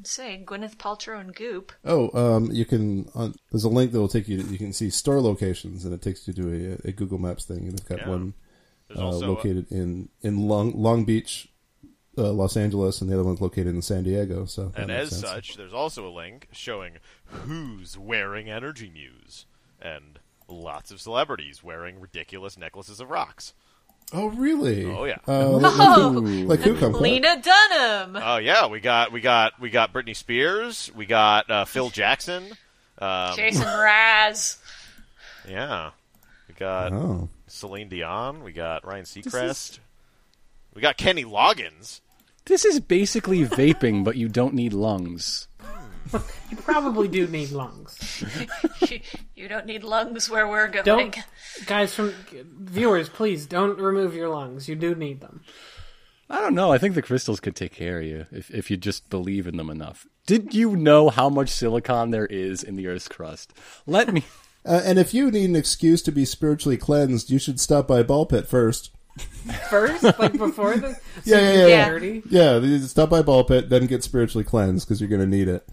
say 0.04 0.42
Gwyneth 0.46 0.76
Paltrow 0.76 1.20
and 1.20 1.34
Goop. 1.34 1.72
Oh, 1.84 2.10
um, 2.36 2.50
you 2.52 2.64
can. 2.64 3.08
On, 3.14 3.34
there's 3.50 3.64
a 3.64 3.68
link 3.68 3.92
that 3.92 4.00
will 4.00 4.08
take 4.08 4.28
you. 4.28 4.42
To, 4.42 4.48
you 4.48 4.58
can 4.58 4.72
see 4.72 4.90
store 4.90 5.20
locations, 5.20 5.84
and 5.84 5.94
it 5.94 6.02
takes 6.02 6.26
you 6.26 6.34
to 6.34 6.78
a, 6.84 6.88
a 6.88 6.92
Google 6.92 7.18
Maps 7.18 7.44
thing, 7.44 7.58
and 7.58 7.72
it's 7.74 7.82
got 7.82 7.98
Yeah. 7.98 8.08
one 8.08 8.34
uh, 8.94 9.00
also 9.00 9.28
located 9.28 9.70
in 9.70 10.08
in 10.22 10.48
Long 10.48 10.72
Long 10.80 11.04
Beach, 11.04 11.48
uh, 12.18 12.32
Los 12.32 12.56
Angeles, 12.56 13.00
and 13.00 13.10
the 13.10 13.14
other 13.14 13.24
one's 13.24 13.40
located 13.40 13.68
in 13.68 13.82
San 13.82 14.04
Diego. 14.04 14.44
So, 14.44 14.72
and 14.76 14.90
as 14.90 15.10
sense. 15.10 15.22
such, 15.22 15.56
there's 15.56 15.72
also 15.74 16.08
a 16.08 16.10
link 16.12 16.48
showing 16.52 16.94
who's 17.24 17.96
wearing 17.98 18.50
Energy 18.50 18.90
Muse 18.90 19.46
and 19.82 20.18
lots 20.48 20.90
of 20.90 21.00
celebrities 21.00 21.62
wearing 21.62 22.00
ridiculous 22.00 22.56
necklaces 22.56 23.00
of 23.00 23.10
rocks. 23.10 23.52
oh 24.12 24.28
really? 24.28 24.86
Oh, 24.86 25.04
yeah. 25.04 25.18
Uh, 25.26 25.50
like, 25.58 25.76
like 25.78 25.98
who? 25.98 26.20
Like 26.46 26.60
who? 26.60 26.74
Lena 26.88 27.40
Dunham. 27.42 28.16
Oh 28.22 28.36
yeah, 28.36 28.66
we 28.66 28.80
got 28.80 29.12
we 29.12 29.20
got 29.20 29.58
we 29.60 29.70
got 29.70 29.92
Britney 29.92 30.14
Spears, 30.16 30.90
we 30.94 31.06
got 31.06 31.50
uh, 31.50 31.64
Phil 31.64 31.90
Jackson. 31.90 32.44
Um, 32.98 33.34
Jason 33.36 33.64
Mraz. 33.64 34.58
yeah, 35.48 35.90
we 36.48 36.54
got 36.54 36.92
Oh, 36.92 37.28
Celine 37.48 37.88
Dion. 37.88 38.44
We 38.44 38.52
got 38.52 38.86
Ryan 38.86 39.04
Seacrest. 39.04 39.80
We 40.74 40.80
got 40.82 40.96
Kenny 40.96 41.24
Loggins. 41.24 42.00
this 42.46 42.64
is 42.64 42.80
basically 42.80 43.44
vaping 43.44 44.04
but 44.04 44.16
you 44.16 44.28
don't 44.28 44.54
need 44.54 44.72
lungs 44.72 45.48
You 46.50 46.56
probably 46.58 47.08
do 47.08 47.26
need 47.26 47.50
lungs. 47.50 48.22
you 49.34 49.48
don't 49.48 49.64
need 49.66 49.84
lungs 49.84 50.28
where 50.28 50.46
we're 50.46 50.68
going. 50.68 50.84
Don't, 50.84 51.16
guys, 51.64 51.94
from 51.94 52.12
viewers, 52.44 53.08
please 53.08 53.46
don't 53.46 53.78
remove 53.78 54.14
your 54.14 54.28
lungs. 54.28 54.68
You 54.68 54.74
do 54.76 54.94
need 54.94 55.20
them. 55.22 55.40
i 56.28 56.40
don't 56.40 56.54
know 56.54 56.72
i 56.72 56.78
think 56.78 56.94
the 56.94 57.02
crystals 57.02 57.40
could 57.40 57.56
take 57.56 57.72
care 57.72 57.98
of 58.00 58.04
you 58.06 58.26
if, 58.30 58.50
if 58.50 58.70
you 58.70 58.76
just 58.76 59.08
believe 59.10 59.46
in 59.46 59.56
them 59.56 59.70
enough 59.70 60.06
did 60.26 60.54
you 60.54 60.76
know 60.76 61.08
how 61.10 61.28
much 61.28 61.48
silicon 61.50 62.10
there 62.10 62.26
is 62.26 62.62
in 62.62 62.76
the 62.76 62.86
earth's 62.86 63.08
crust 63.08 63.52
let 63.86 64.12
me 64.12 64.22
uh, 64.66 64.80
and 64.84 64.98
if 64.98 65.12
you 65.14 65.30
need 65.30 65.48
an 65.50 65.56
excuse 65.56 66.00
to 66.02 66.12
be 66.12 66.24
spiritually 66.24 66.76
cleansed, 66.76 67.30
you 67.30 67.38
should 67.38 67.58
stop 67.60 67.88
by 67.88 68.02
Ball 68.02 68.24
Pit 68.26 68.46
first. 68.46 68.90
First, 69.68 70.04
like 70.18 70.38
before 70.38 70.76
the 70.76 70.96
Yeah, 71.24 71.38
yeah, 71.40 71.52
yeah, 71.52 71.66
yeah. 71.66 71.88
dirty. 71.90 72.22
Yeah, 72.30 72.78
stop 72.86 73.10
by 73.10 73.20
Ball 73.22 73.44
Pit, 73.44 73.68
then 73.68 73.86
get 73.86 74.02
spiritually 74.04 74.44
cleansed 74.44 74.86
because 74.86 75.00
you're 75.00 75.10
going 75.10 75.20
to 75.20 75.26
need 75.26 75.48
it. 75.48 75.68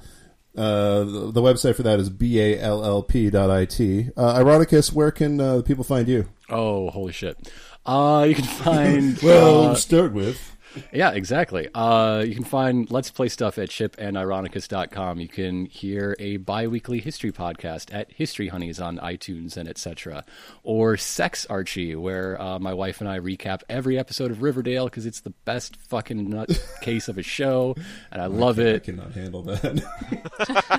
Uh, 0.60 1.03
the, 1.06 1.31
the 1.31 1.41
website 1.41 1.76
for 1.76 1.84
that 1.84 1.99
is 1.99 2.10
ballp.it. 2.10 4.14
Uh, 4.18 4.34
Ironicus, 4.40 4.91
where 4.91 5.11
can 5.11 5.40
uh, 5.40 5.61
people 5.61 5.84
find 5.86 6.07
you? 6.07 6.27
oh 6.52 6.90
holy 6.90 7.14
shit 7.14 7.38
uh 7.86 8.26
you 8.27 8.34
can 8.34 8.44
find 8.44 9.19
Well, 9.23 9.65
uh, 9.68 9.76
start 9.76 10.14
with. 10.14 10.57
Yeah, 10.91 11.12
exactly. 11.12 11.68
Uh, 11.74 12.24
you 12.28 12.36
can 12.36 12.44
find 12.44 12.90
Let's 12.91 13.12
Play 13.12 13.30
stuff 13.30 13.58
at 13.58 13.70
chipandironicus.com. 13.70 15.20
You 15.20 15.28
can 15.28 15.66
hear 15.66 16.16
a 16.20 16.38
bi-weekly 16.38 17.00
history 17.00 17.32
podcast 17.32 17.94
at 17.94 18.12
History 18.12 18.48
Honeys 18.48 18.80
on 18.80 18.98
iTunes 18.98 19.58
and 19.58 19.68
etc. 19.68 20.24
Or 20.64 20.98
Sex 20.98 21.46
Archie, 21.48 21.96
where 21.96 22.40
uh, 22.41 22.60
my 22.60 22.74
wife 22.74 23.02
and 23.02 23.10
I 23.10 23.20
recap 23.20 23.62
every 23.70 23.98
episode 23.98 24.32
of 24.32 24.41
Riverdale 24.41 24.86
because 24.86 25.06
it's 25.06 25.22
the 25.22 25.34
best 25.46 25.76
fucking 25.76 26.30
nut 26.30 26.50
case 26.82 27.08
of 27.08 27.18
a 27.18 27.24
show, 27.24 27.76
and 28.12 28.22
I 28.22 28.28
love 28.28 28.60
I 28.60 28.64
it. 28.64 28.76
I 28.76 28.80
cannot 28.80 29.12
handle 29.14 29.41
that. 29.44 29.84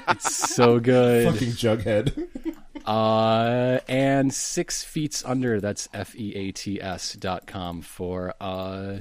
It's 0.10 0.54
so 0.54 0.80
good. 0.80 1.32
Fucking 1.32 1.48
Jughead. 1.52 2.28
Uh, 2.86 3.78
and 3.88 4.32
Six 4.32 4.82
Feats 4.82 5.24
Under, 5.24 5.60
that's 5.60 5.88
F 5.94 6.14
E 6.16 6.34
A 6.34 6.52
T 6.52 6.80
S 6.80 7.14
dot 7.14 7.46
com 7.46 7.82
for 7.82 8.34
uh, 8.40 8.98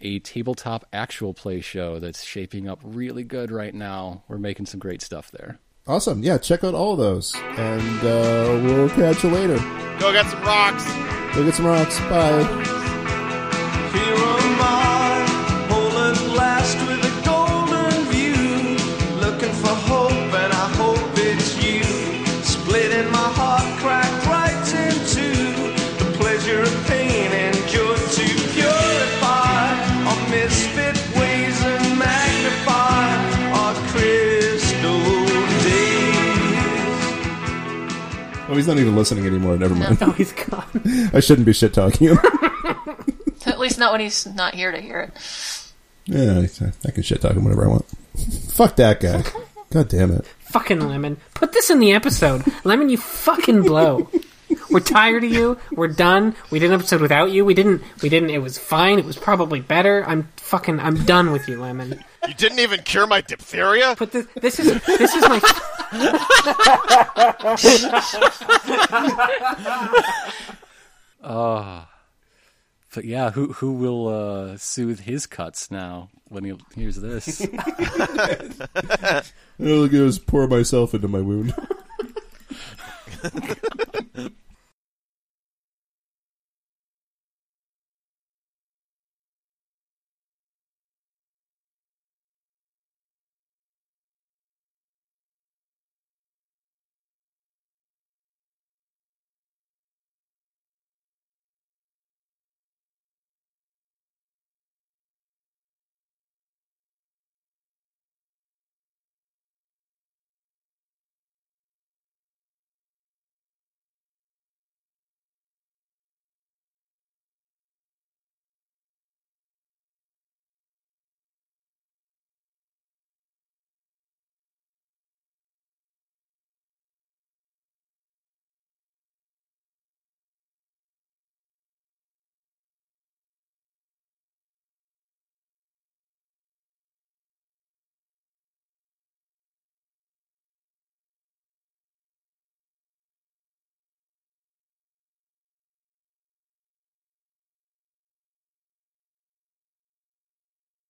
a 0.00 0.18
tabletop 0.20 0.86
actual 0.92 1.34
play 1.34 1.60
show 1.60 1.98
that's 1.98 2.22
shaping 2.24 2.68
up 2.68 2.80
really 2.82 3.24
good 3.24 3.50
right 3.50 3.74
now. 3.74 4.22
We're 4.28 4.38
making 4.38 4.66
some 4.66 4.80
great 4.80 5.02
stuff 5.02 5.30
there. 5.30 5.58
awesome. 5.86 6.22
Yeah, 6.22 6.38
check 6.38 6.64
out 6.64 6.74
all 6.74 6.92
of 6.92 6.98
those. 6.98 7.34
And 7.56 7.98
uh, 8.00 8.60
we'll 8.64 8.88
catch 8.90 9.22
you 9.24 9.30
later. 9.30 9.56
Go 9.98 10.12
get 10.12 10.26
some 10.30 10.42
rocks. 10.42 10.84
Go 11.34 11.44
get 11.44 11.54
some 11.54 11.66
rocks. 11.66 11.98
Bye. 12.00 12.64
Not 38.68 38.78
even 38.78 38.94
listening 38.94 39.26
anymore. 39.26 39.56
Never 39.56 39.74
mind. 39.74 40.00
No, 40.00 40.10
he's 40.12 40.32
gone. 40.32 41.10
I 41.12 41.20
shouldn't 41.20 41.46
be 41.46 41.52
shit 41.52 41.74
talking 41.74 42.08
him. 42.08 42.18
At 43.46 43.58
least 43.58 43.78
not 43.78 43.92
when 43.92 44.00
he's 44.00 44.26
not 44.26 44.54
here 44.54 44.70
to 44.70 44.80
hear 44.80 45.00
it. 45.00 45.72
yeah, 46.06 46.46
uh, 46.64 46.70
I 46.86 46.90
can 46.90 47.02
shit 47.02 47.20
talk 47.20 47.32
him 47.32 47.44
whenever 47.44 47.64
I 47.64 47.68
want. 47.68 47.86
Fuck 48.50 48.76
that 48.76 49.00
guy. 49.00 49.24
God 49.70 49.88
damn 49.88 50.12
it. 50.12 50.26
fucking 50.40 50.80
Lemon. 50.80 51.18
Put 51.34 51.52
this 51.52 51.70
in 51.70 51.78
the 51.80 51.92
episode. 51.92 52.44
Lemon, 52.64 52.88
you 52.88 52.98
fucking 52.98 53.62
blow. 53.62 54.08
We're 54.70 54.80
tired 54.80 55.24
of 55.24 55.30
you. 55.30 55.58
We're 55.72 55.88
done. 55.88 56.34
We 56.50 56.58
did 56.58 56.70
an 56.70 56.74
episode 56.74 57.00
without 57.00 57.30
you. 57.30 57.44
We 57.44 57.54
didn't. 57.54 57.82
We 58.02 58.08
didn't. 58.08 58.30
It 58.30 58.42
was 58.42 58.58
fine. 58.58 58.98
It 58.98 59.04
was 59.04 59.16
probably 59.16 59.60
better. 59.60 60.04
I'm 60.06 60.28
fucking. 60.36 60.80
I'm 60.80 61.04
done 61.04 61.32
with 61.32 61.48
you, 61.48 61.60
Lemon. 61.60 62.02
You 62.26 62.34
didn't 62.34 62.58
even 62.58 62.82
cure 62.82 63.06
my 63.06 63.20
diphtheria. 63.20 63.94
But 63.98 64.12
this. 64.12 64.26
This 64.40 64.60
is. 64.60 64.82
This 64.84 65.14
is 65.14 65.22
my. 65.22 65.40
Ah. 71.20 71.88
But 72.94 73.04
yeah, 73.04 73.30
who 73.30 73.52
who 73.52 73.74
will 73.74 74.08
uh, 74.08 74.56
soothe 74.56 75.00
his 75.00 75.26
cuts 75.26 75.70
now 75.70 76.08
when 76.24 76.44
he 76.44 76.54
hears 76.74 76.96
this? 76.96 77.40
I'll 79.60 79.88
just 79.88 80.26
pour 80.26 80.48
myself 80.48 80.94
into 80.94 81.06
my 81.06 81.20
wound. 81.20 81.54